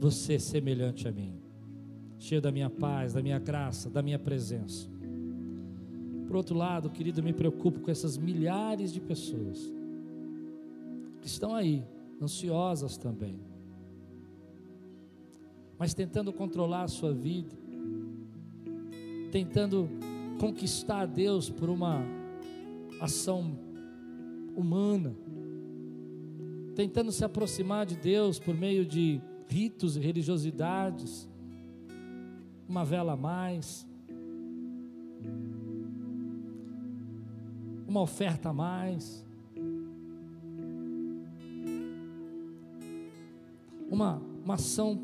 você 0.00 0.38
semelhante 0.38 1.06
a 1.06 1.12
mim, 1.12 1.34
cheio 2.18 2.40
da 2.40 2.50
minha 2.50 2.70
paz, 2.70 3.12
da 3.12 3.22
minha 3.22 3.38
graça, 3.38 3.90
da 3.90 4.00
minha 4.00 4.18
presença. 4.18 4.88
Por 6.26 6.36
outro 6.36 6.56
lado, 6.56 6.88
querido, 6.88 7.20
eu 7.20 7.24
me 7.24 7.34
preocupo 7.34 7.80
com 7.80 7.90
essas 7.90 8.16
milhares 8.16 8.94
de 8.94 9.00
pessoas 9.00 9.70
que 11.20 11.26
estão 11.26 11.54
aí, 11.54 11.84
ansiosas 12.20 12.96
também, 12.96 13.38
mas 15.78 15.92
tentando 15.92 16.32
controlar 16.32 16.84
a 16.84 16.88
sua 16.88 17.12
vida, 17.12 17.54
tentando 19.30 19.86
conquistar 20.38 21.04
Deus 21.04 21.50
por 21.50 21.68
uma 21.68 22.02
ação 23.02 23.58
humana, 24.56 25.14
tentando 26.74 27.12
se 27.12 27.22
aproximar 27.22 27.84
de 27.84 27.96
Deus 27.96 28.38
por 28.38 28.54
meio 28.54 28.86
de 28.86 29.20
ritos 29.50 29.96
religiosidades, 29.96 31.28
uma 32.68 32.84
vela 32.84 33.12
a 33.12 33.16
mais. 33.16 33.86
uma 37.90 38.02
oferta 38.02 38.50
a 38.50 38.52
mais, 38.52 39.26
uma, 43.90 44.22
uma 44.44 44.54
ação 44.54 45.02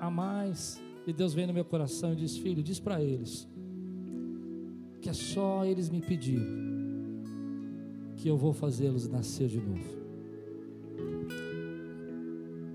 a 0.00 0.10
mais. 0.10 0.80
E 1.06 1.12
Deus 1.12 1.34
vem 1.34 1.46
no 1.46 1.52
meu 1.52 1.66
coração 1.66 2.14
e 2.14 2.16
diz: 2.16 2.38
Filho, 2.38 2.62
diz 2.62 2.80
para 2.80 3.02
eles 3.02 3.46
que 5.02 5.10
é 5.10 5.12
só 5.12 5.66
eles 5.66 5.90
me 5.90 6.00
pedirem 6.00 6.64
que 8.16 8.26
eu 8.26 8.38
vou 8.38 8.54
fazê-los 8.54 9.06
nascer 9.06 9.48
de 9.48 9.60
novo. 9.60 10.03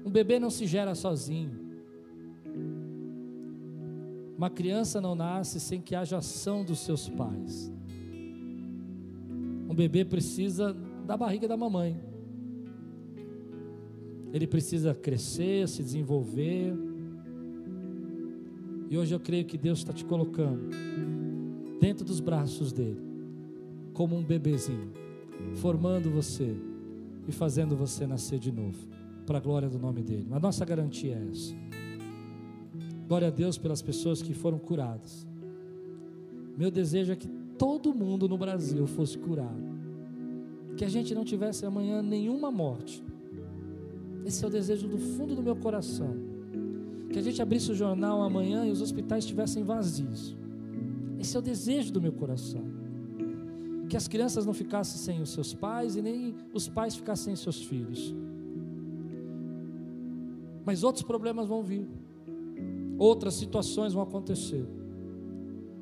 Um 0.10 0.12
bebê 0.12 0.39
não 0.39 0.49
se 0.49 0.66
gera 0.66 0.95
sozinho. 0.95 1.51
Uma 4.36 4.49
criança 4.49 4.99
não 4.99 5.14
nasce 5.14 5.60
sem 5.60 5.80
que 5.80 5.93
haja 5.93 6.18
ação 6.18 6.66
dos 6.66 6.80
seus 6.80 7.07
pais. 7.07 7.72
Um 9.70 9.76
bebê 9.76 10.03
precisa 10.03 10.76
da 11.05 11.16
barriga 11.16 11.47
da 11.47 11.55
mamãe. 11.55 12.01
Ele 14.34 14.47
precisa 14.47 14.95
crescer, 14.95 15.70
se 15.70 15.84
desenvolver. 15.84 16.74
E 18.89 18.97
hoje 18.97 19.14
eu 19.14 19.20
creio 19.20 19.45
que 19.45 19.60
Deus 19.60 19.78
está 19.78 19.93
te 19.93 20.03
colocando 20.03 20.72
dentro 21.80 22.03
dos 22.03 22.20
braços 22.20 22.74
dele, 22.74 22.99
como 23.93 24.18
um 24.18 24.24
bebezinho, 24.24 24.91
formando 25.57 26.10
você 26.10 26.55
e 27.28 27.32
fazendo 27.32 27.76
você 27.76 28.07
nascer 28.07 28.39
de 28.39 28.51
novo, 28.51 28.88
para 29.30 29.38
a 29.38 29.41
glória 29.41 29.69
do 29.69 29.77
nome 29.77 30.01
dele. 30.01 30.25
A 30.32 30.39
nossa 30.39 30.65
garantia 30.65 31.13
é 31.15 31.30
essa. 31.32 31.53
Glória 33.07 33.27
a 33.27 33.32
Deus 33.32 33.59
pelas 33.59 33.80
pessoas 33.80 34.23
que 34.23 34.34
foram 34.34 34.57
curadas. 34.57 35.27
Meu 36.57 36.71
desejo 36.71 37.11
é 37.11 37.15
que 37.15 37.27
todo 37.55 37.93
mundo 37.93 38.27
no 38.27 38.39
Brasil 38.39 38.88
fosse 38.88 39.19
curado. 39.19 39.69
Que 40.75 40.84
a 40.84 40.89
gente 40.89 41.13
não 41.13 41.23
tivesse 41.23 41.63
amanhã 41.63 42.01
nenhuma 42.01 42.49
morte. 42.49 43.03
Esse 44.25 44.43
é 44.43 44.47
o 44.47 44.49
desejo 44.49 44.88
do 44.88 44.97
fundo 44.97 45.36
do 45.36 45.43
meu 45.43 45.55
coração. 45.55 46.15
Que 47.11 47.19
a 47.19 47.21
gente 47.21 47.39
abrisse 47.39 47.71
o 47.71 47.75
jornal 47.75 48.23
amanhã 48.23 48.65
e 48.65 48.71
os 48.71 48.82
hospitais 48.82 49.25
estivessem 49.25 49.63
vazios. 49.63 50.36
Esse 51.19 51.38
é 51.38 51.39
o 51.39 51.43
desejo 51.43 51.93
do 51.93 52.01
meu 52.01 52.13
coração. 52.13 52.63
Que 53.88 53.95
as 53.95 54.07
crianças 54.07 54.43
não 54.43 54.53
ficassem 54.53 54.97
sem 54.97 55.21
os 55.21 55.30
seus 55.30 55.53
pais 55.53 55.95
e 55.95 56.01
nem 56.01 56.34
os 56.51 56.67
pais 56.67 56.95
ficassem 56.95 57.36
sem 57.36 57.43
seus 57.43 57.61
filhos. 57.61 58.15
Mas 60.70 60.84
outros 60.84 61.03
problemas 61.03 61.47
vão 61.47 61.63
vir. 61.63 61.89
Outras 62.99 63.34
situações 63.34 63.91
vão 63.91 64.03
acontecer. 64.03 64.63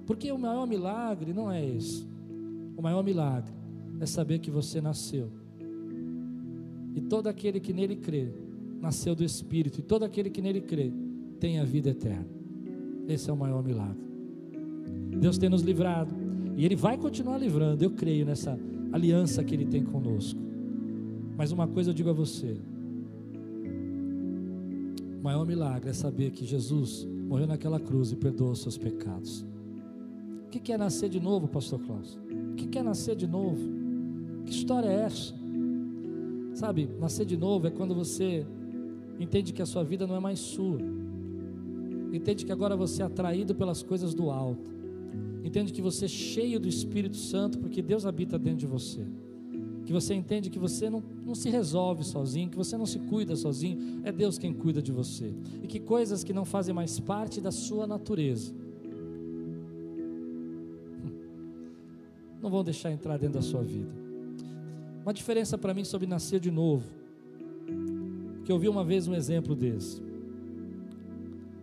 Porque 0.06 0.32
o 0.32 0.40
maior 0.40 0.66
milagre 0.66 1.34
não 1.34 1.52
é 1.52 1.62
esse. 1.62 2.08
O 2.78 2.82
maior 2.82 3.04
milagre 3.04 3.52
é 4.00 4.06
saber 4.06 4.40
que 4.40 4.50
você 4.50 4.80
nasceu. 4.80 5.30
E 6.96 7.02
todo 7.02 7.28
aquele 7.28 7.60
que 7.60 7.74
nele 7.74 7.98
crê, 7.98 8.32
nasceu 8.80 9.14
do 9.14 9.26
Espírito. 9.26 9.82
E 9.82 9.84
todo 9.84 10.04
aquele 10.04 10.30
que 10.30 10.42
nele 10.42 10.62
crê, 10.62 10.94
tem 11.38 11.60
a 11.60 11.66
vida 11.66 11.90
eterna. 11.90 12.30
Esse 13.10 13.30
é 13.30 13.34
o 13.34 13.36
maior 13.36 13.62
milagre. 13.62 14.08
Deus 15.20 15.38
tem 15.38 15.50
nos 15.50 15.64
livrado. 15.64 16.16
E 16.56 16.64
Ele 16.64 16.78
vai 16.78 16.98
continuar 16.98 17.38
livrando, 17.40 17.84
eu 17.84 17.92
creio 17.92 18.26
nessa 18.26 18.58
aliança 18.94 19.44
que 19.44 19.54
Ele 19.54 19.66
tem 19.66 19.84
conosco. 19.84 20.40
Mas 21.36 21.52
uma 21.52 21.68
coisa 21.68 21.90
eu 21.90 21.94
digo 21.94 22.10
a 22.10 22.14
você: 22.14 22.56
maior 25.28 25.46
milagre 25.46 25.90
é 25.90 25.94
saber 25.94 26.32
que 26.32 26.46
Jesus 26.46 27.06
morreu 27.06 27.46
naquela 27.46 27.80
cruz 27.80 28.14
e 28.14 28.16
perdoou 28.16 28.52
os 28.52 28.62
seus 28.62 28.78
pecados. 28.78 29.46
O 30.46 30.50
que 30.50 30.72
é 30.72 30.78
nascer 30.78 31.10
de 31.10 31.20
novo, 31.20 31.48
Pastor 31.48 31.80
Klaus? 31.80 32.18
O 32.52 32.56
que 32.56 32.78
é 32.78 32.82
nascer 32.82 33.16
de 33.16 33.28
novo? 33.28 33.62
Que 34.46 34.52
história 34.52 34.88
é 34.88 35.02
essa? 35.02 35.34
Sabe, 36.54 36.90
nascer 37.00 37.26
de 37.26 37.36
novo 37.36 37.68
é 37.68 37.70
quando 37.70 37.94
você 37.94 38.46
entende 39.20 39.52
que 39.52 39.62
a 39.62 39.66
sua 39.66 39.84
vida 39.84 40.08
não 40.08 40.16
é 40.16 40.20
mais 40.20 40.40
sua, 40.40 40.80
entende 42.14 42.46
que 42.46 42.52
agora 42.52 42.76
você 42.76 43.04
é 43.04 43.06
atraído 43.06 43.54
pelas 43.54 43.84
coisas 43.84 44.14
do 44.14 44.32
alto 44.32 44.78
Entende 45.48 45.72
que 45.72 45.82
você 45.82 46.06
é 46.06 46.10
cheio 46.10 46.60
do 46.60 46.68
Espírito 46.68 47.16
Santo, 47.16 47.58
porque 47.58 47.82
Deus 47.82 48.06
habita 48.06 48.38
dentro 48.38 48.60
de 48.60 48.66
você. 48.66 49.06
Que 49.88 49.94
você 49.94 50.14
entende 50.14 50.50
que 50.50 50.60
você 50.60 50.90
não, 50.90 51.02
não 51.26 51.34
se 51.34 51.50
resolve 51.50 52.04
sozinho, 52.04 52.50
que 52.50 52.58
você 52.58 52.76
não 52.76 52.86
se 52.86 53.00
cuida 53.00 53.38
sozinho, 53.38 54.02
é 54.04 54.12
Deus 54.12 54.38
quem 54.38 54.54
cuida 54.54 54.82
de 54.82 54.92
você. 54.92 55.34
E 55.64 55.68
que 55.68 55.80
coisas 55.80 56.26
que 56.26 56.34
não 56.34 56.44
fazem 56.44 56.76
mais 56.76 57.00
parte 57.00 57.40
da 57.40 57.52
sua 57.52 57.88
natureza 57.88 58.54
não 62.44 62.50
vão 62.50 62.66
deixar 62.66 62.92
entrar 62.92 63.18
dentro 63.18 63.36
da 63.36 63.42
sua 63.42 63.64
vida. 63.64 63.90
Uma 65.04 65.14
diferença 65.14 65.58
para 65.58 65.74
mim 65.74 65.86
sobre 65.86 66.06
nascer 66.06 66.42
de 66.42 66.52
novo, 66.52 66.84
que 68.44 68.52
eu 68.52 68.60
vi 68.60 68.68
uma 68.68 68.84
vez 68.84 69.08
um 69.08 69.16
exemplo 69.16 69.56
desse. 69.56 70.02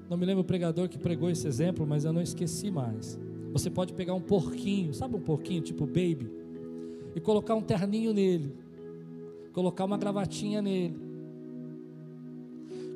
Não 0.08 0.16
me 0.16 0.24
lembro 0.24 0.40
o 0.40 0.46
pregador 0.46 0.88
que 0.88 0.96
pregou 0.96 1.28
esse 1.28 1.46
exemplo, 1.46 1.86
mas 1.86 2.06
eu 2.06 2.12
não 2.14 2.22
esqueci 2.22 2.70
mais. 2.70 3.20
Você 3.52 3.68
pode 3.68 3.92
pegar 3.92 4.14
um 4.14 4.20
porquinho, 4.22 4.94
sabe 4.94 5.14
um 5.14 5.20
porquinho 5.20 5.60
tipo 5.60 5.84
baby, 5.84 6.43
e 7.14 7.20
colocar 7.20 7.54
um 7.54 7.62
terninho 7.62 8.12
nele, 8.12 8.56
colocar 9.52 9.84
uma 9.84 9.96
gravatinha 9.96 10.60
nele, 10.60 10.96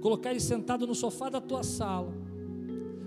colocar 0.01 0.31
ele 0.31 0.41
sentado 0.41 0.87
no 0.87 0.95
sofá 0.95 1.29
da 1.29 1.41
tua 1.41 1.63
sala, 1.63 2.13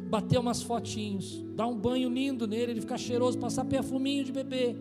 bater 0.10 0.40
umas 0.40 0.62
fotinhos, 0.62 1.44
dar 1.56 1.68
um 1.68 1.78
banho 1.78 2.10
lindo 2.10 2.48
nele, 2.48 2.74
ele 2.74 2.82
ficar 2.82 2.98
cheiroso, 2.98 3.38
passar 3.38 3.66
perfuminho 3.66 4.24
de 4.24 4.32
bebê. 4.32 4.76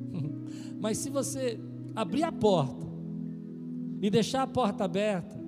Mas 0.80 0.98
se 0.98 1.10
você 1.10 1.58
abrir 1.94 2.22
a 2.22 2.32
porta 2.32 2.86
e 4.00 4.10
deixar 4.10 4.42
a 4.42 4.46
porta 4.46 4.84
aberta, 4.84 5.40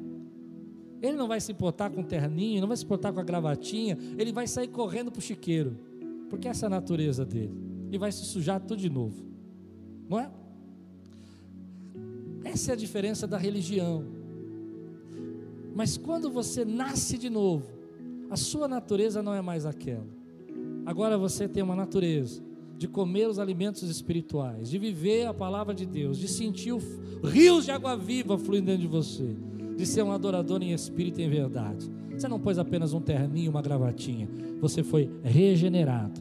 ele 1.01 1.17
não 1.17 1.29
vai 1.29 1.41
se 1.41 1.53
importar 1.53 1.91
com 1.91 2.01
o 2.01 2.05
terninho, 2.05 2.61
não 2.61 2.69
vai 2.69 2.77
se 2.77 2.85
importar 2.85 3.13
com 3.13 3.21
a 3.21 3.25
gravatinha, 3.25 3.99
ele 4.19 4.33
vai 4.33 4.47
sair 4.47 4.69
correndo 4.69 5.11
para 5.11 5.19
o 5.19 5.23
chiqueiro 5.23 5.77
porque 6.35 6.49
essa 6.49 6.67
é 6.67 6.69
a 6.69 6.71
natureza 6.71 7.25
dele. 7.25 7.55
E 7.93 7.97
vai 7.97 8.11
se 8.11 8.25
sujar 8.25 8.61
tudo 8.61 8.81
de 8.81 8.91
novo. 8.91 9.25
Não 10.09 10.19
é? 10.19 10.31
Essa 12.45 12.73
é 12.73 12.75
a 12.75 12.77
diferença 12.77 13.27
da 13.27 13.39
religião. 13.39 14.05
Mas 15.75 15.97
quando 15.97 16.31
você 16.31 16.65
nasce 16.65 17.19
de 17.19 17.29
novo, 17.29 17.67
a 18.31 18.37
sua 18.37 18.69
natureza 18.69 19.23
não 19.23 19.35
é 19.35 19.41
mais 19.41 19.67
aquela. 19.67 20.07
Agora 20.87 21.19
você 21.19 21.49
tem 21.49 21.63
uma 21.63 21.75
natureza 21.75 22.43
de 22.77 22.87
comer 22.87 23.29
os 23.29 23.39
alimentos 23.39 23.83
espirituais, 23.83 24.71
de 24.71 24.79
viver 24.79 25.27
a 25.27 25.35
palavra 25.35 25.75
de 25.75 25.87
Deus, 25.87 26.19
de 26.19 26.29
sentir 26.29 26.73
o, 26.73 26.81
rios 27.25 27.65
de 27.65 27.71
água 27.71 27.97
viva 27.97 28.37
fluindo 28.39 28.67
dentro 28.67 28.83
de 28.83 28.89
você, 28.89 29.37
de 29.77 29.87
ser 29.87 30.03
um 30.03 30.13
adorador 30.13 30.63
em 30.63 30.73
espírito 30.73 31.21
e 31.21 31.25
em 31.25 31.31
verdade. 31.31 31.91
Você 32.11 32.29
não 32.29 32.39
pôs 32.39 32.59
apenas 32.59 32.93
um 32.93 33.01
terninho, 33.01 33.51
uma 33.51 33.63
gravatinha. 33.63 34.29
Você 34.61 34.83
foi 34.83 35.11
regenerado. 35.23 36.21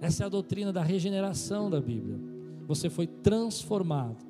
Essa 0.00 0.24
é 0.24 0.26
a 0.26 0.30
doutrina 0.30 0.72
da 0.72 0.82
regeneração 0.82 1.68
da 1.68 1.80
Bíblia. 1.80 2.35
Você 2.66 2.90
foi 2.90 3.06
transformado. 3.06 4.24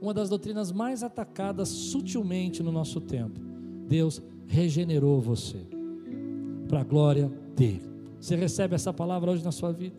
Uma 0.00 0.14
das 0.14 0.28
doutrinas 0.28 0.72
mais 0.72 1.02
atacadas 1.02 1.68
sutilmente 1.68 2.62
no 2.62 2.72
nosso 2.72 3.00
tempo. 3.00 3.40
Deus 3.86 4.22
regenerou 4.46 5.20
você. 5.20 5.66
Para 6.68 6.80
a 6.80 6.84
glória 6.84 7.30
dele. 7.56 7.88
Você 8.20 8.36
recebe 8.36 8.74
essa 8.74 8.92
palavra 8.92 9.30
hoje 9.30 9.44
na 9.44 9.52
sua 9.52 9.72
vida? 9.72 9.96